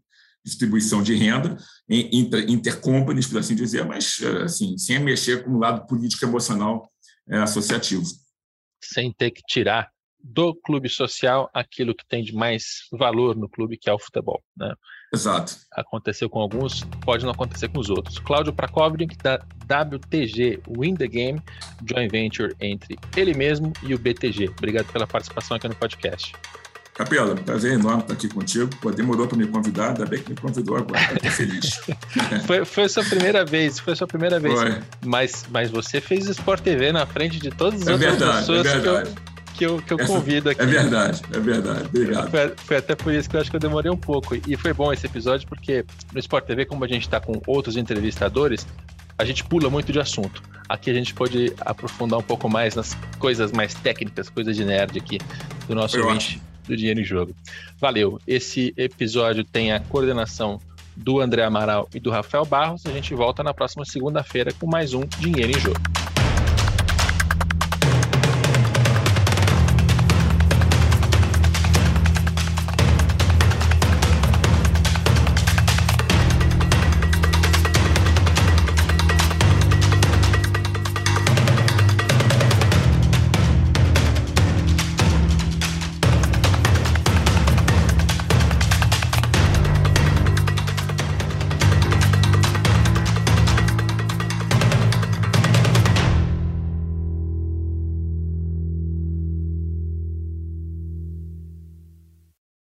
distribuição 0.45 1.03
de 1.03 1.14
renda, 1.14 1.57
inter, 1.88 2.51
intercompanies, 2.51 3.26
por 3.26 3.38
assim 3.38 3.55
dizer, 3.55 3.84
mas 3.84 4.20
assim, 4.45 4.76
sem 4.76 4.99
mexer 4.99 5.45
com 5.45 5.53
o 5.53 5.59
lado 5.59 5.86
político 5.86 6.24
emocional 6.24 6.90
é, 7.28 7.38
associativo. 7.38 8.05
Sem 8.82 9.12
ter 9.12 9.30
que 9.30 9.42
tirar 9.49 9.88
do 10.24 10.55
clube 10.55 10.88
social 10.88 11.51
aquilo 11.53 11.95
que 11.95 12.07
tem 12.09 12.24
de 12.24 12.34
mais 12.34 12.86
valor 12.90 13.36
no 13.36 13.49
clube, 13.49 13.76
que 13.76 13.90
é 13.90 13.92
o 13.92 13.99
futebol. 13.99 14.42
Né? 14.57 14.72
Exato. 15.12 15.57
Aconteceu 15.72 16.30
com 16.30 16.40
alguns, 16.40 16.82
pode 17.05 17.24
não 17.24 17.32
acontecer 17.32 17.68
com 17.68 17.78
os 17.78 17.90
outros. 17.90 18.18
Cláudio 18.18 18.53
Prakovnik, 18.53 19.16
da 19.18 19.36
WTG 19.64 20.62
Win 20.66 20.95
the 20.95 21.07
Game, 21.07 21.42
joint 21.86 22.11
venture 22.11 22.55
entre 22.59 22.99
ele 23.16 23.34
mesmo 23.34 23.72
e 23.82 23.95
o 23.95 23.99
BTG. 23.99 24.49
Obrigado 24.49 24.90
pela 24.92 25.07
participação 25.07 25.57
aqui 25.57 25.68
no 25.68 25.76
podcast. 25.76 26.32
Capela, 26.95 27.34
prazer 27.34 27.72
enorme 27.72 28.03
estar 28.03 28.14
aqui 28.14 28.28
contigo. 28.28 28.70
Pô, 28.80 28.88
demorou 28.92 29.26
para 29.26 29.36
me 29.36 29.49
convidar, 29.49 29.88
ainda 29.88 30.07
bem 30.07 30.22
que 30.22 30.30
me 30.30 30.36
convidou 30.36 30.76
agora. 30.76 31.01
Estou 31.14 31.30
feliz. 31.32 31.80
foi, 32.47 32.64
foi 32.64 32.84
a 32.84 32.88
sua 32.88 33.05
primeira 33.05 33.45
vez, 33.45 33.80
foi 33.80 33.95
a 33.95 33.97
sua 33.97 34.07
primeira 34.07 34.38
vez. 34.38 34.55
Foi. 34.55 34.78
Mas, 35.05 35.45
mas 35.51 35.70
você 35.72 36.01
fez 36.01 36.28
Sport 36.28 36.62
TV 36.62 36.92
na 36.92 37.05
frente 37.05 37.40
de 37.40 37.51
todas 37.51 37.82
as 37.82 37.88
é 37.88 37.92
outras 37.95 38.11
verdade, 38.12 38.38
pessoas 38.38 38.66
é 38.66 38.78
verdade. 38.78 39.11
que 39.55 39.66
eu, 39.66 39.82
que 39.82 39.92
eu, 39.92 39.97
que 39.97 40.05
eu 40.05 40.07
convido 40.07 40.51
aqui. 40.51 40.62
É 40.62 40.66
verdade, 40.66 41.22
é 41.32 41.40
verdade. 41.40 41.84
Obrigado. 41.86 42.30
Foi, 42.30 42.55
foi, 42.57 42.76
até 42.76 42.95
por 42.95 43.12
isso 43.12 43.28
que 43.28 43.34
eu 43.34 43.40
acho 43.40 43.51
que 43.51 43.57
eu 43.57 43.61
demorei 43.61 43.90
um 43.90 43.97
pouco. 43.97 44.36
E 44.47 44.57
foi 44.57 44.72
bom 44.72 44.92
esse 44.92 45.05
episódio, 45.05 45.49
porque 45.49 45.84
no 46.12 46.20
Sport 46.20 46.45
TV, 46.45 46.64
como 46.64 46.84
a 46.84 46.88
gente 46.88 47.03
está 47.03 47.18
com 47.18 47.42
outros 47.45 47.76
entrevistadores, 47.76 48.64
a 49.18 49.24
gente 49.24 49.42
pula 49.42 49.68
muito 49.68 49.90
de 49.90 49.99
assunto. 49.99 50.40
Aqui 50.68 50.90
a 50.90 50.95
gente 50.95 51.12
pode 51.12 51.53
aprofundar 51.61 52.20
um 52.20 52.22
pouco 52.22 52.49
mais 52.49 52.76
nas 52.76 52.97
coisas 53.18 53.51
mais 53.51 53.74
técnicas, 53.74 54.30
coisas 54.30 54.55
de 54.55 54.64
nerd 54.64 54.97
aqui 54.97 55.18
do 55.66 55.74
nosso 55.74 56.01
ouvinte. 56.01 56.40
Do 56.67 56.77
Dinheiro 56.77 57.01
em 57.01 57.05
Jogo. 57.05 57.35
Valeu. 57.79 58.21
Esse 58.27 58.73
episódio 58.77 59.45
tem 59.45 59.73
a 59.73 59.81
coordenação 59.81 60.61
do 60.97 61.21
André 61.21 61.43
Amaral 61.43 61.89
e 61.95 62.01
do 62.01 62.11
Rafael 62.11 62.45
Barros. 62.45 62.87
A 62.87 62.91
gente 62.91 63.15
volta 63.15 63.43
na 63.43 63.53
próxima 63.53 63.85
segunda-feira 63.85 64.53
com 64.53 64.67
mais 64.67 64.95
um 64.95 65.05
Dinheiro 65.19 65.51
em 65.57 65.61
Jogo. 65.61 65.81